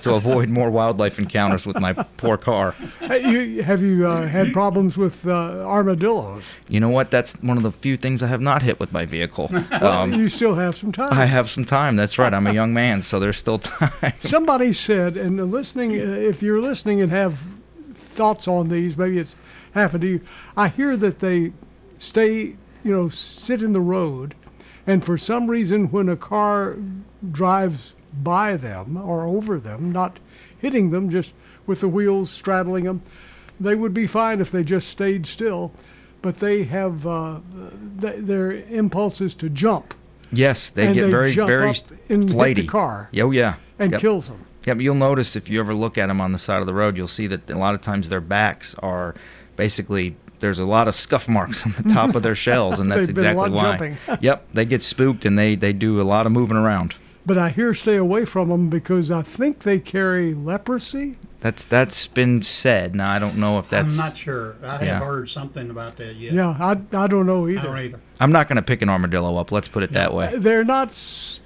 to 0.00 0.14
avoid 0.14 0.48
more 0.48 0.70
wildlife 0.70 1.18
encounters 1.18 1.66
with 1.66 1.78
my 1.78 1.92
poor 1.92 2.36
car. 2.36 2.74
You, 3.02 3.62
have 3.62 3.82
you 3.82 4.06
uh, 4.06 4.26
had 4.26 4.52
problems 4.52 4.96
with 4.96 5.26
uh, 5.26 5.64
armadillos? 5.66 6.44
You 6.68 6.80
know 6.80 6.88
what? 6.88 7.10
That's 7.10 7.34
one 7.42 7.56
of 7.56 7.62
the 7.62 7.72
few 7.72 7.96
things 7.96 8.22
I 8.22 8.28
have 8.28 8.40
not 8.40 8.62
hit 8.62 8.78
with 8.78 8.92
my 8.92 9.06
vehicle. 9.06 9.50
Um, 9.84 10.14
you 10.14 10.28
still 10.28 10.54
have 10.54 10.76
some 10.76 10.92
time. 10.92 11.12
I 11.12 11.26
have 11.26 11.50
some 11.50 11.64
time. 11.64 11.96
That's 11.96 12.16
right. 12.16 12.32
I'm 12.32 12.46
a 12.46 12.52
young 12.52 12.72
man, 12.72 13.02
so 13.02 13.18
there's 13.18 13.36
still 13.36 13.58
time. 13.60 14.12
Somebody 14.18 14.72
said, 14.72 15.16
and 15.16 15.50
listening, 15.50 16.00
uh, 16.00 16.12
if 16.14 16.42
you're 16.44 16.60
listening 16.60 17.00
and 17.00 17.10
have 17.10 17.40
thoughts 17.94 18.46
on 18.46 18.68
these, 18.68 18.96
maybe 18.96 19.18
it's 19.18 19.34
happened 19.72 20.02
to 20.02 20.08
you. 20.08 20.20
I 20.56 20.68
hear 20.68 20.96
that 20.96 21.18
they 21.18 21.52
stay, 21.98 22.56
you 22.84 22.92
know, 22.92 23.08
sit 23.08 23.62
in 23.62 23.72
the 23.72 23.80
road, 23.80 24.34
and 24.86 25.04
for 25.04 25.16
some 25.16 25.48
reason, 25.48 25.90
when 25.90 26.08
a 26.08 26.16
car 26.16 26.76
drives 27.32 27.94
by 28.22 28.56
them 28.56 28.96
or 28.96 29.26
over 29.26 29.58
them, 29.58 29.90
not 29.90 30.18
hitting 30.58 30.90
them, 30.90 31.10
just 31.10 31.32
with 31.66 31.80
the 31.80 31.88
wheels 31.88 32.30
straddling 32.30 32.84
them, 32.84 33.02
they 33.58 33.74
would 33.74 33.94
be 33.94 34.06
fine 34.06 34.40
if 34.40 34.50
they 34.50 34.62
just 34.62 34.88
stayed 34.88 35.26
still. 35.26 35.72
But 36.22 36.38
they 36.38 36.64
have 36.64 37.06
uh, 37.06 37.40
th- 38.00 38.16
their 38.20 38.52
impulses 38.52 39.34
to 39.34 39.50
jump. 39.50 39.94
Yes, 40.32 40.70
they 40.70 40.92
get 40.92 41.02
they 41.02 41.10
very, 41.10 41.34
very 41.34 41.74
in 42.08 42.26
flighty. 42.26 42.62
The 42.62 42.68
car. 42.68 43.10
Oh 43.18 43.30
yeah, 43.30 43.56
and 43.78 43.92
yep. 43.92 44.00
kills 44.00 44.28
them. 44.28 44.44
Yeah, 44.66 44.74
but 44.74 44.82
you'll 44.82 44.94
notice 44.94 45.36
if 45.36 45.48
you 45.48 45.60
ever 45.60 45.74
look 45.74 45.98
at 45.98 46.06
them 46.06 46.20
on 46.20 46.32
the 46.32 46.38
side 46.38 46.60
of 46.60 46.66
the 46.66 46.74
road, 46.74 46.96
you'll 46.96 47.08
see 47.08 47.26
that 47.26 47.50
a 47.50 47.58
lot 47.58 47.74
of 47.74 47.82
times 47.82 48.08
their 48.08 48.20
backs 48.20 48.74
are 48.78 49.14
basically 49.56 50.16
there's 50.40 50.58
a 50.58 50.64
lot 50.64 50.88
of 50.88 50.94
scuff 50.94 51.28
marks 51.28 51.64
on 51.64 51.72
the 51.72 51.88
top 51.88 52.14
of 52.14 52.22
their 52.22 52.34
shells, 52.34 52.80
and 52.80 52.90
that's 52.92 53.08
exactly 53.08 53.50
why. 53.50 53.96
yep, 54.20 54.46
they 54.52 54.64
get 54.64 54.82
spooked 54.82 55.24
and 55.24 55.38
they 55.38 55.54
they 55.54 55.72
do 55.72 56.00
a 56.00 56.02
lot 56.02 56.26
of 56.26 56.32
moving 56.32 56.56
around. 56.56 56.94
But 57.26 57.38
I 57.38 57.48
hear 57.50 57.74
stay 57.74 57.96
away 57.96 58.24
from 58.24 58.48
them 58.48 58.68
because 58.68 59.10
I 59.10 59.22
think 59.22 59.60
they 59.60 59.78
carry 59.78 60.34
leprosy. 60.34 61.14
That's 61.40 61.64
that's 61.64 62.06
been 62.06 62.40
said. 62.40 62.94
Now 62.94 63.10
I 63.12 63.18
don't 63.18 63.36
know 63.36 63.58
if 63.58 63.68
that's. 63.68 63.92
I'm 63.92 63.96
not 63.98 64.16
sure. 64.16 64.56
I 64.64 64.82
have 64.84 65.02
heard 65.02 65.28
something 65.28 65.68
about 65.68 65.96
that 65.96 66.16
yet. 66.16 66.32
Yeah, 66.32 66.48
I, 66.58 66.78
I 66.96 67.06
don't 67.06 67.26
know 67.26 67.46
either. 67.48 67.60
I 67.60 67.62
don't 67.64 67.78
either. 67.78 68.00
I'm 68.20 68.32
not 68.32 68.48
going 68.48 68.56
to 68.56 68.62
pick 68.62 68.80
an 68.80 68.88
armadillo 68.88 69.36
up. 69.36 69.52
Let's 69.52 69.68
put 69.68 69.82
it 69.82 69.92
that 69.92 70.14
way. 70.14 70.28
Uh, 70.34 70.38
they're 70.38 70.64
not 70.64 70.98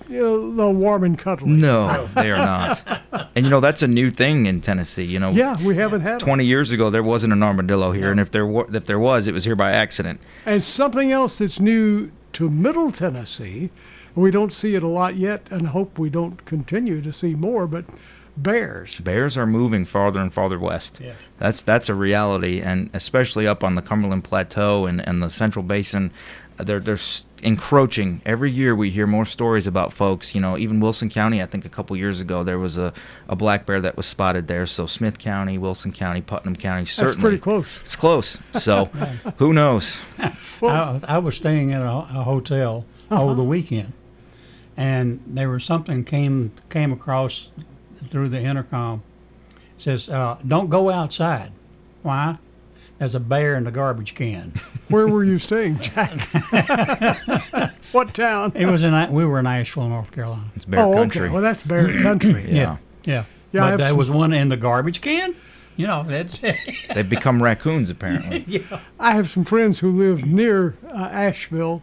you 0.08 0.20
know, 0.20 0.54
the 0.54 0.68
warm 0.68 1.02
and 1.02 1.18
cuddly. 1.18 1.48
No, 1.50 2.08
they 2.14 2.30
are 2.30 2.36
not. 2.38 3.02
And 3.34 3.44
you 3.44 3.50
know 3.50 3.60
that's 3.60 3.82
a 3.82 3.88
new 3.88 4.10
thing 4.10 4.46
in 4.46 4.60
Tennessee. 4.60 5.04
You 5.04 5.18
know, 5.20 5.30
Yeah, 5.30 5.60
we 5.62 5.76
haven't 5.76 6.00
had 6.00 6.14
'em. 6.14 6.18
20 6.20 6.44
years 6.44 6.72
ago 6.72 6.90
there 6.90 7.02
wasn't 7.04 7.32
an 7.32 7.42
armadillo 7.42 7.92
here, 7.92 8.10
and 8.10 8.18
if 8.20 8.30
there 8.32 8.46
wa- 8.46 8.66
if 8.72 8.84
there 8.86 8.98
was, 8.98 9.26
it 9.28 9.34
was 9.34 9.44
here 9.44 9.54
by 9.56 9.70
accident. 9.72 10.20
And 10.44 10.62
something 10.62 11.10
else 11.12 11.38
that's 11.38 11.58
new 11.60 12.10
to 12.34 12.50
Middle 12.50 12.90
Tennessee, 12.90 13.70
we 14.18 14.30
don't 14.30 14.52
see 14.52 14.74
it 14.74 14.82
a 14.82 14.88
lot 14.88 15.16
yet, 15.16 15.46
and 15.50 15.68
hope 15.68 15.98
we 15.98 16.10
don't 16.10 16.44
continue 16.44 17.00
to 17.02 17.12
see 17.12 17.34
more. 17.34 17.66
But 17.66 17.84
bears. 18.36 19.00
Bears 19.00 19.36
are 19.36 19.46
moving 19.46 19.84
farther 19.84 20.20
and 20.20 20.32
farther 20.32 20.58
west. 20.58 20.98
Yeah. 21.02 21.14
That's 21.38 21.62
that's 21.62 21.88
a 21.88 21.94
reality, 21.94 22.60
and 22.60 22.90
especially 22.94 23.46
up 23.46 23.64
on 23.64 23.74
the 23.74 23.82
Cumberland 23.82 24.24
Plateau 24.24 24.86
and, 24.86 25.00
and 25.06 25.22
the 25.22 25.30
Central 25.30 25.62
Basin, 25.64 26.10
uh, 26.58 26.64
they're 26.64 26.80
they're 26.80 26.98
encroaching. 27.42 28.20
Every 28.26 28.50
year 28.50 28.74
we 28.74 28.90
hear 28.90 29.06
more 29.06 29.24
stories 29.24 29.66
about 29.66 29.92
folks. 29.92 30.34
You 30.34 30.40
know, 30.40 30.58
even 30.58 30.80
Wilson 30.80 31.08
County. 31.08 31.40
I 31.42 31.46
think 31.46 31.64
a 31.64 31.68
couple 31.68 31.96
years 31.96 32.20
ago 32.20 32.42
there 32.42 32.58
was 32.58 32.76
a, 32.76 32.92
a 33.28 33.36
black 33.36 33.66
bear 33.66 33.80
that 33.80 33.96
was 33.96 34.06
spotted 34.06 34.48
there. 34.48 34.66
So 34.66 34.86
Smith 34.86 35.18
County, 35.18 35.58
Wilson 35.58 35.92
County, 35.92 36.20
Putnam 36.20 36.56
County. 36.56 36.84
Certainly, 36.84 37.12
it's 37.14 37.20
pretty 37.22 37.38
close. 37.38 37.80
It's 37.84 37.96
close. 37.96 38.38
So 38.54 38.86
who 39.38 39.52
knows? 39.52 40.00
I, 40.62 41.00
I 41.06 41.18
was 41.18 41.36
staying 41.36 41.72
at 41.72 41.82
a, 41.82 41.86
a 41.88 42.22
hotel 42.24 42.84
Uh-huh. 43.10 43.22
over 43.22 43.34
the 43.34 43.44
weekend, 43.44 43.92
and 44.78 45.20
there 45.26 45.48
was 45.48 45.64
something 45.64 46.04
came 46.04 46.52
came 46.70 46.92
across 46.92 47.48
through 48.06 48.28
the 48.28 48.40
intercom. 48.40 49.02
It 49.76 49.82
says, 49.82 50.08
uh, 50.08 50.38
"Don't 50.46 50.70
go 50.70 50.88
outside." 50.88 51.50
Why? 52.02 52.38
There's 52.98 53.14
a 53.14 53.20
bear 53.20 53.56
in 53.56 53.64
the 53.64 53.70
garbage 53.72 54.14
can. 54.14 54.52
Where 54.88 55.06
were 55.08 55.24
you 55.24 55.38
staying, 55.38 55.80
Jack? 55.80 56.20
what 57.92 58.14
town? 58.14 58.52
It 58.54 58.66
was 58.66 58.84
in 58.84 59.12
we 59.12 59.24
were 59.24 59.40
in 59.40 59.46
Asheville, 59.46 59.88
North 59.88 60.12
Carolina. 60.12 60.44
It's 60.54 60.66
oh, 60.72 60.98
okay. 60.98 61.28
Well, 61.28 61.42
that's 61.42 61.64
bear 61.64 61.86
country. 62.02 62.46
Yeah, 62.48 62.78
yeah. 63.04 63.24
Yeah, 63.50 63.64
I 63.64 63.70
but 63.72 63.76
there 63.78 63.94
was 63.96 64.10
one 64.10 64.32
in 64.32 64.48
the 64.48 64.56
garbage 64.56 65.00
can. 65.00 65.34
You 65.76 65.86
know, 65.86 66.04
that's 66.06 66.38
They've 66.94 67.08
become 67.08 67.42
raccoons 67.42 67.90
apparently. 67.90 68.44
yeah. 68.46 68.80
I 69.00 69.12
have 69.12 69.28
some 69.28 69.44
friends 69.44 69.80
who 69.80 69.90
live 69.90 70.24
near 70.24 70.76
uh, 70.86 71.08
Asheville, 71.10 71.82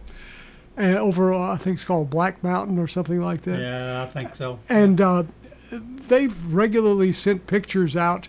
and 0.77 0.97
over 0.97 1.33
uh, 1.33 1.53
I 1.53 1.57
think 1.57 1.75
it's 1.75 1.85
called 1.85 2.09
Black 2.09 2.43
Mountain 2.43 2.79
or 2.79 2.87
something 2.87 3.21
like 3.21 3.41
that. 3.43 3.59
Yeah, 3.59 4.03
I 4.03 4.11
think 4.11 4.35
so. 4.35 4.59
And 4.69 4.99
uh, 4.99 5.23
they've 5.71 6.53
regularly 6.53 7.11
sent 7.11 7.47
pictures 7.47 7.95
out 7.95 8.27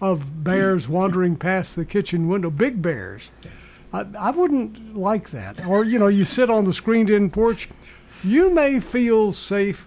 of 0.00 0.44
bears 0.44 0.88
wandering 0.88 1.36
past 1.36 1.76
the 1.76 1.84
kitchen 1.84 2.28
window, 2.28 2.50
big 2.50 2.82
bears. 2.82 3.30
I, 3.92 4.06
I 4.18 4.30
wouldn't 4.30 4.96
like 4.96 5.30
that. 5.30 5.64
Or, 5.66 5.84
you 5.84 5.98
know, 5.98 6.08
you 6.08 6.24
sit 6.24 6.50
on 6.50 6.64
the 6.64 6.74
screened 6.74 7.10
in 7.10 7.30
porch, 7.30 7.68
you 8.22 8.50
may 8.50 8.80
feel 8.80 9.32
safe, 9.32 9.86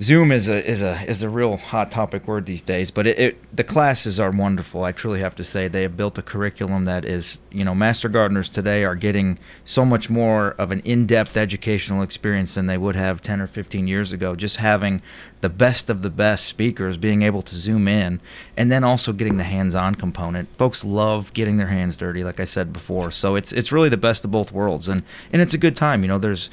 Zoom 0.00 0.32
is 0.32 0.48
a 0.48 0.68
is 0.68 0.82
a 0.82 1.00
is 1.08 1.22
a 1.22 1.28
real 1.28 1.56
hot 1.56 1.92
topic 1.92 2.26
word 2.26 2.46
these 2.46 2.62
days, 2.62 2.90
but 2.90 3.06
it, 3.06 3.18
it 3.18 3.56
the 3.56 3.62
classes 3.62 4.18
are 4.18 4.32
wonderful. 4.32 4.82
I 4.82 4.90
truly 4.90 5.20
have 5.20 5.36
to 5.36 5.44
say 5.44 5.68
they 5.68 5.82
have 5.82 5.96
built 5.96 6.18
a 6.18 6.22
curriculum 6.22 6.84
that 6.86 7.04
is 7.04 7.40
you 7.52 7.64
know 7.64 7.76
master 7.76 8.08
gardeners 8.08 8.48
today 8.48 8.84
are 8.84 8.96
getting 8.96 9.38
so 9.64 9.84
much 9.84 10.10
more 10.10 10.50
of 10.58 10.72
an 10.72 10.80
in-depth 10.80 11.36
educational 11.36 12.02
experience 12.02 12.54
than 12.54 12.66
they 12.66 12.76
would 12.76 12.96
have 12.96 13.22
10 13.22 13.40
or 13.40 13.46
15 13.46 13.86
years 13.86 14.10
ago. 14.10 14.34
Just 14.34 14.56
having 14.56 15.00
the 15.42 15.48
best 15.48 15.88
of 15.88 16.02
the 16.02 16.10
best 16.10 16.46
speakers 16.46 16.96
being 16.96 17.22
able 17.22 17.42
to 17.42 17.54
zoom 17.54 17.86
in 17.86 18.20
and 18.56 18.72
then 18.72 18.82
also 18.82 19.12
getting 19.12 19.36
the 19.36 19.44
hands-on 19.44 19.94
component. 19.94 20.48
Folks 20.56 20.84
love 20.84 21.32
getting 21.34 21.58
their 21.58 21.68
hands 21.68 21.96
dirty 21.96 22.24
like 22.24 22.40
I 22.40 22.46
said 22.46 22.72
before. 22.72 23.12
So 23.12 23.36
it's 23.36 23.52
it's 23.52 23.70
really 23.70 23.90
the 23.90 23.96
best 23.96 24.24
of 24.24 24.32
both 24.32 24.50
worlds 24.50 24.88
and 24.88 25.04
and 25.32 25.40
it's 25.40 25.54
a 25.54 25.58
good 25.58 25.76
time. 25.76 26.02
You 26.02 26.08
know, 26.08 26.18
there's 26.18 26.50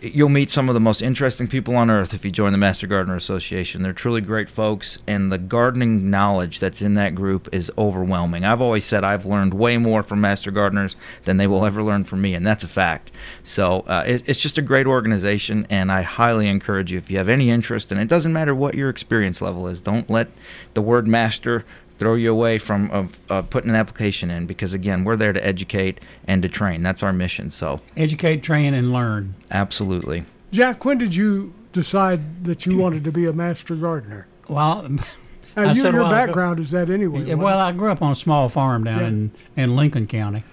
you'll 0.00 0.28
meet 0.28 0.50
some 0.50 0.68
of 0.68 0.74
the 0.74 0.80
most 0.80 1.00
interesting 1.00 1.46
people 1.48 1.74
on 1.74 1.90
earth 1.90 2.12
if 2.12 2.24
you 2.24 2.30
join 2.30 2.52
the 2.52 2.58
Master 2.58 2.86
Gardener 2.86 3.16
Association. 3.16 3.82
They're 3.82 3.92
truly 3.92 4.20
great 4.20 4.48
folks, 4.48 4.98
and 5.06 5.32
the 5.32 5.38
gardening 5.38 6.10
knowledge 6.10 6.60
that's 6.60 6.82
in 6.82 6.94
that 6.94 7.14
group 7.14 7.48
is 7.52 7.72
overwhelming. 7.78 8.44
I've 8.44 8.60
always 8.60 8.84
said 8.84 9.04
I've 9.04 9.24
learned 9.24 9.54
way 9.54 9.78
more 9.78 10.02
from 10.02 10.20
Master 10.20 10.50
Gardeners 10.50 10.96
than 11.24 11.38
they 11.38 11.46
will 11.46 11.64
ever 11.64 11.82
learn 11.82 12.04
from 12.04 12.20
me, 12.20 12.34
and 12.34 12.46
that's 12.46 12.64
a 12.64 12.68
fact. 12.68 13.10
So 13.42 13.80
uh, 13.86 14.04
it, 14.06 14.22
it's 14.26 14.38
just 14.38 14.58
a 14.58 14.62
great 14.62 14.86
organization, 14.86 15.66
and 15.70 15.90
I 15.90 16.02
highly 16.02 16.48
encourage 16.48 16.92
you 16.92 16.98
if 16.98 17.10
you 17.10 17.16
have 17.18 17.28
any 17.28 17.50
interest, 17.50 17.90
and 17.90 18.00
it 18.00 18.08
doesn't 18.08 18.32
matter 18.32 18.54
what 18.54 18.74
your 18.74 18.90
experience 18.90 19.40
level 19.40 19.66
is, 19.66 19.80
don't 19.80 20.10
let 20.10 20.28
the 20.74 20.82
word 20.82 21.08
master 21.08 21.64
throw 21.98 22.14
you 22.14 22.30
away 22.30 22.58
from 22.58 22.90
of 22.90 23.18
uh, 23.30 23.42
putting 23.42 23.70
an 23.70 23.76
application 23.76 24.30
in 24.30 24.46
because 24.46 24.74
again 24.74 25.02
we're 25.04 25.16
there 25.16 25.32
to 25.32 25.44
educate 25.46 25.98
and 26.26 26.42
to 26.42 26.48
train 26.48 26.82
that's 26.82 27.02
our 27.02 27.12
mission 27.12 27.50
so 27.50 27.80
Educate, 27.96 28.42
train, 28.42 28.74
and 28.74 28.92
learn. 28.92 29.34
absolutely 29.50 30.24
Jack, 30.52 30.84
when 30.84 30.98
did 30.98 31.14
you 31.16 31.52
decide 31.72 32.44
that 32.44 32.64
you 32.66 32.76
wanted 32.78 33.02
to 33.04 33.12
be 33.12 33.26
a 33.26 33.32
master 33.32 33.74
gardener? 33.74 34.26
Well, 34.48 34.80
And 35.56 35.70
I 35.70 35.72
you, 35.72 35.80
said 35.82 35.94
your 35.94 36.02
while 36.02 36.12
ago- 36.12 36.26
background 36.26 36.60
is 36.60 36.70
that 36.72 36.90
anyway? 36.90 37.24
Yeah, 37.24 37.34
well, 37.34 37.58
I 37.58 37.72
grew 37.72 37.90
up 37.90 38.02
on 38.02 38.12
a 38.12 38.14
small 38.14 38.48
farm 38.50 38.84
down 38.84 39.00
Yeah. 39.00 39.06
in, 39.08 39.30
in 39.56 39.74
Lincoln 39.76 40.06
County, 40.06 40.44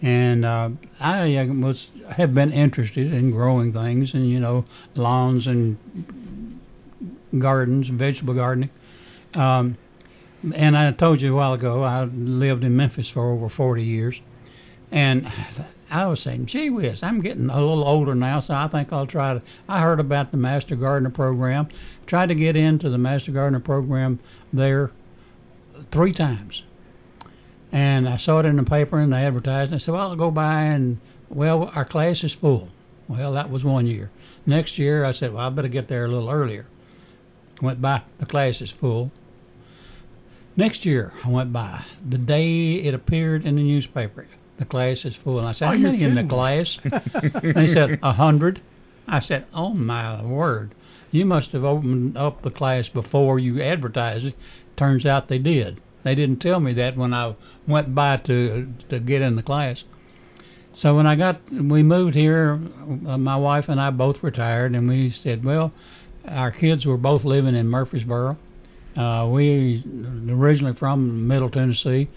and 0.00 0.44
uh, 0.46 0.70
I 0.98 1.36
uh, 1.36 1.46
was 1.46 1.88
have 2.12 2.34
been 2.34 2.52
interested 2.52 3.12
in 3.12 3.30
growing 3.32 3.72
things 3.74 4.14
and 4.14 4.26
you 4.26 4.40
know 4.40 4.64
lawns 4.94 5.46
and 5.46 5.76
gardens 7.38 7.88
vegetable 7.88 8.34
gardening. 8.34 8.70
Um, 9.34 9.76
and 10.54 10.76
I 10.76 10.90
told 10.92 11.20
you 11.20 11.32
a 11.32 11.36
while 11.36 11.54
ago 11.54 11.82
I 11.82 12.04
lived 12.04 12.64
in 12.64 12.76
Memphis 12.76 13.08
for 13.08 13.30
over 13.32 13.48
forty 13.48 13.82
years, 13.82 14.20
and 14.90 15.30
I 15.90 16.06
was 16.06 16.20
saying, 16.20 16.46
gee 16.46 16.70
whiz, 16.70 17.02
I'm 17.02 17.20
getting 17.20 17.48
a 17.48 17.60
little 17.60 17.84
older 17.84 18.14
now, 18.14 18.40
so 18.40 18.54
I 18.54 18.68
think 18.68 18.92
I'll 18.92 19.06
try 19.06 19.34
to. 19.34 19.42
I 19.68 19.80
heard 19.80 20.00
about 20.00 20.30
the 20.30 20.36
Master 20.36 20.76
Gardener 20.76 21.10
program, 21.10 21.68
tried 22.06 22.28
to 22.28 22.34
get 22.34 22.56
into 22.56 22.88
the 22.88 22.98
Master 22.98 23.32
Gardener 23.32 23.60
program 23.60 24.18
there 24.52 24.90
three 25.90 26.12
times. 26.12 26.62
And 27.72 28.08
I 28.08 28.16
saw 28.16 28.38
it 28.38 28.46
in 28.46 28.56
the 28.56 28.62
paper 28.62 28.98
and 28.98 29.12
they 29.12 29.24
advertised. 29.24 29.72
And 29.72 29.76
I 29.76 29.78
said, 29.78 29.92
well, 29.92 30.10
I'll 30.10 30.16
go 30.16 30.30
by 30.30 30.62
and, 30.62 30.98
well, 31.28 31.70
our 31.74 31.84
class 31.84 32.24
is 32.24 32.32
full. 32.32 32.70
Well, 33.08 33.32
that 33.32 33.50
was 33.50 33.64
one 33.64 33.86
year. 33.86 34.10
Next 34.46 34.78
year, 34.78 35.04
I 35.04 35.12
said, 35.12 35.32
well, 35.32 35.46
I 35.46 35.50
better 35.50 35.68
get 35.68 35.88
there 35.88 36.04
a 36.04 36.08
little 36.08 36.30
earlier. 36.30 36.66
Went 37.60 37.80
by, 37.82 38.02
the 38.18 38.26
class 38.26 38.60
is 38.60 38.70
full. 38.70 39.10
Next 40.56 40.86
year, 40.86 41.12
I 41.24 41.28
went 41.28 41.52
by. 41.52 41.82
The 42.08 42.18
day 42.18 42.76
it 42.76 42.94
appeared 42.94 43.44
in 43.44 43.56
the 43.56 43.62
newspaper, 43.62 44.26
the 44.56 44.64
class 44.64 45.04
is 45.04 45.14
full. 45.14 45.38
And 45.38 45.46
I 45.46 45.52
said, 45.52 45.66
Oh, 45.66 45.72
how 45.72 45.78
many 45.78 46.02
in 46.02 46.14
the 46.14 46.24
class? 46.24 46.78
and 46.84 47.42
they 47.54 47.66
said, 47.66 47.98
a 48.02 48.12
hundred. 48.12 48.60
I 49.08 49.20
said, 49.20 49.46
oh 49.54 49.74
my 49.74 50.22
word. 50.22 50.74
You 51.12 51.24
must 51.24 51.52
have 51.52 51.64
opened 51.64 52.16
up 52.16 52.42
the 52.42 52.50
class 52.50 52.88
before 52.88 53.38
you 53.38 53.60
advertised 53.60 54.26
it. 54.26 54.34
Turns 54.76 55.06
out 55.06 55.28
they 55.28 55.38
did. 55.38 55.80
They 56.02 56.14
didn't 56.14 56.40
tell 56.40 56.60
me 56.60 56.72
that 56.74 56.96
when 56.96 57.14
I 57.14 57.34
went 57.66 57.94
by 57.94 58.16
to 58.18 58.72
to 58.88 59.00
get 59.00 59.22
in 59.22 59.36
the 59.36 59.42
class. 59.42 59.84
So 60.74 60.96
when 60.96 61.06
I 61.06 61.16
got, 61.16 61.40
we 61.50 61.82
moved 61.82 62.14
here. 62.14 62.60
Uh, 63.06 63.16
my 63.16 63.36
wife 63.36 63.68
and 63.68 63.80
I 63.80 63.90
both 63.90 64.22
retired, 64.22 64.74
and 64.74 64.88
we 64.88 65.08
said, 65.08 65.42
well, 65.42 65.72
our 66.28 66.50
kids 66.50 66.84
were 66.84 66.98
both 66.98 67.24
living 67.24 67.56
in 67.56 67.68
Murfreesboro. 67.68 68.36
Uh, 68.96 69.28
we 69.30 69.82
originally 70.28 70.74
from 70.74 71.28
Middle 71.28 71.50
Tennessee. 71.50 72.08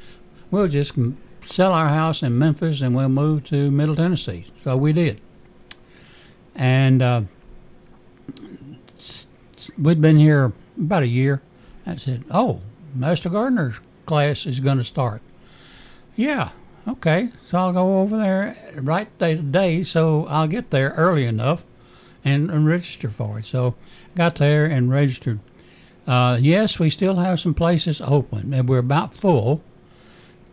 We'll 0.50 0.68
just 0.68 0.94
sell 1.42 1.74
our 1.74 1.90
house 1.90 2.24
in 2.24 2.38
Memphis 2.38 2.82
and 2.82 2.96
we'll 2.96 3.10
move 3.10 3.44
to 3.46 3.70
Middle 3.70 3.96
Tennessee. 3.96 4.46
So 4.64 4.78
we 4.78 4.94
did. 4.94 5.20
And 6.56 7.02
uh, 7.02 7.22
we'd 9.78 10.02
been 10.02 10.18
here 10.18 10.54
about 10.78 11.04
a 11.04 11.08
year. 11.08 11.42
I 11.86 11.96
said, 11.96 12.24
"Oh, 12.32 12.62
Master 12.94 13.30
Gardener's 13.30 13.80
class 14.06 14.46
is 14.46 14.60
going 14.60 14.78
to 14.78 14.84
start." 14.84 15.22
Yeah, 16.16 16.50
okay. 16.88 17.30
So 17.46 17.58
I'll 17.58 17.74
go 17.74 18.00
over 18.00 18.18
there 18.18 18.56
right 18.76 19.16
day 19.20 19.36
to 19.36 19.42
day, 19.42 19.84
so 19.84 20.26
I'll 20.28 20.48
get 20.48 20.72
there 20.72 20.90
early 20.92 21.26
enough 21.26 21.64
and, 22.24 22.50
and 22.50 22.68
register 22.68 23.10
for 23.10 23.40
it. 23.40 23.46
So 23.46 23.76
got 24.16 24.36
there 24.36 24.66
and 24.66 24.92
registered. 24.92 25.40
Uh, 26.10 26.40
yes, 26.42 26.80
we 26.80 26.90
still 26.90 27.18
have 27.18 27.40
some 27.40 27.54
places 27.54 28.02
open, 28.02 28.52
and 28.52 28.68
we're 28.68 28.80
about 28.80 29.14
full. 29.14 29.62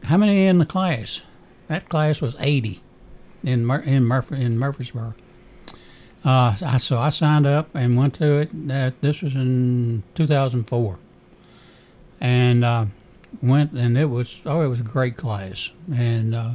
How 0.05 0.19
many 0.19 0.47
in 0.47 0.59
the 0.59 0.67
class? 0.67 1.23
That 1.69 1.89
class 1.89 2.21
was 2.21 2.37
80 2.39 2.83
in 3.43 3.65
Mur- 3.65 3.81
in, 3.81 4.05
Murph- 4.05 4.33
in 4.33 4.59
Murfreesboro. 4.59 5.15
Uh, 6.23 6.55
so 6.77 6.99
I 6.99 7.09
signed 7.09 7.47
up 7.47 7.71
and 7.75 7.97
went 7.97 8.15
to 8.17 8.41
it. 8.41 9.01
This 9.01 9.23
was 9.23 9.35
in 9.35 10.03
2004, 10.15 10.99
and 12.21 12.63
uh, 12.63 12.87
went 13.41 13.73
and 13.73 13.97
it 13.97 14.07
was 14.11 14.41
oh 14.45 14.61
it 14.61 14.69
was 14.69 14.81
a 14.81 14.85
great 14.85 15.17
class 15.17 15.71
and 15.93 16.35
uh, 16.35 16.51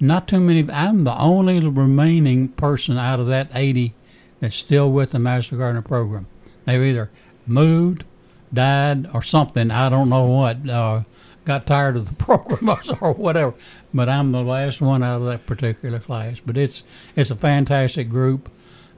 not 0.00 0.28
too 0.28 0.40
many. 0.40 0.70
I'm 0.70 1.04
the 1.04 1.18
only 1.18 1.60
remaining 1.66 2.48
person 2.48 2.96
out 2.96 3.18
of 3.20 3.26
that 3.26 3.50
80 3.52 3.94
that's 4.40 4.56
still 4.56 4.90
with 4.90 5.10
the 5.10 5.18
Master 5.18 5.56
Gardener 5.56 5.82
program. 5.82 6.26
They've 6.64 6.80
either 6.80 7.10
moved, 7.46 8.04
died, 8.52 9.08
or 9.12 9.22
something. 9.22 9.70
I 9.70 9.88
don't 9.88 10.08
know 10.08 10.26
what. 10.26 10.68
Uh, 10.68 11.02
got 11.48 11.66
tired 11.66 11.96
of 11.96 12.06
the 12.06 12.14
program 12.24 12.78
or 13.00 13.12
whatever. 13.12 13.54
But 13.92 14.08
I'm 14.08 14.30
the 14.32 14.42
last 14.42 14.80
one 14.80 15.02
out 15.02 15.22
of 15.22 15.26
that 15.26 15.46
particular 15.46 15.98
class. 15.98 16.38
But 16.44 16.56
it's 16.56 16.84
it's 17.16 17.30
a 17.30 17.36
fantastic 17.36 18.08
group. 18.08 18.50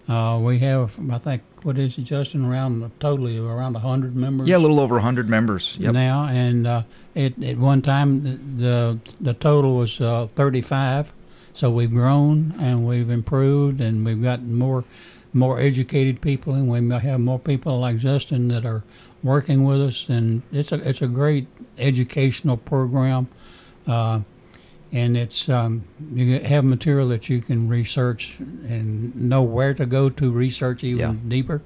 Uh, 0.09 0.41
we 0.43 0.59
have, 0.59 0.99
I 1.09 1.19
think, 1.19 1.43
what 1.63 1.79
is 1.79 1.97
it, 1.97 2.03
Justin? 2.03 2.45
Around 2.45 2.91
totally 2.99 3.39
around 3.39 3.77
hundred 3.77 4.17
members. 4.17 4.49
Yeah, 4.49 4.57
a 4.57 4.59
little 4.59 4.81
over 4.81 4.99
hundred 4.99 5.29
members 5.29 5.77
yep. 5.79 5.95
now, 5.95 6.25
and 6.25 6.67
uh, 6.67 6.83
it, 7.15 7.41
at 7.43 7.59
one 7.59 7.81
time 7.81 8.25
the 8.25 8.31
the, 8.65 8.99
the 9.21 9.35
total 9.35 9.77
was 9.77 10.01
uh, 10.01 10.27
35. 10.35 11.13
So 11.53 11.71
we've 11.71 11.91
grown 11.91 12.55
and 12.59 12.87
we've 12.87 13.11
improved, 13.11 13.81
and 13.81 14.05
we've 14.05 14.23
gotten 14.23 14.55
more 14.55 14.85
more 15.33 15.61
educated 15.61 16.21
people, 16.21 16.55
and 16.55 16.69
we 16.69 16.99
have 16.99 17.21
more 17.21 17.39
people 17.39 17.79
like 17.79 17.99
Justin 17.99 18.49
that 18.49 18.67
are 18.67 18.83
working 19.23 19.65
with 19.65 19.81
us, 19.81 20.09
and 20.09 20.43
it's 20.53 20.73
a 20.73 20.77
it's 20.89 21.03
a 21.03 21.07
great 21.07 21.47
educational 21.79 22.57
program. 22.57 23.29
Uh, 23.87 24.21
and 24.93 25.17
it's 25.17 25.49
um, 25.49 25.85
you 26.13 26.41
have 26.41 26.65
material 26.65 27.09
that 27.09 27.29
you 27.29 27.41
can 27.41 27.69
research 27.69 28.37
and 28.39 29.15
know 29.15 29.43
where 29.43 29.73
to 29.75 29.87
go 29.87 30.11
to 30.11 30.31
research 30.31 30.83
even 30.83 30.99
yeah. 30.99 31.15
deeper, 31.29 31.63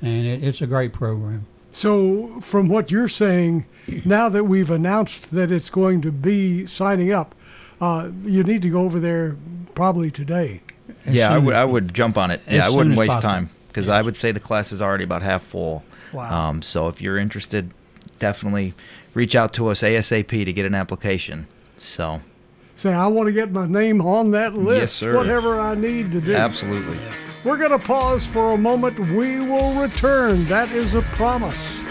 and 0.00 0.26
it, 0.26 0.42
it's 0.42 0.60
a 0.60 0.66
great 0.66 0.92
program. 0.92 1.46
So, 1.72 2.40
from 2.40 2.68
what 2.68 2.90
you're 2.90 3.08
saying, 3.08 3.66
now 4.04 4.28
that 4.28 4.44
we've 4.44 4.70
announced 4.70 5.32
that 5.32 5.50
it's 5.50 5.70
going 5.70 6.02
to 6.02 6.12
be 6.12 6.66
signing 6.66 7.12
up, 7.12 7.34
uh, 7.80 8.10
you 8.22 8.44
need 8.44 8.62
to 8.62 8.70
go 8.70 8.82
over 8.82 9.00
there 9.00 9.36
probably 9.74 10.10
today. 10.10 10.62
As 11.04 11.14
yeah, 11.14 11.34
I 11.34 11.38
would. 11.38 11.54
I 11.54 11.64
would 11.64 11.92
jump 11.92 12.16
on 12.16 12.30
it. 12.30 12.40
Yeah, 12.48 12.66
I 12.66 12.70
wouldn't 12.70 12.96
waste 12.96 13.14
possible. 13.14 13.28
time 13.28 13.50
because 13.68 13.86
yes. 13.86 13.92
I 13.92 14.02
would 14.02 14.16
say 14.16 14.32
the 14.32 14.40
class 14.40 14.72
is 14.72 14.80
already 14.80 15.04
about 15.04 15.22
half 15.22 15.42
full. 15.42 15.84
Wow. 16.14 16.48
Um, 16.48 16.62
so 16.62 16.88
if 16.88 17.02
you're 17.02 17.18
interested, 17.18 17.72
definitely 18.18 18.74
reach 19.14 19.34
out 19.34 19.52
to 19.54 19.68
us 19.68 19.82
ASAP 19.82 20.44
to 20.44 20.52
get 20.52 20.64
an 20.64 20.74
application. 20.74 21.46
So 21.76 22.22
say, 22.76 22.92
I 22.92 23.06
want 23.08 23.26
to 23.26 23.32
get 23.32 23.52
my 23.52 23.66
name 23.66 24.00
on 24.00 24.30
that 24.30 24.54
list. 24.54 24.80
Yes, 24.80 24.92
sir. 24.92 25.16
Whatever 25.16 25.60
I 25.60 25.74
need 25.74 26.12
to 26.12 26.20
do. 26.20 26.34
Absolutely. 26.34 26.98
We're 27.44 27.58
going 27.58 27.78
to 27.78 27.84
pause 27.84 28.26
for 28.26 28.52
a 28.52 28.58
moment. 28.58 28.98
We 28.98 29.40
will 29.40 29.74
return. 29.74 30.44
That 30.46 30.70
is 30.70 30.94
a 30.94 31.02
promise. 31.02 31.83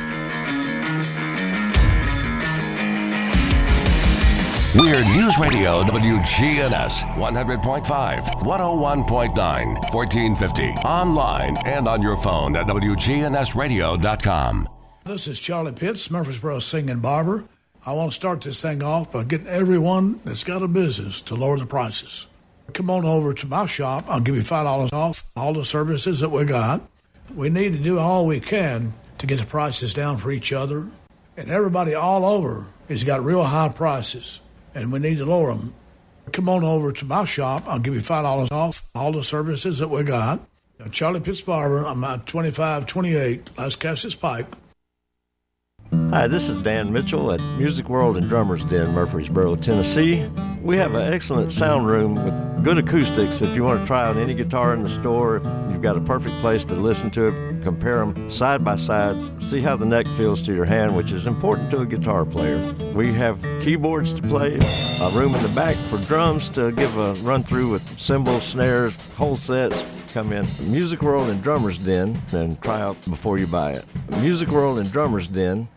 We're 4.76 5.04
News 5.04 5.38
Radio 5.38 5.84
WGNS 5.84 7.14
100.5, 7.14 8.24
101.9, 8.42 9.94
1450. 9.94 10.64
Online 10.64 11.56
and 11.68 11.88
on 11.88 12.02
your 12.02 12.18
phone 12.18 12.56
at 12.56 12.66
WGNSradio.com. 12.66 14.70
This 15.04 15.28
is 15.28 15.40
Charlie 15.40 15.74
Pitts, 15.74 16.10
Murfreesboro 16.10 16.58
Singing 16.58 17.02
Barber. 17.02 17.46
I 17.86 17.94
want 17.94 18.14
to 18.14 18.16
start 18.16 18.42
this 18.42 18.60
thing 18.60 18.82
off 18.82 19.12
by 19.12 19.26
getting 19.26 19.46
everyone 19.46 20.20
that's 20.24 20.44
got 20.44 20.64
a 20.64 20.68
business 20.68 21.22
to 21.24 21.36
lower 21.36 21.60
the 21.60 21.68
prices. 21.68 22.26
Come 22.74 22.90
on 22.90 23.06
over 23.06 23.32
to 23.32 23.46
my 23.46 23.68
shop. 23.68 24.06
I'll 24.08 24.22
give 24.22 24.36
you 24.36 24.42
$5 24.42 24.92
off 24.92 25.24
all 25.36 25.54
the 25.54 25.66
services 25.66 26.22
that 26.22 26.30
we 26.30 26.46
got. 26.46 26.82
We 27.36 27.50
need 27.50 27.74
to 27.74 27.80
do 27.80 28.00
all 28.00 28.26
we 28.26 28.40
can 28.40 28.96
to 29.20 29.28
get 29.28 29.40
the 29.40 29.46
prices 29.46 29.94
down 29.94 30.18
for 30.18 30.32
each 30.32 30.52
other. 30.52 30.88
And 31.38 31.52
everybody 31.52 31.94
all 31.94 32.26
over 32.26 32.66
has 32.90 33.04
got 33.04 33.24
real 33.24 33.44
high 33.44 33.70
prices, 33.70 34.42
and 34.76 34.92
we 34.92 35.00
need 35.00 35.18
to 35.18 35.26
lower 35.26 35.54
them. 35.54 35.60
Um, 35.62 35.74
come 36.32 36.50
on 36.50 36.64
over 36.64 36.92
to 36.92 37.06
my 37.06 37.26
shop. 37.26 37.64
I'll 37.68 37.80
give 37.80 37.94
you 37.94 38.02
$5 38.02 38.52
off 38.52 38.84
all 38.96 39.12
the 39.12 39.24
services 39.24 39.80
that 39.80 39.90
we 39.90 40.04
got. 40.04 40.40
Charlie 40.92 41.20
Pitts 41.20 41.42
Barber. 41.42 41.86
I'm 41.86 42.04
at 42.04 42.26
2528 42.26 43.56
Lascassas 43.56 44.20
Pike. 44.20 44.48
Hi, 46.10 46.28
this 46.28 46.50
is 46.50 46.62
Dan 46.62 46.92
Mitchell 46.92 47.32
at 47.32 47.40
Music 47.58 47.88
World 47.88 48.18
and 48.18 48.28
Drummers 48.28 48.66
Den, 48.66 48.94
Murfreesboro, 48.94 49.56
Tennessee. 49.56 50.28
We 50.62 50.78
have 50.78 50.96
an 50.96 51.14
excellent 51.14 51.52
sound 51.52 51.88
room 51.88 52.16
with 52.16 52.64
good 52.64 52.78
acoustics. 52.78 53.42
If 53.42 53.56
you 53.56 53.64
want 53.64 53.80
to 53.82 53.86
try 53.86 54.06
out 54.06 54.18
any 54.18 54.34
guitar 54.34 54.74
in 54.74 54.84
the 54.84 54.90
store, 54.90 55.38
if 55.38 55.44
you've 55.72 55.82
got 55.82 55.98
a 55.98 56.02
perfect 56.02 56.40
place 56.40 56.64
to 56.66 56.76
listen 56.76 57.12
to 57.12 57.28
it, 57.28 57.53
compare 57.64 58.00
them 58.00 58.30
side 58.30 58.64
by 58.64 58.76
side, 58.76 59.16
see 59.42 59.62
how 59.62 59.76
the 59.76 59.86
neck 59.86 60.06
feels 60.18 60.42
to 60.44 60.54
your 60.54 60.66
hand, 60.66 60.96
which 60.96 61.12
is 61.12 61.26
important 61.26 61.72
to 61.72 61.80
a 61.80 61.86
guitar 61.86 62.26
player. 62.26 62.74
We 62.94 63.14
have 63.14 63.42
keyboards 63.62 64.14
to 64.14 64.22
play, 64.22 64.60
a 65.02 65.10
room 65.12 65.34
in 65.36 65.42
the 65.42 65.52
back 65.56 65.76
for 65.90 65.98
drums 66.00 66.50
to 66.50 66.72
give 66.72 66.98
a 66.98 67.14
run 67.16 67.44
through 67.44 67.72
with 67.72 68.00
cymbals, 68.00 68.44
snares, 68.44 68.96
whole 69.12 69.36
sets 69.36 69.84
come 70.14 70.32
in 70.32 70.46
Music 70.70 71.02
World 71.02 71.30
and 71.30 71.42
Drummers 71.42 71.80
Den 71.80 72.22
and 72.34 72.62
try 72.62 72.80
out 72.80 73.04
before 73.06 73.40
you 73.40 73.48
buy 73.48 73.72
it. 73.72 73.86
Music 74.20 74.48
World 74.50 74.78
and 74.78 74.92
Drummers 74.92 75.28
Den 75.28 75.68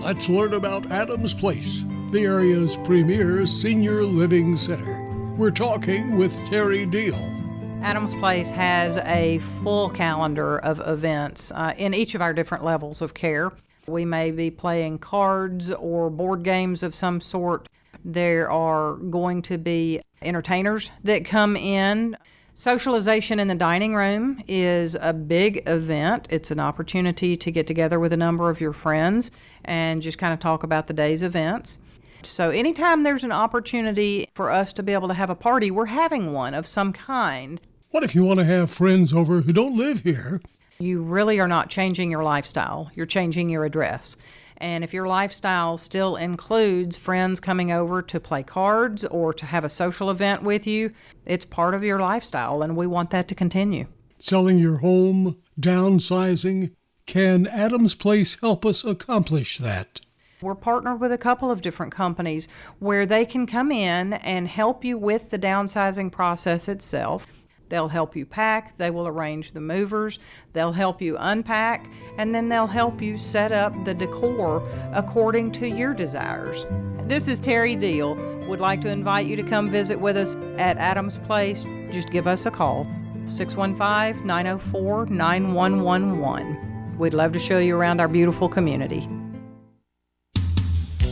let's 0.00 0.28
learn 0.28 0.54
about 0.54 0.90
Adams 0.90 1.34
Place, 1.34 1.84
the 2.12 2.24
area's 2.24 2.76
premier 2.78 3.46
senior 3.46 4.02
living 4.02 4.56
center. 4.56 5.04
We're 5.36 5.50
talking 5.50 6.16
with 6.16 6.32
Terry 6.48 6.86
Deal. 6.86 7.37
Adams 7.82 8.12
Place 8.14 8.50
has 8.50 8.98
a 8.98 9.38
full 9.62 9.88
calendar 9.88 10.58
of 10.58 10.80
events 10.80 11.52
uh, 11.52 11.74
in 11.78 11.94
each 11.94 12.14
of 12.14 12.20
our 12.20 12.34
different 12.34 12.64
levels 12.64 13.00
of 13.00 13.14
care. 13.14 13.52
We 13.86 14.04
may 14.04 14.32
be 14.32 14.50
playing 14.50 14.98
cards 14.98 15.70
or 15.70 16.10
board 16.10 16.42
games 16.42 16.82
of 16.82 16.94
some 16.94 17.20
sort. 17.20 17.68
There 18.04 18.50
are 18.50 18.94
going 18.94 19.42
to 19.42 19.58
be 19.58 20.00
entertainers 20.20 20.90
that 21.04 21.24
come 21.24 21.56
in. 21.56 22.16
Socialization 22.52 23.38
in 23.38 23.46
the 23.46 23.54
dining 23.54 23.94
room 23.94 24.42
is 24.48 24.96
a 25.00 25.12
big 25.12 25.62
event. 25.68 26.26
It's 26.30 26.50
an 26.50 26.58
opportunity 26.58 27.36
to 27.36 27.50
get 27.52 27.68
together 27.68 28.00
with 28.00 28.12
a 28.12 28.16
number 28.16 28.50
of 28.50 28.60
your 28.60 28.72
friends 28.72 29.30
and 29.64 30.02
just 30.02 30.18
kind 30.18 30.34
of 30.34 30.40
talk 30.40 30.64
about 30.64 30.88
the 30.88 30.94
day's 30.94 31.22
events. 31.22 31.78
So, 32.22 32.50
anytime 32.50 33.02
there's 33.02 33.24
an 33.24 33.32
opportunity 33.32 34.28
for 34.34 34.50
us 34.50 34.72
to 34.74 34.82
be 34.82 34.92
able 34.92 35.08
to 35.08 35.14
have 35.14 35.30
a 35.30 35.34
party, 35.34 35.70
we're 35.70 35.86
having 35.86 36.32
one 36.32 36.54
of 36.54 36.66
some 36.66 36.92
kind. 36.92 37.60
What 37.90 38.04
if 38.04 38.14
you 38.14 38.24
want 38.24 38.38
to 38.40 38.44
have 38.44 38.70
friends 38.70 39.12
over 39.12 39.40
who 39.40 39.52
don't 39.52 39.76
live 39.76 40.00
here? 40.00 40.40
You 40.78 41.02
really 41.02 41.40
are 41.40 41.48
not 41.48 41.70
changing 41.70 42.10
your 42.10 42.22
lifestyle, 42.22 42.90
you're 42.94 43.06
changing 43.06 43.48
your 43.48 43.64
address. 43.64 44.16
And 44.58 44.82
if 44.82 44.92
your 44.92 45.06
lifestyle 45.06 45.78
still 45.78 46.16
includes 46.16 46.96
friends 46.96 47.38
coming 47.38 47.70
over 47.70 48.02
to 48.02 48.20
play 48.20 48.42
cards 48.42 49.04
or 49.04 49.32
to 49.32 49.46
have 49.46 49.64
a 49.64 49.70
social 49.70 50.10
event 50.10 50.42
with 50.42 50.66
you, 50.66 50.92
it's 51.24 51.44
part 51.44 51.74
of 51.74 51.84
your 51.84 52.00
lifestyle, 52.00 52.62
and 52.62 52.76
we 52.76 52.86
want 52.86 53.10
that 53.10 53.28
to 53.28 53.34
continue. 53.36 53.86
Selling 54.18 54.58
your 54.58 54.78
home, 54.78 55.38
downsizing, 55.60 56.74
can 57.06 57.46
Adams 57.46 57.94
Place 57.94 58.40
help 58.40 58.66
us 58.66 58.84
accomplish 58.84 59.58
that? 59.58 60.00
We're 60.40 60.54
partnered 60.54 61.00
with 61.00 61.10
a 61.10 61.18
couple 61.18 61.50
of 61.50 61.62
different 61.62 61.92
companies 61.92 62.46
where 62.78 63.06
they 63.06 63.26
can 63.26 63.44
come 63.44 63.72
in 63.72 64.12
and 64.12 64.46
help 64.46 64.84
you 64.84 64.96
with 64.96 65.30
the 65.30 65.38
downsizing 65.38 66.12
process 66.12 66.68
itself. 66.68 67.26
They'll 67.68 67.88
help 67.88 68.14
you 68.14 68.24
pack, 68.24 68.78
they 68.78 68.90
will 68.90 69.08
arrange 69.08 69.50
the 69.50 69.60
movers, 69.60 70.20
they'll 70.52 70.72
help 70.72 71.02
you 71.02 71.16
unpack, 71.18 71.90
and 72.18 72.32
then 72.32 72.48
they'll 72.48 72.68
help 72.68 73.02
you 73.02 73.18
set 73.18 73.50
up 73.50 73.74
the 73.84 73.94
decor 73.94 74.66
according 74.92 75.50
to 75.52 75.68
your 75.68 75.92
desires. 75.92 76.66
This 77.08 77.26
is 77.26 77.40
Terry 77.40 77.74
Deal. 77.74 78.14
Would 78.48 78.60
like 78.60 78.80
to 78.82 78.88
invite 78.88 79.26
you 79.26 79.34
to 79.34 79.42
come 79.42 79.70
visit 79.70 79.98
with 79.98 80.16
us 80.16 80.36
at 80.56 80.78
Adams 80.78 81.18
Place. 81.18 81.64
Just 81.90 82.10
give 82.10 82.28
us 82.28 82.46
a 82.46 82.50
call 82.50 82.86
615 83.24 84.24
904 84.24 85.06
9111. 85.06 86.96
We'd 86.96 87.12
love 87.12 87.32
to 87.32 87.40
show 87.40 87.58
you 87.58 87.76
around 87.76 88.00
our 88.00 88.08
beautiful 88.08 88.48
community. 88.48 89.08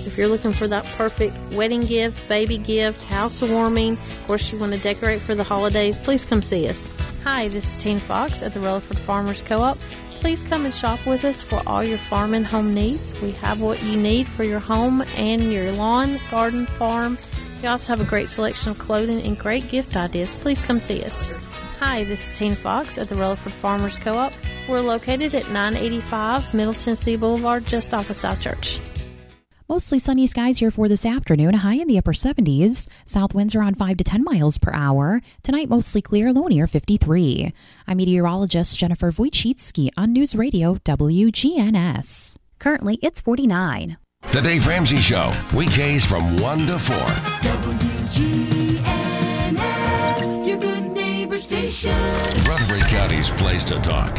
If 0.07 0.17
you're 0.17 0.29
looking 0.29 0.53
for 0.53 0.69
that 0.69 0.85
perfect 0.97 1.37
wedding 1.55 1.81
gift, 1.81 2.29
baby 2.29 2.59
gift, 2.59 3.05
housewarming, 3.05 3.99
of 3.99 4.27
course 4.27 4.53
you 4.53 4.59
want 4.59 4.73
to 4.73 4.79
decorate 4.79 5.21
for 5.21 5.35
the 5.35 5.43
holidays, 5.43 5.99
please 5.99 6.25
come 6.25 6.43
see 6.43 6.69
us. 6.69 6.91
Hi, 7.25 7.49
this 7.49 7.75
is 7.75 7.83
Tina 7.83 7.99
Fox 7.99 8.43
at 8.43 8.55
the 8.55 8.61
Rutherford 8.61 8.99
Farmers 8.99 9.43
Co-op. 9.43 9.77
Please 10.21 10.43
come 10.43 10.65
and 10.65 10.75
shop 10.75 11.05
with 11.07 11.25
us 11.25 11.43
for 11.43 11.61
all 11.67 11.83
your 11.83 11.99
farm 11.99 12.35
and 12.35 12.47
home 12.47 12.73
needs. 12.73 13.21
We 13.21 13.33
have 13.33 13.61
what 13.61 13.83
you 13.83 13.97
need 13.97 14.29
for 14.29 14.45
your 14.45 14.61
home 14.61 15.03
and 15.17 15.53
your 15.53 15.73
lawn, 15.73 16.21
garden, 16.31 16.67
farm. 16.67 17.19
We 17.61 17.69
also 17.69 17.89
have 17.89 18.01
a 18.01 18.09
great 18.09 18.29
selection 18.29 18.71
of 18.71 18.79
clothing 18.79 19.21
and 19.23 19.37
great 19.37 19.69
gift 19.69 19.97
ideas. 19.97 20.35
Please 20.37 20.63
come 20.63 20.79
see 20.79 21.03
us. 21.03 21.33
Hi, 21.81 22.05
this 22.05 22.31
is 22.31 22.39
Tina 22.39 22.55
Fox 22.55 22.97
at 22.97 23.09
the 23.09 23.17
Rutherford 23.17 23.53
Farmers 23.53 23.99
Co-op. 23.99 24.33
We're 24.69 24.81
located 24.81 25.35
at 25.35 25.51
985 25.51 26.55
Middle 26.55 26.75
Tennessee 26.75 27.17
Boulevard, 27.17 27.67
just 27.67 27.93
off 27.93 28.09
of 28.09 28.17
South 28.17 28.41
Church. 28.41 28.81
Mostly 29.69 29.99
sunny 29.99 30.29
skies 30.29 30.59
here 30.59 30.71
for 30.71 30.87
this 30.89 31.05
afternoon, 31.05 31.57
a 31.57 31.59
high 31.59 31.75
in 31.75 31.89
the 31.89 31.99
upper 31.99 32.13
70s. 32.13 32.89
South 33.05 33.35
winds 33.35 33.57
around 33.57 33.77
5 33.77 33.97
to 33.97 34.05
10 34.05 34.23
miles 34.23 34.59
per 34.59 34.73
hour. 34.73 35.21
Tonight, 35.43 35.69
mostly 35.69 36.01
clear, 36.01 36.33
low 36.33 36.47
near 36.47 36.69
53. 36.69 37.53
I'm 37.89 37.97
meteorologist 37.97 38.79
Jennifer 38.79 39.11
Wojcicki 39.11 39.91
on 39.97 40.13
News 40.13 40.37
Radio 40.37 40.77
WGNS. 40.77 42.37
Currently, 42.61 43.01
it's 43.03 43.21
49. 43.21 43.97
The 44.31 44.41
Dave 44.41 44.69
Ramsey 44.69 44.99
Show, 44.99 45.35
weekdays 45.53 46.05
from 46.05 46.37
1 46.37 46.67
to 46.69 46.79
4. 46.79 46.97
WGNS, 46.97 48.87
your 50.47 50.59
good 50.59 50.85
neighbor 50.93 51.39
station. 51.39 51.91
Rutherford 52.47 52.87
County's 52.89 53.31
place 53.31 53.65
to 53.65 53.81
talk. 53.81 54.17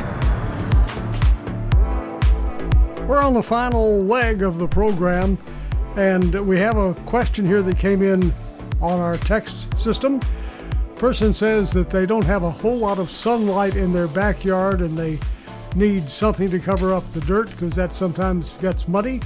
We're 3.07 3.21
on 3.21 3.33
the 3.33 3.41
final 3.41 4.03
leg 4.03 4.41
of 4.41 4.57
the 4.57 4.67
program, 4.67 5.37
and 5.95 6.45
we 6.45 6.57
have 6.57 6.75
a 6.75 6.93
question 7.05 7.45
here 7.45 7.61
that 7.61 7.79
came 7.79 8.01
in 8.01 8.33
on 8.81 8.99
our 8.99 9.15
text 9.15 9.67
system. 9.79 10.19
Person 10.97 11.31
says 11.31 11.71
that 11.71 11.89
they 11.89 12.05
don't 12.05 12.25
have 12.25 12.43
a 12.43 12.51
whole 12.51 12.77
lot 12.77 12.99
of 12.99 13.09
sunlight 13.09 13.77
in 13.77 13.93
their 13.93 14.09
backyard 14.09 14.81
and 14.81 14.97
they 14.97 15.19
need 15.73 16.09
something 16.09 16.49
to 16.49 16.59
cover 16.59 16.93
up 16.93 17.09
the 17.13 17.21
dirt 17.21 17.49
because 17.51 17.75
that 17.75 17.93
sometimes 17.93 18.51
gets 18.55 18.89
muddy. 18.89 19.21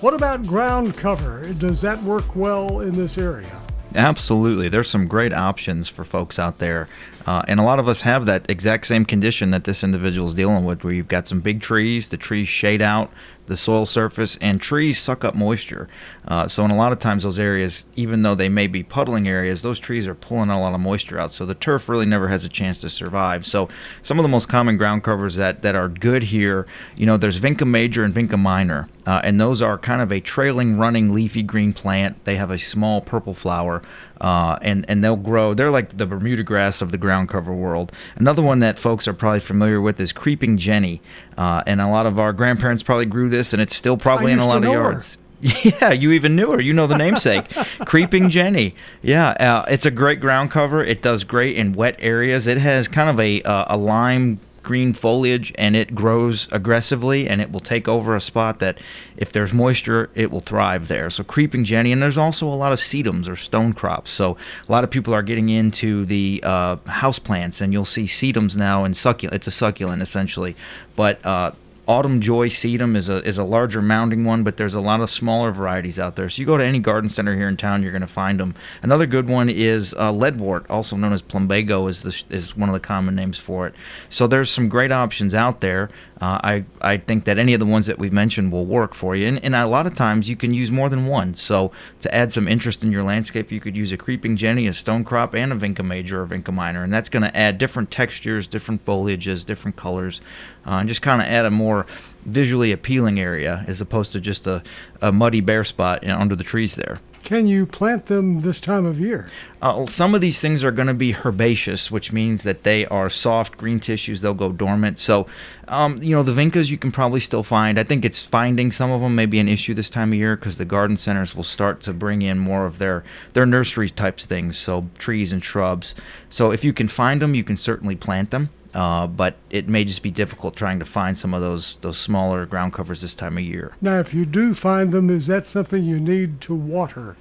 What 0.00 0.14
about 0.14 0.46
ground 0.46 0.96
cover? 0.96 1.42
Does 1.58 1.82
that 1.82 2.02
work 2.04 2.34
well 2.34 2.80
in 2.80 2.92
this 2.92 3.18
area? 3.18 3.63
Absolutely. 3.94 4.68
There's 4.68 4.90
some 4.90 5.06
great 5.06 5.32
options 5.32 5.88
for 5.88 6.04
folks 6.04 6.38
out 6.38 6.58
there. 6.58 6.88
Uh, 7.26 7.42
and 7.46 7.60
a 7.60 7.62
lot 7.62 7.78
of 7.78 7.88
us 7.88 8.00
have 8.00 8.26
that 8.26 8.48
exact 8.50 8.86
same 8.86 9.04
condition 9.04 9.50
that 9.52 9.64
this 9.64 9.84
individual 9.84 10.28
is 10.28 10.34
dealing 10.34 10.64
with, 10.64 10.82
where 10.84 10.92
you've 10.92 11.08
got 11.08 11.28
some 11.28 11.40
big 11.40 11.60
trees, 11.60 12.08
the 12.08 12.16
trees 12.16 12.48
shade 12.48 12.82
out 12.82 13.10
the 13.46 13.56
soil 13.56 13.86
surface, 13.86 14.38
and 14.40 14.60
trees 14.60 14.98
suck 14.98 15.24
up 15.24 15.34
moisture. 15.34 15.88
Uh, 16.26 16.48
so, 16.48 16.64
in 16.64 16.70
a 16.70 16.76
lot 16.76 16.92
of 16.92 16.98
times, 16.98 17.24
those 17.24 17.38
areas, 17.38 17.86
even 17.96 18.22
though 18.22 18.34
they 18.34 18.48
may 18.48 18.66
be 18.66 18.82
puddling 18.82 19.28
areas, 19.28 19.62
those 19.62 19.78
trees 19.78 20.08
are 20.08 20.14
pulling 20.14 20.50
a 20.50 20.60
lot 20.60 20.74
of 20.74 20.80
moisture 20.80 21.18
out. 21.18 21.32
So, 21.32 21.44
the 21.44 21.54
turf 21.54 21.88
really 21.88 22.06
never 22.06 22.28
has 22.28 22.44
a 22.44 22.48
chance 22.48 22.80
to 22.80 22.90
survive. 22.90 23.44
So, 23.44 23.68
some 24.02 24.18
of 24.18 24.22
the 24.22 24.28
most 24.28 24.48
common 24.48 24.76
ground 24.76 25.04
covers 25.04 25.36
that, 25.36 25.62
that 25.62 25.74
are 25.74 25.88
good 25.88 26.24
here, 26.24 26.66
you 26.96 27.06
know, 27.06 27.16
there's 27.16 27.40
Vinca 27.40 27.66
major 27.66 28.04
and 28.04 28.14
Vinca 28.14 28.38
minor. 28.38 28.88
Uh, 29.06 29.20
and 29.22 29.38
those 29.38 29.60
are 29.60 29.76
kind 29.76 30.00
of 30.00 30.10
a 30.10 30.20
trailing, 30.20 30.78
running, 30.78 31.12
leafy 31.12 31.42
green 31.42 31.72
plant. 31.72 32.24
They 32.24 32.36
have 32.36 32.50
a 32.50 32.58
small 32.58 33.02
purple 33.02 33.34
flower, 33.34 33.82
uh, 34.24 34.58
and 34.62 34.86
and 34.88 35.04
they'll 35.04 35.16
grow. 35.16 35.52
They're 35.52 35.70
like 35.70 35.98
the 35.98 36.06
Bermuda 36.06 36.42
grass 36.42 36.80
of 36.80 36.90
the 36.90 36.96
ground 36.96 37.28
cover 37.28 37.52
world. 37.52 37.92
Another 38.16 38.40
one 38.40 38.60
that 38.60 38.78
folks 38.78 39.06
are 39.06 39.12
probably 39.12 39.40
familiar 39.40 39.82
with 39.82 40.00
is 40.00 40.12
creeping 40.14 40.56
Jenny, 40.56 41.02
uh, 41.36 41.62
and 41.66 41.78
a 41.78 41.88
lot 41.88 42.06
of 42.06 42.18
our 42.18 42.32
grandparents 42.32 42.82
probably 42.82 43.04
grew 43.04 43.28
this, 43.28 43.52
and 43.52 43.60
it's 43.60 43.76
still 43.76 43.98
probably 43.98 44.32
in 44.32 44.38
a 44.38 44.46
lot 44.46 44.64
of 44.64 44.72
yards. 44.72 45.18
Yeah, 45.62 45.92
you 45.92 46.12
even 46.12 46.36
knew 46.36 46.52
her. 46.52 46.60
You 46.60 46.72
know 46.72 46.86
the 46.86 46.96
namesake, 46.96 47.44
Creeping 47.84 48.30
Jenny. 48.30 48.74
Yeah, 49.02 49.30
uh, 49.32 49.66
it's 49.68 49.84
a 49.84 49.90
great 49.90 50.18
ground 50.18 50.50
cover. 50.50 50.82
It 50.82 51.02
does 51.02 51.22
great 51.22 51.58
in 51.58 51.74
wet 51.74 51.96
areas. 51.98 52.46
It 52.46 52.56
has 52.56 52.88
kind 52.88 53.10
of 53.10 53.20
a 53.20 53.42
uh, 53.42 53.66
a 53.68 53.76
lime 53.76 54.40
green 54.64 54.92
foliage 54.92 55.52
and 55.56 55.76
it 55.76 55.94
grows 55.94 56.48
aggressively 56.50 57.28
and 57.28 57.40
it 57.40 57.52
will 57.52 57.60
take 57.60 57.86
over 57.86 58.16
a 58.16 58.20
spot 58.20 58.58
that 58.58 58.78
if 59.16 59.30
there's 59.32 59.52
moisture 59.52 60.10
it 60.14 60.30
will 60.30 60.40
thrive 60.40 60.88
there. 60.88 61.10
So 61.10 61.22
creeping 61.22 61.64
jenny 61.64 61.92
and 61.92 62.02
there's 62.02 62.18
also 62.18 62.48
a 62.48 62.54
lot 62.54 62.72
of 62.72 62.78
sedums 62.80 63.28
or 63.28 63.36
stone 63.36 63.72
crops. 63.72 64.10
So 64.10 64.36
a 64.68 64.72
lot 64.72 64.82
of 64.84 64.90
people 64.90 65.14
are 65.14 65.22
getting 65.22 65.48
into 65.48 66.04
the 66.04 66.40
uh, 66.42 66.76
house 66.86 67.18
plants 67.18 67.60
and 67.60 67.72
you'll 67.72 67.84
see 67.84 68.04
sedums 68.04 68.56
now 68.56 68.84
and 68.84 68.96
succulent 68.96 69.34
it's 69.34 69.46
a 69.46 69.50
succulent 69.50 70.02
essentially 70.02 70.56
but 70.96 71.24
uh, 71.24 71.52
Autumn 71.86 72.20
Joy 72.20 72.48
sedum 72.48 72.96
is 72.96 73.10
a 73.10 73.22
is 73.26 73.36
a 73.36 73.44
larger 73.44 73.82
mounding 73.82 74.24
one, 74.24 74.42
but 74.42 74.56
there's 74.56 74.74
a 74.74 74.80
lot 74.80 75.00
of 75.00 75.10
smaller 75.10 75.52
varieties 75.52 75.98
out 75.98 76.16
there. 76.16 76.30
So 76.30 76.40
you 76.40 76.46
go 76.46 76.56
to 76.56 76.64
any 76.64 76.78
garden 76.78 77.10
center 77.10 77.36
here 77.36 77.46
in 77.46 77.58
town, 77.58 77.82
you're 77.82 77.92
going 77.92 78.00
to 78.00 78.06
find 78.06 78.40
them. 78.40 78.54
Another 78.82 79.04
good 79.04 79.28
one 79.28 79.50
is 79.50 79.92
uh, 79.94 80.10
leadwort, 80.10 80.64
also 80.70 80.96
known 80.96 81.12
as 81.12 81.20
plumbago, 81.20 81.88
is 81.90 82.02
the, 82.02 82.22
is 82.34 82.56
one 82.56 82.70
of 82.70 82.72
the 82.72 82.80
common 82.80 83.14
names 83.14 83.38
for 83.38 83.66
it. 83.66 83.74
So 84.08 84.26
there's 84.26 84.50
some 84.50 84.70
great 84.70 84.92
options 84.92 85.34
out 85.34 85.60
there. 85.60 85.90
Uh, 86.22 86.38
I 86.42 86.64
I 86.80 86.96
think 86.96 87.24
that 87.24 87.38
any 87.38 87.52
of 87.52 87.60
the 87.60 87.66
ones 87.66 87.84
that 87.84 87.98
we've 87.98 88.12
mentioned 88.12 88.50
will 88.50 88.64
work 88.64 88.94
for 88.94 89.14
you, 89.14 89.26
and, 89.26 89.44
and 89.44 89.54
a 89.54 89.66
lot 89.66 89.86
of 89.86 89.94
times 89.94 90.26
you 90.26 90.36
can 90.36 90.54
use 90.54 90.70
more 90.70 90.88
than 90.88 91.06
one. 91.06 91.34
So 91.34 91.70
to 92.00 92.14
add 92.14 92.32
some 92.32 92.48
interest 92.48 92.82
in 92.82 92.92
your 92.92 93.02
landscape, 93.02 93.52
you 93.52 93.60
could 93.60 93.76
use 93.76 93.92
a 93.92 93.98
creeping 93.98 94.36
jenny, 94.36 94.66
a 94.66 94.72
stone 94.72 95.04
crop, 95.04 95.34
and 95.34 95.52
a 95.52 95.56
vinca 95.56 95.84
major 95.84 96.22
or 96.22 96.26
vinca 96.26 96.54
minor, 96.54 96.82
and 96.82 96.94
that's 96.94 97.10
going 97.10 97.24
to 97.24 97.36
add 97.36 97.58
different 97.58 97.90
textures, 97.90 98.46
different 98.46 98.86
foliages, 98.86 99.44
different 99.44 99.76
colors, 99.76 100.22
uh, 100.66 100.72
and 100.72 100.88
just 100.88 101.02
kind 101.02 101.20
of 101.20 101.28
add 101.28 101.44
a 101.44 101.50
more 101.50 101.86
visually 102.24 102.72
appealing 102.72 103.20
area 103.20 103.64
as 103.66 103.80
opposed 103.80 104.12
to 104.12 104.20
just 104.20 104.46
a, 104.46 104.62
a 105.02 105.12
muddy 105.12 105.40
bare 105.40 105.64
spot 105.64 106.02
you 106.02 106.08
know, 106.08 106.18
under 106.18 106.34
the 106.34 106.44
trees 106.44 106.74
there. 106.74 107.00
Can 107.24 107.48
you 107.48 107.64
plant 107.64 108.04
them 108.06 108.40
this 108.40 108.60
time 108.60 108.84
of 108.84 109.00
year? 109.00 109.30
Uh, 109.62 109.86
some 109.86 110.14
of 110.14 110.20
these 110.20 110.40
things 110.40 110.62
are 110.62 110.70
going 110.70 110.88
to 110.88 110.94
be 110.94 111.14
herbaceous, 111.14 111.90
which 111.90 112.12
means 112.12 112.42
that 112.42 112.64
they 112.64 112.84
are 112.84 113.08
soft 113.08 113.56
green 113.56 113.80
tissues. 113.80 114.20
They'll 114.20 114.34
go 114.34 114.52
dormant. 114.52 114.98
So, 114.98 115.26
um, 115.66 116.02
you 116.02 116.10
know, 116.10 116.22
the 116.22 116.34
vincas 116.34 116.68
you 116.68 116.76
can 116.76 116.92
probably 116.92 117.20
still 117.20 117.42
find. 117.42 117.78
I 117.78 117.82
think 117.82 118.04
it's 118.04 118.22
finding 118.22 118.70
some 118.70 118.90
of 118.90 119.00
them 119.00 119.14
may 119.14 119.24
be 119.24 119.38
an 119.38 119.48
issue 119.48 119.72
this 119.72 119.88
time 119.88 120.12
of 120.12 120.18
year 120.18 120.36
because 120.36 120.58
the 120.58 120.66
garden 120.66 120.98
centers 120.98 121.34
will 121.34 121.44
start 121.44 121.80
to 121.82 121.94
bring 121.94 122.20
in 122.20 122.38
more 122.38 122.66
of 122.66 122.76
their 122.76 123.04
their 123.32 123.46
nursery 123.46 123.88
types 123.88 124.26
things, 124.26 124.58
so 124.58 124.90
trees 124.98 125.32
and 125.32 125.42
shrubs. 125.42 125.94
So 126.28 126.50
if 126.50 126.62
you 126.62 126.74
can 126.74 126.88
find 126.88 127.22
them, 127.22 127.34
you 127.34 127.42
can 127.42 127.56
certainly 127.56 127.96
plant 127.96 128.32
them. 128.32 128.50
Uh, 128.74 129.06
but 129.06 129.36
it 129.50 129.68
may 129.68 129.84
just 129.84 130.02
be 130.02 130.10
difficult 130.10 130.56
trying 130.56 130.80
to 130.80 130.84
find 130.84 131.16
some 131.16 131.32
of 131.32 131.40
those 131.40 131.76
those 131.76 131.96
smaller 131.96 132.44
ground 132.44 132.72
covers 132.72 133.00
this 133.00 133.14
time 133.14 133.38
of 133.38 133.44
year. 133.44 133.74
Now, 133.80 134.00
if 134.00 134.12
you 134.12 134.24
do 134.24 134.52
find 134.52 134.92
them, 134.92 135.10
is 135.10 135.28
that 135.28 135.46
something 135.46 135.84
you 135.84 136.00
need 136.00 136.40
to 136.42 136.54
water? 136.54 137.16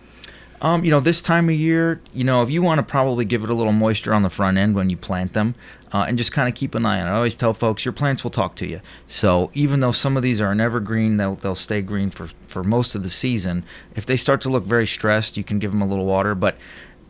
Um, 0.61 0.85
you 0.85 0.91
know, 0.91 1.01
this 1.01 1.21
time 1.21 1.49
of 1.49 1.55
year, 1.55 2.01
you 2.13 2.23
know, 2.23 2.41
if 2.41 2.49
you 2.49 2.61
want 2.61 2.79
to 2.79 2.83
probably 2.83 3.25
give 3.25 3.43
it 3.43 3.49
a 3.49 3.53
little 3.53 3.73
moisture 3.73 4.13
on 4.13 4.23
the 4.23 4.29
front 4.29 4.57
end 4.57 4.75
when 4.75 4.89
you 4.89 4.95
plant 4.95 5.33
them, 5.33 5.55
uh, 5.91 6.05
and 6.07 6.17
just 6.17 6.31
kind 6.31 6.47
of 6.49 6.55
keep 6.55 6.73
an 6.73 6.85
eye 6.85 6.99
on 6.99 7.07
it. 7.07 7.11
I 7.11 7.15
always 7.15 7.35
tell 7.35 7.53
folks 7.53 7.85
your 7.85 7.91
plants 7.91 8.23
will 8.23 8.31
talk 8.31 8.55
to 8.55 8.67
you. 8.67 8.81
So 9.05 9.51
even 9.53 9.79
though 9.79 9.91
some 9.91 10.17
of 10.17 10.23
these 10.23 10.41
are 10.41 10.51
an 10.51 10.59
evergreen, 10.59 11.17
they'll 11.17 11.35
they'll 11.35 11.55
stay 11.55 11.81
green 11.81 12.09
for 12.09 12.29
for 12.47 12.63
most 12.63 12.95
of 12.95 13.03
the 13.03 13.09
season. 13.09 13.63
If 13.95 14.05
they 14.05 14.17
start 14.17 14.41
to 14.41 14.49
look 14.49 14.63
very 14.63 14.87
stressed, 14.87 15.37
you 15.37 15.43
can 15.43 15.59
give 15.59 15.71
them 15.71 15.81
a 15.81 15.87
little 15.87 16.05
water, 16.05 16.33
but 16.33 16.57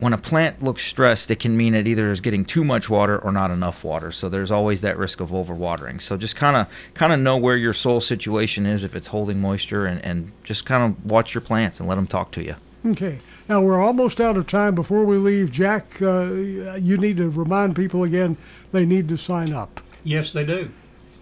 when 0.00 0.12
a 0.12 0.18
plant 0.18 0.62
looks 0.62 0.84
stressed, 0.84 1.30
it 1.30 1.40
can 1.40 1.56
mean 1.56 1.74
it 1.74 1.86
either 1.86 2.10
is 2.10 2.20
getting 2.20 2.44
too 2.44 2.64
much 2.64 2.90
water 2.90 3.18
or 3.18 3.32
not 3.32 3.50
enough 3.50 3.84
water. 3.84 4.10
So 4.10 4.28
there's 4.28 4.50
always 4.50 4.80
that 4.80 4.98
risk 4.98 5.20
of 5.20 5.30
overwatering. 5.30 6.02
So 6.02 6.16
just 6.16 6.36
kind 6.36 6.56
of 6.56 6.66
kind 6.94 7.12
of 7.12 7.20
know 7.20 7.36
where 7.36 7.56
your 7.56 7.72
soil 7.72 8.00
situation 8.00 8.66
is 8.66 8.84
if 8.84 8.94
it's 8.94 9.08
holding 9.08 9.40
moisture, 9.40 9.86
and, 9.86 10.04
and 10.04 10.32
just 10.42 10.64
kind 10.64 10.82
of 10.82 11.10
watch 11.10 11.34
your 11.34 11.40
plants 11.40 11.80
and 11.80 11.88
let 11.88 11.94
them 11.94 12.06
talk 12.06 12.30
to 12.32 12.44
you. 12.44 12.56
Okay. 12.86 13.18
Now 13.48 13.62
we're 13.62 13.80
almost 13.80 14.20
out 14.20 14.36
of 14.36 14.46
time. 14.46 14.74
Before 14.74 15.04
we 15.04 15.16
leave, 15.16 15.50
Jack, 15.50 16.02
uh, 16.02 16.32
you 16.32 16.96
need 16.96 17.16
to 17.16 17.30
remind 17.30 17.76
people 17.76 18.04
again 18.04 18.36
they 18.72 18.84
need 18.84 19.08
to 19.08 19.16
sign 19.16 19.52
up. 19.54 19.80
Yes, 20.02 20.30
they 20.30 20.44
do. 20.44 20.70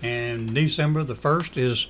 And 0.03 0.53
December 0.53 1.05
the 1.05 1.15
1st 1.15 1.57
is 1.57 1.87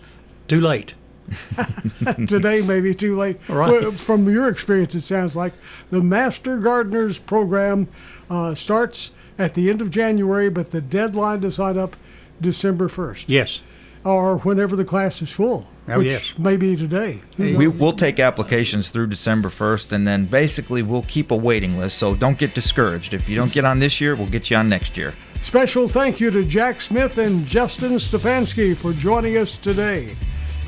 too 0.47 0.61
late. 0.61 0.95
Today 2.27 2.63
may 2.63 2.81
be 2.81 2.95
too 2.95 3.17
late. 3.17 3.39
Right. 3.49 3.95
From 3.99 4.29
your 4.29 4.49
experience, 4.49 4.95
it 4.95 5.03
sounds 5.03 5.37
like 5.37 5.53
the 5.91 6.01
Master 6.01 6.59
Gardeners 6.59 7.19
program 7.19 7.89
uh, 8.29 8.55
starts 8.55 9.11
at 9.39 9.55
the 9.55 9.71
end 9.71 9.81
of 9.81 9.91
January, 9.91 10.49
but 10.49 10.71
the 10.71 10.81
deadline 10.81 11.41
to 11.43 11.51
sign 11.51 11.79
up 11.79 11.97
December 12.41 12.89
1st. 12.89 13.25
Yes. 13.29 13.61
Or 14.05 14.39
whenever 14.39 14.77
the 14.77 14.85
class 14.85 15.23
is 15.23 15.31
full. 15.31 15.69
Oh, 15.89 15.99
which 15.99 16.09
yes. 16.09 16.35
Maybe 16.39 16.77
today. 16.77 17.21
We, 17.37 17.67
will 17.67 17.93
take 17.93 18.21
applications 18.21 18.91
through 18.91 19.09
December 19.09 19.49
1st, 19.49 19.93
and 19.93 20.07
then 20.07 20.27
basically 20.27 20.83
we'll 20.83 21.03
keep 21.03 21.31
a 21.31 21.37
waiting 21.37 21.77
list. 21.77 21.99
So 21.99 22.15
don't 22.15 22.39
get 22.39 22.55
discouraged. 22.55 23.15
If 23.15 23.29
you 23.29 23.35
don't 23.37 23.53
get 23.53 23.65
on 23.65 23.81
this 23.81 24.01
year, 24.01 24.15
we'll 24.15 24.29
get 24.29 24.51
you 24.51 24.57
on 24.57 24.69
next 24.69 24.97
year. 24.97 25.15
Special 25.43 25.89
thank 25.89 26.21
you 26.21 26.31
to 26.31 26.45
Jack 26.45 26.81
Smith 26.81 27.19
and 27.19 27.45
Justin 27.47 27.93
Stefanski 27.95 28.77
for 28.77 28.93
joining 28.93 29.37
us 29.37 29.57
today. 29.57 30.15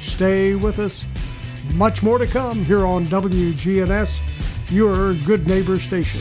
Stay 0.05 0.55
with 0.55 0.79
us. 0.79 1.05
Much 1.73 2.03
more 2.03 2.19
to 2.19 2.27
come 2.27 2.65
here 2.65 2.87
on 2.87 3.05
WGNS, 3.07 4.21
your 4.71 5.15
good 5.15 5.47
neighbor 5.49 5.77
station. 5.79 6.21